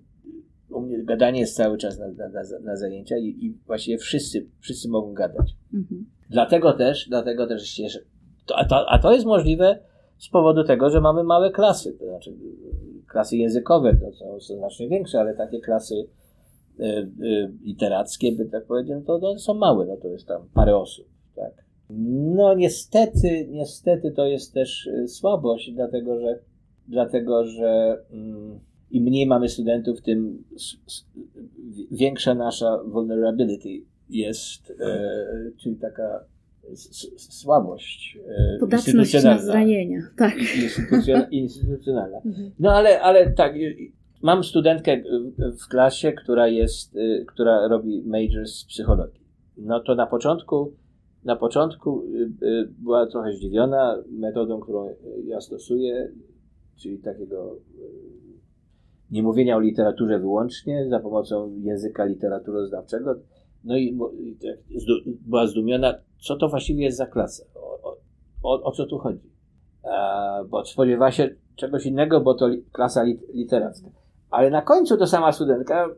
[0.70, 4.90] u mnie gadanie jest cały czas na, na, na, zajęcia i, i, właściwie wszyscy, wszyscy
[4.90, 5.56] mogą gadać.
[5.74, 6.06] Mhm.
[6.30, 7.88] Dlatego też, dlatego też się,
[8.46, 9.80] to, a, to, a to jest możliwe
[10.18, 12.34] z powodu tego, że mamy małe klasy, to znaczy
[13.08, 15.96] klasy językowe, to są, znacznie większe, ale takie klasy
[16.80, 20.50] y, y, literackie, by tak powiedzieć, no to, to są małe, no to jest tam
[20.54, 21.06] parę osób,
[21.36, 21.66] tak.
[21.90, 26.40] No niestety, niestety to jest też y, słabość, dlatego że,
[26.88, 28.60] dlatego że mm,
[28.92, 30.44] im mniej mamy studentów, tym
[31.92, 33.70] większa nasza vulnerability
[34.10, 36.26] jest, e, czyli taka
[37.18, 40.34] słabość e, Podatność na zranienia, tak.
[41.32, 42.18] instytucjonalna.
[42.26, 42.52] Mhm.
[42.60, 43.54] No ale, ale tak,
[44.22, 45.04] mam studentkę
[45.64, 49.26] w klasie, która jest, e, która robi major z psychologii.
[49.58, 50.74] No to na początku,
[51.24, 52.04] na początku
[52.42, 56.12] e, była trochę zdziwiona metodą, którą ja stosuję,
[56.76, 57.60] czyli takiego
[59.12, 63.16] nie mówienia o literaturze wyłącznie za pomocą języka literaturoznawczego.
[63.66, 63.98] No i
[64.42, 67.98] tak była zdumiona, co to właściwie jest za klasa, o,
[68.44, 69.30] o, o co tu chodzi.
[69.84, 73.88] E, bo spodziewała się czegoś innego, bo to klasa literacka.
[74.30, 75.90] Ale na końcu to sama studentka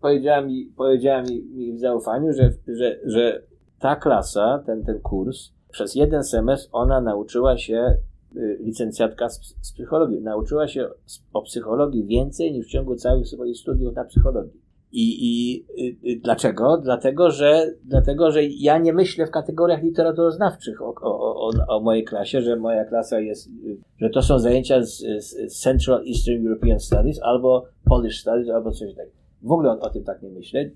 [0.00, 3.42] powiedziała mi, powiedziała mi, mi w zaufaniu, że, że, że
[3.78, 7.96] ta klasa, ten, ten kurs, przez jeden semestr ona nauczyła się,
[8.36, 10.88] y, licencjatka z, z psychologii, nauczyła się
[11.32, 14.63] o psychologii więcej niż w ciągu całych swoich studiów na psychologii.
[14.96, 16.78] I, i y, y, dlaczego?
[16.78, 22.04] Dlatego że, dlatego, że ja nie myślę w kategoriach literaturoznawczych o, o, o, o mojej
[22.04, 26.80] klasie, że moja klasa jest, y, że to są zajęcia z, z Central Eastern European
[26.80, 29.16] Studies albo Polish Studies albo coś takiego.
[29.42, 30.70] W ogóle o, o tym tak nie myślę.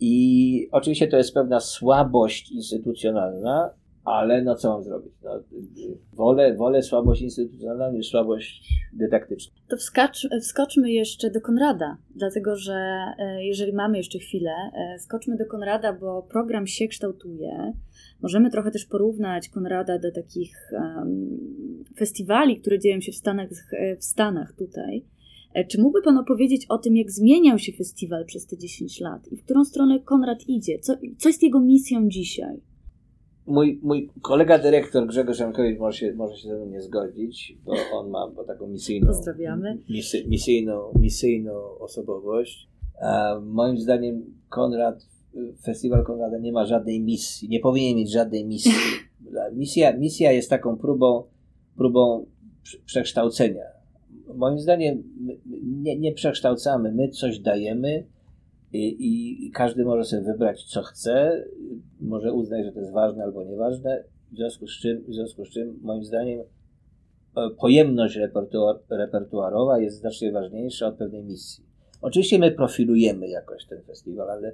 [0.00, 3.70] I oczywiście to jest pewna słabość instytucjonalna,
[4.06, 5.12] ale no co mam zrobić?
[5.24, 5.30] No,
[6.12, 9.54] wolę, wolę słabość instytucjonalną niż słabość dydaktyczną.
[9.68, 15.36] To wskacz, wskoczmy jeszcze do Konrada, dlatego że e, jeżeli mamy jeszcze chwilę, e, skoczmy
[15.36, 17.72] do Konrada, bo program się kształtuje.
[18.22, 21.38] Możemy trochę też porównać Konrada do takich um,
[21.98, 23.48] festiwali, które dzieją się w Stanach,
[23.98, 25.04] w Stanach tutaj.
[25.54, 29.28] E, czy mógłby Pan opowiedzieć o tym, jak zmieniał się festiwal przez te 10 lat
[29.32, 30.78] i w którą stronę Konrad idzie?
[30.78, 32.60] Co, co jest jego misją dzisiaj?
[33.46, 37.72] Mój, mój kolega dyrektor Grzegorz Jankowicz może się, może się ze mną nie zgodzić, bo
[37.92, 39.06] on ma bo taką misyjną.
[39.88, 42.68] Misy, misyjną, misyjną osobowość.
[43.02, 45.06] A moim zdaniem Konrad,
[45.64, 48.72] festiwal Konrada nie ma żadnej misji, nie powinien mieć żadnej misji.
[49.52, 51.22] Misja, misja jest taką próbą,
[51.76, 52.26] próbą
[52.84, 53.64] przekształcenia.
[54.34, 55.02] Moim zdaniem
[55.82, 58.04] nie, nie przekształcamy, my coś dajemy,
[58.72, 61.44] i, i, każdy może sobie wybrać, co chce,
[62.00, 65.50] może uznać, że to jest ważne albo nieważne, w związku z czym, w związku z
[65.50, 71.64] czym moim zdaniem e, pojemność repertuar, repertuarowa jest znacznie ważniejsza od pewnej misji.
[72.00, 74.52] Oczywiście my profilujemy jakoś ten festiwal, ale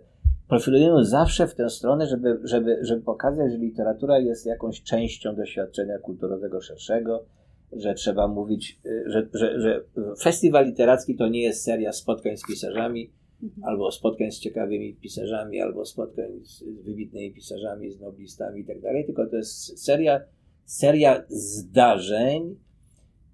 [0.48, 5.98] profilujemy zawsze w tę stronę, żeby, żeby, żeby pokazać, że literatura jest jakąś częścią doświadczenia
[5.98, 7.24] kulturowego szerszego,
[7.72, 9.84] że trzeba mówić, e, że, że, że
[10.22, 13.10] festiwal literacki to nie jest seria spotkań z pisarzami,
[13.43, 13.64] Mhm.
[13.64, 19.06] albo spotkań z ciekawymi pisarzami, albo spotkań z wybitnymi pisarzami, z noblistami i tak dalej,
[19.06, 20.20] tylko to jest seria,
[20.64, 22.56] seria zdarzeń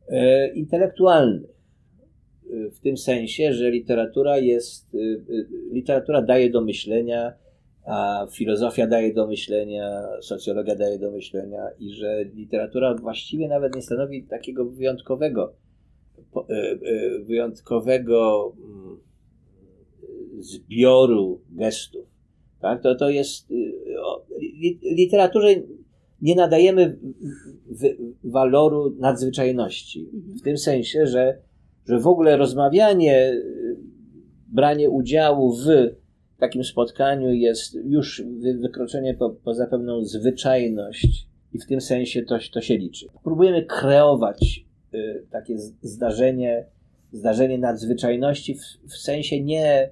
[0.08, 1.50] e, intelektualnych.
[1.50, 7.32] E, w tym sensie, że literatura jest, e, e, literatura daje do myślenia,
[7.86, 13.82] a filozofia daje do myślenia, socjologia daje do myślenia i że literatura właściwie nawet nie
[13.82, 15.54] stanowi takiego wyjątkowego,
[17.26, 19.07] wyjątkowego mm,
[20.40, 22.06] zbioru gestów.
[22.60, 22.82] Tak?
[22.82, 23.50] To, to jest.
[23.50, 23.72] Y,
[24.82, 25.48] literaturze
[26.22, 26.98] nie nadajemy
[28.24, 30.08] waloru nadzwyczajności.
[30.40, 31.38] W tym sensie, że,
[31.88, 33.76] że w ogóle rozmawianie, y,
[34.48, 35.66] branie udziału w
[36.38, 38.22] takim spotkaniu jest już
[38.60, 43.06] wykroczenie po, poza pewną zwyczajność i w tym sensie to, to się liczy.
[43.24, 46.66] Próbujemy kreować y, takie zdarzenie,
[47.12, 49.90] zdarzenie nadzwyczajności w, w sensie nie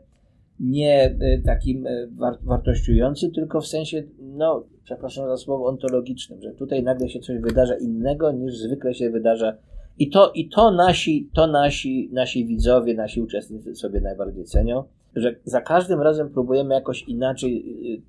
[0.61, 2.09] nie e, takim e,
[2.43, 7.77] wartościującym, tylko w sensie, no, przepraszam za słowo, ontologicznym, że tutaj nagle się coś wydarza
[7.77, 9.57] innego niż zwykle się wydarza.
[9.99, 14.85] I to, i to, nasi, to nasi, nasi widzowie, nasi uczestnicy sobie najbardziej cenią,
[15.17, 17.65] że za każdym razem próbujemy jakoś inaczej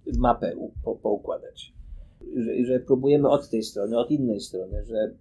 [0.07, 1.73] e, mapę po, poukładać.
[2.35, 5.11] Że, że próbujemy od tej strony, od innej strony, że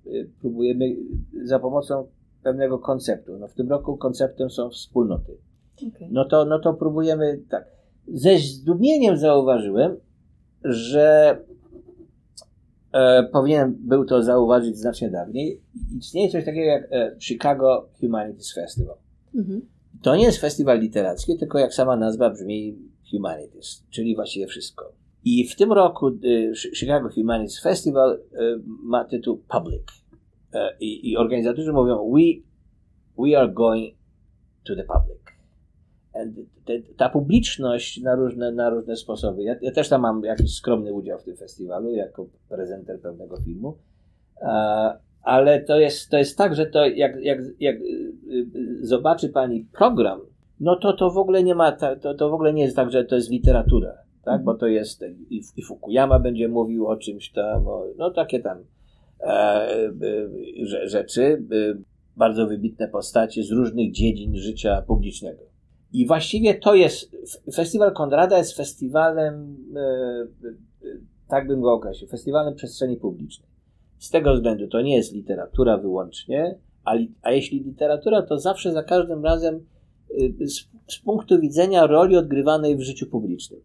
[0.40, 0.96] próbujemy
[1.44, 2.06] za pomocą
[2.42, 3.38] pewnego konceptu.
[3.38, 5.36] No w tym roku konceptem są wspólnoty
[5.76, 6.08] Okay.
[6.10, 7.64] No, to, no to próbujemy tak.
[8.08, 9.96] Ze zdumieniem zauważyłem,
[10.64, 11.38] że
[12.92, 15.60] e, powinienem był to zauważyć znacznie dawniej.
[15.98, 18.96] Istnieje coś takiego jak e, Chicago Humanities Festival.
[19.34, 19.60] Mhm.
[20.02, 22.78] To nie jest festiwal literacki, tylko jak sama nazwa brzmi
[23.10, 24.92] Humanities, czyli właściwie wszystko.
[25.24, 26.12] I w tym roku e,
[26.76, 28.38] Chicago Humanities Festival e,
[28.82, 29.82] ma tytuł Public.
[30.52, 32.20] E, I, I organizatorzy mówią: we,
[33.24, 33.94] we are going
[34.64, 35.35] to the public
[36.96, 39.42] ta publiczność na różne, na różne sposoby.
[39.42, 43.76] Ja, ja, też tam mam jakiś skromny udział w tym festiwalu, jako prezenter pewnego filmu.
[45.22, 48.14] Ale to jest, to jest tak, że to jak, jak, jak y,
[48.56, 50.20] y, zobaczy pani program,
[50.60, 53.04] no to to w ogóle nie ma, to, to w ogóle nie jest tak, że
[53.04, 53.92] to jest literatura,
[54.24, 54.44] tak?
[54.44, 58.58] Bo to jest i, i Fukuyama będzie mówił o czymś tam, o, no takie tam
[59.20, 61.42] e, e, rzeczy,
[62.16, 65.42] bardzo wybitne postacie z różnych dziedzin życia publicznego.
[65.92, 67.16] I właściwie to jest,
[67.54, 70.26] festiwal Konrada jest festiwalem, e, e,
[71.28, 73.48] tak bym go określił, festiwalem przestrzeni publicznej.
[73.98, 78.82] Z tego względu to nie jest literatura wyłącznie, a, a jeśli literatura, to zawsze za
[78.82, 79.54] każdym razem
[80.40, 83.60] e, z, z punktu widzenia roli odgrywanej w życiu publicznym.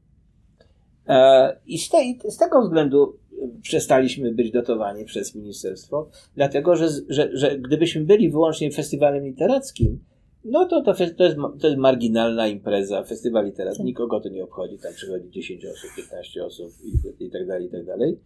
[1.65, 1.97] I z, te,
[2.29, 3.17] z, tego względu
[3.61, 9.99] przestaliśmy być dotowani przez ministerstwo, dlatego że, że, że gdybyśmy byli wyłącznie festiwalem literackim,
[10.45, 11.17] No to, to, to, jest,
[11.59, 13.85] to jest marginalna impreza, festiwal literacki, tak.
[13.85, 17.69] nikogo to nie obchodzi, tam przychodzi 10 osób, 15 osób i, i tak dalej, i
[17.69, 18.19] tak dalej.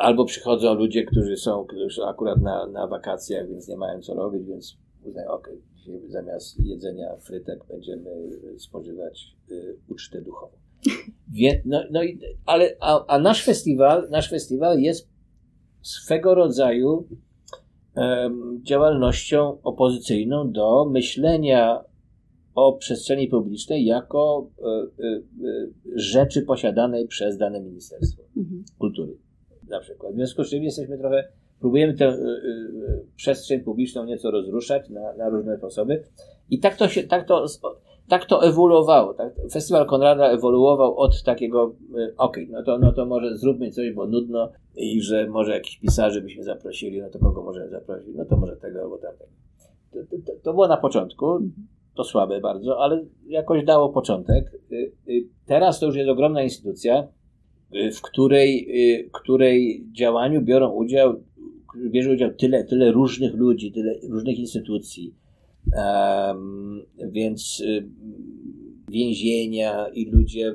[0.00, 4.46] Albo przychodzą ludzie, którzy są, którzy akurat na, na wakacjach, więc nie mają co robić,
[4.46, 5.50] więc uznają, ok,
[6.08, 8.10] zamiast jedzenia frytek będziemy
[8.58, 10.52] spożywać y, ucztę duchową.
[11.32, 15.08] Wie, no, no i, ale, a, a nasz festiwal, nasz festiwal jest
[15.82, 17.08] swego rodzaju
[18.62, 21.84] działalnością opozycyjną do myślenia
[22.58, 25.20] o przestrzeni publicznej jako e, e, e,
[25.94, 28.64] rzeczy posiadanej przez dane Ministerstwo mhm.
[28.78, 29.16] Kultury
[29.68, 30.12] na przykład.
[30.12, 31.28] W związku z czym jesteśmy trochę,
[31.60, 32.18] próbujemy tę
[33.16, 36.02] przestrzeń publiczną nieco rozruszać na, na różne sposoby
[36.50, 37.44] i tak to się, tak to
[38.08, 39.14] tak to ewoluowało.
[39.14, 39.32] Tak?
[39.52, 43.92] Festiwal Konrada ewoluował od takiego, y, okej, okay, no, to, no to może zróbmy coś,
[43.92, 48.14] bo nudno i że może jakiś pisarzy byśmy zaprosili, no to kogo możemy zaprosić?
[48.16, 49.30] No to może tego albo tamtego.
[49.92, 51.40] To, to, to było na początku,
[51.94, 54.52] to słabe bardzo, ale jakoś dało początek.
[54.72, 57.08] Y, y, teraz to już jest ogromna instytucja,
[57.96, 58.68] w której,
[59.12, 61.14] której działaniu biorą udział,
[61.90, 65.14] bierze udział tyle, tyle różnych ludzi, tyle różnych instytucji
[67.12, 67.88] więc y,
[68.88, 70.54] więzienia i ludzie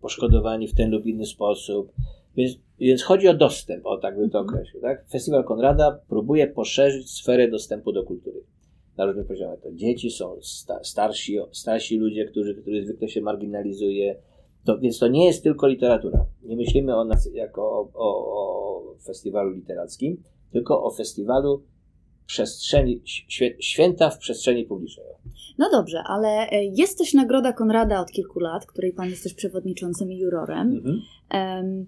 [0.00, 1.92] poszkodowani w ten lub inny sposób.
[2.36, 4.54] Więc, więc chodzi o dostęp, o tak bym to mhm.
[4.54, 4.82] określił.
[4.82, 5.08] Tak?
[5.08, 8.40] Festiwal Konrada próbuje poszerzyć sferę dostępu do kultury
[8.96, 9.60] na różnych poziomach.
[9.60, 14.16] To dzieci są sta, starsi, starsi ludzie, którzy, których zwykle się marginalizuje.
[14.64, 16.26] To, więc to nie jest tylko literatura.
[16.42, 20.22] Nie myślimy o nas jako o, o, o festiwalu literackim,
[20.52, 21.62] tylko o festiwalu
[22.30, 23.02] przestrzeni,
[23.60, 25.06] święta w przestrzeni publicznej.
[25.58, 29.34] No dobrze, ale e, jest też Nagroda Konrada od kilku lat, której Pan jest też
[29.34, 30.82] przewodniczącym i jurorem.
[31.30, 31.86] Mhm.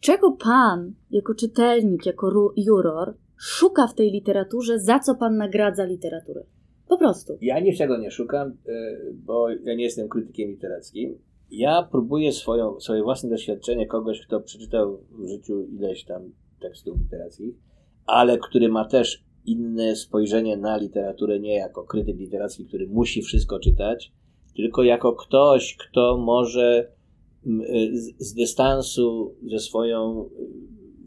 [0.00, 6.44] Czego Pan, jako czytelnik, jako juror, szuka w tej literaturze, za co Pan nagradza literaturę?
[6.88, 7.38] Po prostu.
[7.40, 11.18] Ja niczego nie szukam, e, bo ja nie jestem krytykiem literackim.
[11.50, 16.22] Ja próbuję swoją, swoje własne doświadczenie kogoś, kto przeczytał w życiu ileś tam
[16.60, 17.54] tekstów literackich,
[18.06, 23.58] ale który ma też inne spojrzenie na literaturę nie jako krytyk literacki, który musi wszystko
[23.58, 24.12] czytać,
[24.56, 26.92] tylko jako ktoś, kto może
[27.46, 30.28] mm, y, z dystansu ze swoją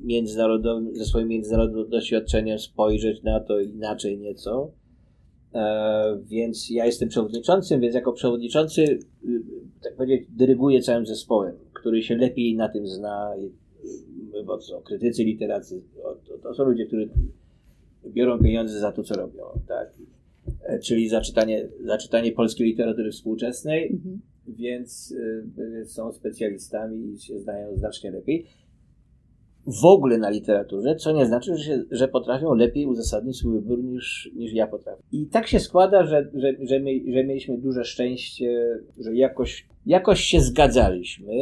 [0.02, 4.72] międzynarodowym, ze swoim międzynarodowym doświadczeniem spojrzeć na to inaczej nieco.
[5.54, 9.00] E, więc ja jestem przewodniczącym, więc jako przewodniczący, y,
[9.84, 13.34] tak powiedzieć, dyryguję całym zespołem, który się lepiej na tym zna,
[14.48, 15.82] to są krytycy literacy,
[16.28, 17.10] to, to są ludzie, którzy
[18.14, 19.44] biorą pieniądze za to, co robią.
[19.68, 19.90] Tak?
[20.64, 24.22] E, czyli za czytanie, za czytanie polskiej literatury współczesnej, mhm.
[24.48, 25.16] więc,
[25.58, 28.46] e, więc są specjalistami i się znają znacznie lepiej.
[29.82, 33.84] W ogóle na literaturze, co nie znaczy, że, się, że potrafią lepiej uzasadnić swój wybór
[33.84, 35.04] niż, niż ja potrafię.
[35.12, 40.20] I tak się składa, że, że, że, my, że mieliśmy duże szczęście, że jakoś, jakoś
[40.22, 41.34] się zgadzaliśmy,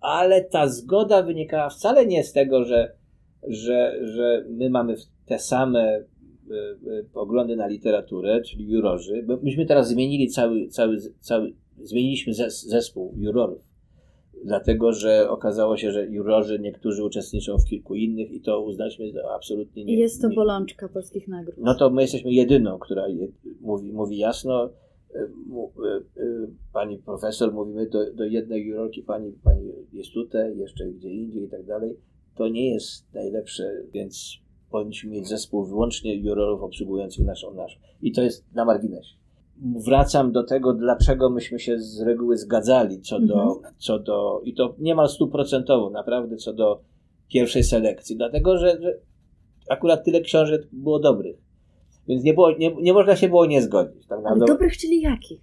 [0.00, 2.92] ale ta zgoda wynikała wcale nie z tego, że,
[3.48, 4.94] że, że my mamy
[5.26, 6.04] te same e,
[6.50, 11.52] e, poglądy na literaturę, czyli jurorzy, bo myśmy teraz zmienili cały, cały, cały
[11.82, 13.62] zmieniliśmy zespół jurorów,
[14.44, 19.84] dlatego że okazało się, że jurorzy niektórzy uczestniczą w kilku innych i to uznaliśmy absolutnie
[19.84, 19.96] nie.
[19.96, 21.54] Jest to nie, bolączka polskich nagród.
[21.58, 23.04] No to my jesteśmy jedyną, która
[23.60, 24.70] mówi, mówi jasno.
[25.14, 25.28] E,
[26.72, 31.48] pani profesor, mówimy do, do jednej jurorki, pani, pani jest tutaj, jeszcze gdzie indziej i
[31.48, 31.96] tak dalej.
[32.40, 34.38] To nie jest najlepsze, więc
[34.70, 37.78] powinniśmy mieć zespół wyłącznie jurorów obsługujących naszą naszą.
[38.02, 39.14] I to jest na marginesie.
[39.86, 43.74] Wracam do tego, dlaczego myśmy się z reguły zgadzali co do, mhm.
[43.78, 46.80] co do i to niemal stuprocentowo naprawdę co do
[47.28, 48.98] pierwszej selekcji, dlatego że, że
[49.70, 51.36] akurat tyle książek było dobrych.
[52.08, 54.06] Więc nie, było, nie, nie można się było nie zgodzić.
[54.06, 55.40] Tak Ale dobrych, czyli jakich?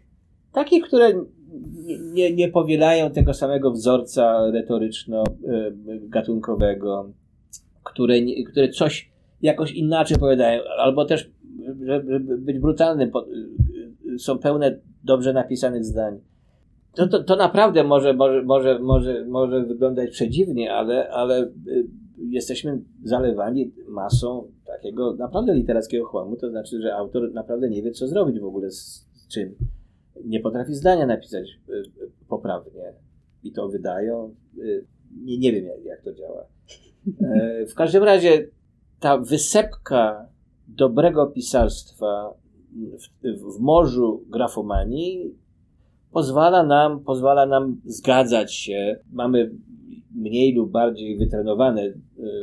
[0.53, 1.25] Takich, które
[2.13, 7.11] nie, nie powielają tego samego wzorca retoryczno-gatunkowego,
[7.83, 8.15] które,
[8.51, 9.11] które coś
[9.41, 11.31] jakoś inaczej opowiadają, albo też,
[11.85, 13.11] żeby być brutalnym,
[14.17, 16.19] są pełne dobrze napisanych zdań.
[16.95, 21.87] To, to, to naprawdę może, może, może, może, może wyglądać przedziwnie, ale, ale y,
[22.29, 28.07] jesteśmy zalewani masą takiego naprawdę literackiego chłamu, to znaczy, że autor naprawdę nie wie, co
[28.07, 29.55] zrobić w ogóle z, z czym.
[30.25, 32.93] Nie potrafi zdania napisać y, y, poprawnie
[33.43, 34.35] i to wydają.
[35.23, 36.45] Nie, nie wiem, jak, jak to działa.
[37.21, 38.47] E, w każdym razie
[38.99, 40.27] ta wysepka
[40.67, 42.33] dobrego pisarstwa
[43.23, 45.35] w, w morzu grafomanii
[46.11, 48.99] pozwala nam, pozwala nam zgadzać się.
[49.11, 49.51] Mamy
[50.17, 51.95] mniej lub bardziej wytrenowane, y,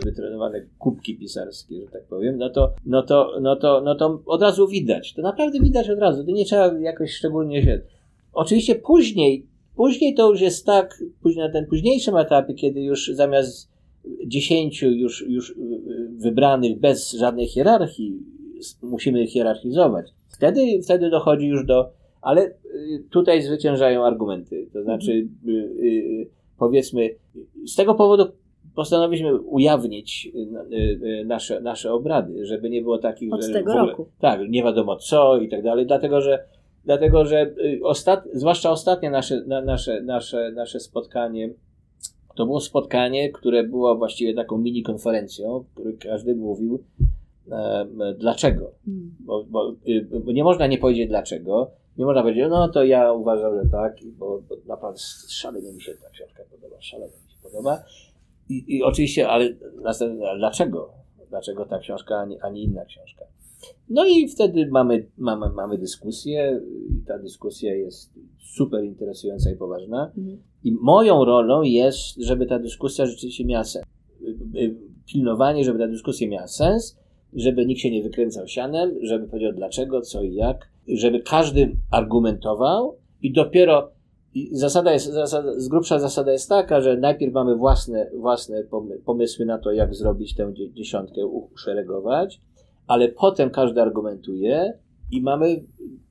[0.04, 4.42] wytrenowane kubki pisarskie, że tak powiem, no to, no to, no to, no to od
[4.42, 5.14] razu widać.
[5.14, 6.24] To naprawdę widać od razu.
[6.24, 7.80] To nie trzeba jakoś szczególnie się.
[8.32, 9.46] Oczywiście później,
[9.76, 13.74] później to już jest tak, później na tym późniejszym etapie, kiedy już zamiast
[14.26, 15.54] dziesięciu już, już
[16.16, 18.18] wybranych bez żadnej hierarchii
[18.82, 20.10] musimy hierarchizować.
[20.28, 21.90] Wtedy, wtedy dochodzi już do.
[22.22, 22.52] Ale y,
[23.10, 24.68] tutaj zwyciężają argumenty.
[24.72, 26.26] To znaczy, mhm.
[26.58, 27.10] Powiedzmy,
[27.66, 28.24] z tego powodu
[28.74, 30.32] postanowiliśmy ujawnić
[31.24, 33.32] nasze, nasze obrady, żeby nie było takich.
[33.32, 34.06] Od że tego ogóle, roku.
[34.20, 36.44] Tak, nie wiadomo co i tak dalej, dlatego że.
[36.84, 41.50] Dlatego, że ostat, zwłaszcza ostatnie nasze, nasze, nasze, nasze spotkanie,
[42.34, 46.78] to było spotkanie, które było właściwie taką mini konferencją, w której każdy mówił,
[48.18, 48.70] dlaczego.
[48.84, 49.14] Hmm.
[49.20, 51.70] Bo, y, bo, nie można nie powiedzieć dlaczego.
[51.98, 54.98] Nie można powiedzieć, no to ja uważam, że tak, bo, bo naprawdę
[55.28, 57.82] szalenie mi się ta książka podoba, szalenie mi się podoba.
[58.48, 59.54] I, i oczywiście, ale
[60.38, 60.90] dlaczego?
[61.28, 63.24] Dlaczego ta książka, a nie, a nie inna książka?
[63.88, 66.60] No i wtedy mamy, mamy, mamy dyskusję
[66.90, 70.12] i ta dyskusja jest super interesująca i poważna.
[70.18, 70.42] Mhm.
[70.64, 73.84] I moją rolą jest, żeby ta dyskusja rzeczywiście miała sens.
[74.22, 74.76] Y, y,
[75.06, 76.98] pilnowanie, żeby ta dyskusja miała sens,
[77.32, 82.98] żeby nikt się nie wykręcał sianem, żeby powiedział dlaczego, co i jak, żeby każdy argumentował
[83.22, 83.90] i dopiero
[84.52, 88.64] zasada jest, zasada, z grubsza zasada jest taka, że najpierw mamy własne, własne
[89.04, 92.40] pomysły na to, jak zrobić tę dziesiątkę, uszeregować,
[92.86, 94.78] ale potem każdy argumentuje
[95.10, 95.60] i mamy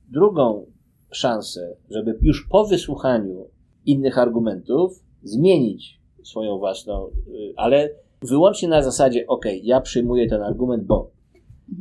[0.08, 0.66] drugą
[1.10, 3.46] szansę, żeby już po wysłuchaniu
[3.86, 7.90] innych argumentów zmienić swoją własną, y, ale
[8.22, 11.10] wyłącznie na zasadzie, ok, ja przyjmuję ten argument, bo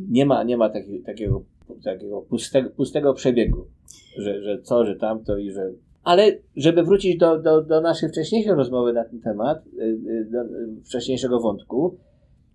[0.09, 1.43] nie ma, nie ma taki, takiego,
[1.83, 3.67] takiego pustego, pustego przebiegu,
[4.17, 5.71] że, że co, że tamto i że.
[6.03, 10.37] Ale żeby wrócić do, do, do naszej wcześniejszej rozmowy na ten temat, y, y, do
[10.85, 11.97] wcześniejszego wątku,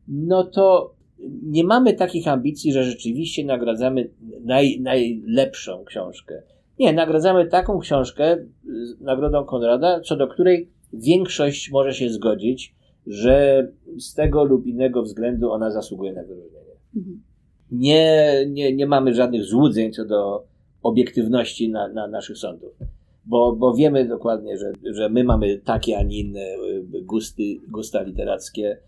[0.09, 0.95] no to
[1.43, 4.11] nie mamy takich ambicji, że rzeczywiście nagradzamy
[4.45, 6.43] naj, najlepszą książkę.
[6.79, 12.75] Nie, nagradzamy taką książkę z Nagrodą Konrada, co do której większość może się zgodzić,
[13.07, 13.69] że
[13.99, 16.73] z tego lub innego względu ona zasługuje na wyróżnienie.
[16.97, 17.23] Mhm.
[17.73, 20.45] Nie, nie, nie mamy żadnych złudzeń co do
[20.83, 22.73] obiektywności na, na naszych sądów.
[23.25, 28.03] Bo, bo wiemy dokładnie, że, że my mamy takie, a nie inne y, gusty, gusta
[28.03, 28.79] literackie,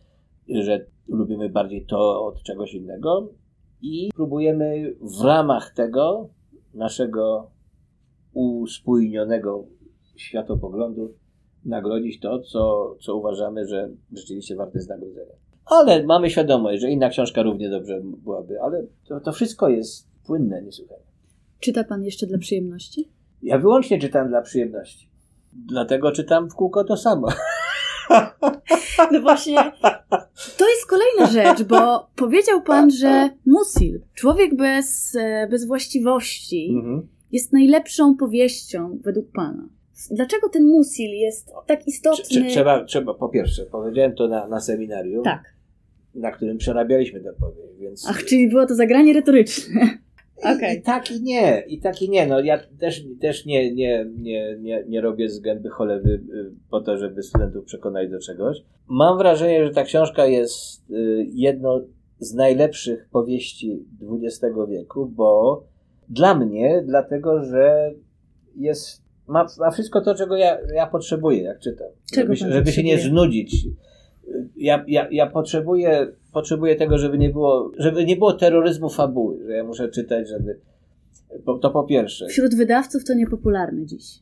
[0.48, 3.28] że lubimy bardziej to od czegoś innego
[3.82, 6.28] i próbujemy w ramach tego
[6.74, 7.50] naszego
[8.32, 9.64] uspójnionego
[10.16, 11.14] światopoglądu
[11.64, 15.39] nagrodzić to, co, co uważamy, że rzeczywiście warte jest nagrodzenia.
[15.66, 20.62] Ale mamy świadomość, że inna książka równie dobrze byłaby, ale to, to wszystko jest płynne
[20.62, 21.00] niesłychanie.
[21.60, 23.08] Czyta pan jeszcze dla przyjemności?
[23.42, 25.08] Ja wyłącznie czytam dla przyjemności.
[25.52, 27.28] Dlatego czytam w kółko to samo.
[29.12, 29.54] No właśnie,
[30.58, 37.08] to jest kolejna rzecz, bo powiedział pan, że Musil, człowiek bez, e, bez właściwości, mhm.
[37.32, 39.68] jest najlepszą powieścią według pana.
[40.10, 42.50] Dlaczego ten Musil jest tak istotny?
[42.50, 45.24] Trzeba, trzeba po pierwsze, powiedziałem to na, na seminarium.
[45.24, 45.60] Tak
[46.14, 47.78] na którym przerabialiśmy tę powieść.
[47.80, 48.06] Więc...
[48.08, 49.80] Ach, czyli było to zagranie retoryczne.
[50.36, 50.74] Okay.
[50.74, 52.26] I, I, tak i nie, i tak i nie.
[52.26, 56.80] No, ja też, też nie, nie, nie, nie, nie robię z gęby cholewy y, po
[56.80, 58.56] to, żeby studentów przekonać do czegoś.
[58.88, 61.86] Mam wrażenie, że ta książka jest y, jedną
[62.18, 63.84] z najlepszych powieści
[64.22, 65.62] XX wieku, bo
[66.08, 67.94] dla mnie, dlatego, że
[68.56, 71.88] jest, ma, ma wszystko to, czego ja, ja potrzebuję, jak czytam.
[72.14, 73.66] Czego żeby, żeby się nie znudzić
[74.56, 79.52] ja, ja, ja potrzebuję, potrzebuję tego, żeby nie było, żeby nie było terroryzmu fabuły, że
[79.52, 80.60] ja muszę czytać, żeby.
[81.62, 82.26] To po pierwsze.
[82.26, 84.18] Wśród wydawców to niepopularne dziś.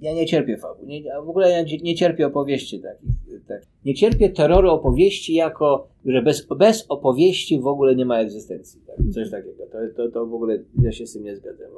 [0.00, 0.86] Ja nie cierpię fabuł.
[0.86, 3.10] Nie, w ogóle ja nie, nie cierpię opowieści takich.
[3.48, 3.62] Tak.
[3.84, 8.80] Nie cierpię terroru opowieści jako, że bez, bez opowieści w ogóle nie ma egzystencji.
[8.86, 8.96] Tak?
[9.14, 9.66] Coś takiego.
[9.72, 11.70] To, to, to w ogóle ja się z tym nie zgadzam.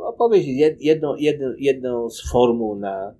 [0.00, 3.14] Opowieść jest jedną, jedną, jedną z formuł na,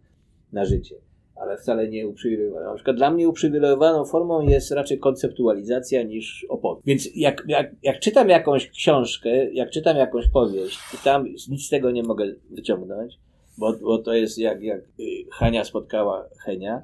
[0.52, 0.96] na życie
[1.42, 2.66] ale wcale nie uprzywilejowaną.
[2.66, 6.86] Na przykład dla mnie uprzywilejowaną formą jest raczej konceptualizacja niż opowieść.
[6.86, 11.68] Więc jak, jak, jak czytam jakąś książkę, jak czytam jakąś powieść i tam nic z
[11.68, 13.18] tego nie mogę wyciągnąć,
[13.58, 16.82] bo, bo to jest jak, jak y, Hania spotkała Henia,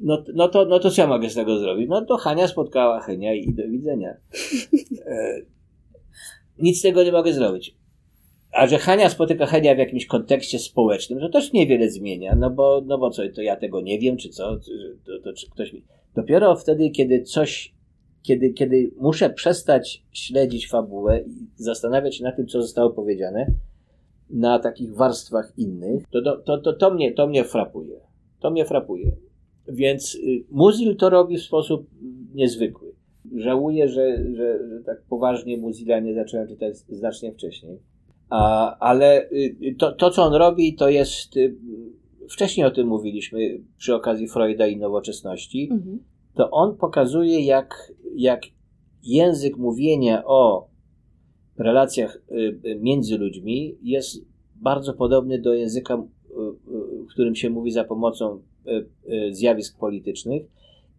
[0.00, 1.88] no, no, to, no to co ja mogę z tego zrobić?
[1.88, 4.16] No to Hania spotkała Henia i do widzenia.
[5.06, 5.40] E,
[6.58, 7.76] nic z tego nie mogę zrobić.
[8.52, 12.82] A że Hania spotyka Henia w jakimś kontekście społecznym, to też niewiele zmienia, no bo,
[12.86, 14.56] no bo co, to ja tego nie wiem, czy co,
[15.06, 15.82] to, to czy ktoś mi...
[16.14, 17.74] Dopiero wtedy, kiedy coś,
[18.22, 23.46] kiedy, kiedy muszę przestać śledzić fabułę i zastanawiać się nad tym, co zostało powiedziane,
[24.30, 28.00] na takich warstwach innych, to, to, to, to, mnie, to mnie frapuje.
[28.40, 29.12] To mnie frapuje.
[29.68, 31.86] Więc y, Muzil to robi w sposób
[32.34, 32.88] niezwykły.
[33.36, 37.78] Żałuję, że, że, że tak poważnie Muzila nie zacząłem czytać znacznie wcześniej.
[38.30, 41.36] A, ale y, to, to, co on robi, to jest.
[41.36, 41.56] y,
[42.30, 45.68] Wcześniej o tym mówiliśmy przy okazji Freuda i nowoczesności.
[45.72, 45.98] Mhm.
[46.34, 48.40] To on pokazuje, jak, jak
[49.02, 50.68] język mówienia o
[51.58, 54.24] relacjach y, y, między ludźmi jest
[54.54, 58.57] bardzo podobny do języka, y, y, w którym się mówi za pomocą y, y,
[59.30, 60.42] zjawisk politycznych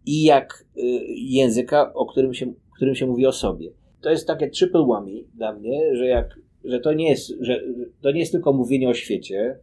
[0.06, 0.80] i jak y,
[1.16, 3.70] języka, o którym się, którym się mówi o sobie.
[4.00, 7.60] To jest takie triple whammy dla mnie, że, jak, że, to nie jest, że
[8.00, 9.58] to nie jest tylko mówienie o świecie.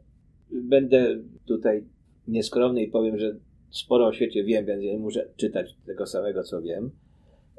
[0.52, 1.84] Będę tutaj
[2.28, 3.36] nieskromny i powiem, że
[3.70, 6.92] sporo o świecie wiem, więc nie muszę czytać tego samego, co wiem.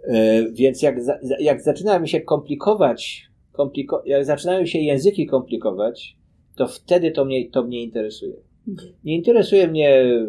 [0.04, 0.96] E, Więc jak,
[1.40, 6.16] jak zaczyna mi się komplikować, kompliko, jak zaczynają się języki komplikować,
[6.56, 8.47] to wtedy to mnie, to mnie interesuje.
[9.04, 10.28] Nie interesuje mnie, y,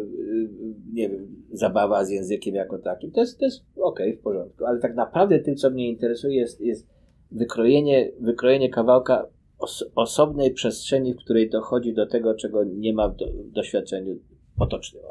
[0.92, 3.10] nie wiem, zabawa z językiem jako takim.
[3.10, 6.60] To jest, to jest okej, w porządku, ale tak naprawdę tym, co mnie interesuje, jest,
[6.60, 6.86] jest
[7.30, 9.26] wykrojenie, wykrojenie kawałka
[9.58, 14.18] os, osobnej przestrzeni, w której dochodzi do tego, czego nie ma w, do, w doświadczeniu
[14.58, 15.02] potocznym.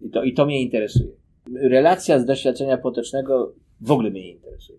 [0.00, 1.12] I to, I to mnie interesuje.
[1.54, 4.78] Relacja z doświadczenia potocznego w ogóle mnie nie interesuje.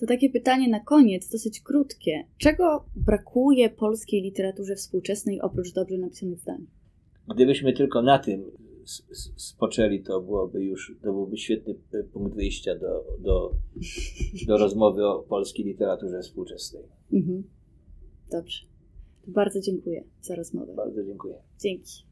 [0.00, 2.24] To takie pytanie na koniec, dosyć krótkie.
[2.38, 6.66] Czego brakuje polskiej literaturze współczesnej oprócz dobrze napisanych zdań?
[7.28, 8.50] Gdybyśmy tylko na tym
[9.36, 13.52] spoczęli, to byłoby już, to byłby świetny y, punkt wyjścia do, do,
[14.46, 16.82] do rozmowy o polskiej literaturze współczesnej.
[17.12, 17.44] Mhm.
[18.30, 18.66] Dobrze.
[19.26, 20.74] Bardzo dziękuję za rozmowę.
[20.74, 21.34] Bardzo dziękuję.
[21.60, 22.04] Dzięki.